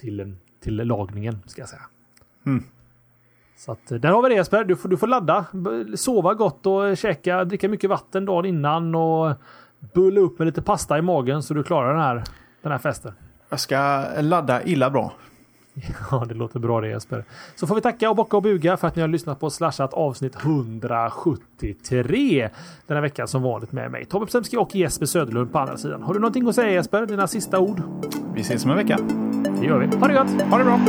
till, 0.00 0.20
eh, 0.20 0.26
till 0.60 0.76
lagningen 0.76 1.38
ska 1.46 1.62
jag 1.62 1.68
säga. 1.68 1.82
Mm. 2.46 2.64
Så 3.56 3.72
att 3.72 3.92
eh, 3.92 3.98
där 3.98 4.08
har 4.08 4.22
vi 4.22 4.28
det 4.28 4.34
Jesper. 4.34 4.64
Du 4.64 4.76
får, 4.76 4.88
du 4.88 4.96
får 4.96 5.06
ladda, 5.06 5.46
sova 5.94 6.34
gott 6.34 6.66
och 6.66 6.96
käka, 6.96 7.44
dricka 7.44 7.68
mycket 7.68 7.90
vatten 7.90 8.24
dagen 8.24 8.44
innan 8.44 8.94
och 8.94 9.32
bulla 9.94 10.20
upp 10.20 10.38
med 10.38 10.46
lite 10.46 10.62
pasta 10.62 10.98
i 10.98 11.02
magen 11.02 11.42
så 11.42 11.54
du 11.54 11.62
klarar 11.62 11.92
den 11.92 12.02
här, 12.02 12.24
den 12.62 12.72
här 12.72 12.78
festen. 12.78 13.12
Jag 13.48 13.60
ska 13.60 14.04
ladda 14.20 14.62
illa 14.62 14.90
bra. 14.90 15.12
Ja, 16.10 16.24
det 16.28 16.34
låter 16.34 16.58
bra 16.58 16.80
det 16.80 16.88
Jesper. 16.88 17.24
Så 17.56 17.66
får 17.66 17.74
vi 17.74 17.80
tacka 17.80 18.10
och 18.10 18.16
bocka 18.16 18.36
och 18.36 18.42
buga 18.42 18.76
för 18.76 18.88
att 18.88 18.96
ni 18.96 19.02
har 19.02 19.08
lyssnat 19.08 19.40
på 19.40 19.50
Slashat 19.50 19.94
avsnitt 19.94 20.36
173. 20.36 22.50
Den 22.86 22.96
här 22.96 23.02
veckan 23.02 23.28
som 23.28 23.42
vanligt 23.42 23.72
med 23.72 23.90
mig 23.90 24.04
Tobbe 24.04 24.26
Psemski 24.26 24.56
och 24.56 24.74
Jesper 24.74 25.06
Söderlund 25.06 25.52
på 25.52 25.58
andra 25.58 25.76
sidan. 25.76 26.02
Har 26.02 26.14
du 26.14 26.20
någonting 26.20 26.48
att 26.48 26.54
säga 26.54 26.72
Jesper? 26.72 27.06
Dina 27.06 27.26
sista 27.26 27.58
ord? 27.58 27.82
Vi 28.34 28.40
ses 28.40 28.64
om 28.64 28.70
en 28.70 28.76
vecka. 28.76 28.98
Det 29.60 29.66
gör 29.66 29.78
vi. 29.78 29.96
Ha 29.96 30.08
det 30.08 30.14
gott! 30.14 30.42
Ha 30.50 30.58
det 30.58 30.64
bra! 30.64 30.80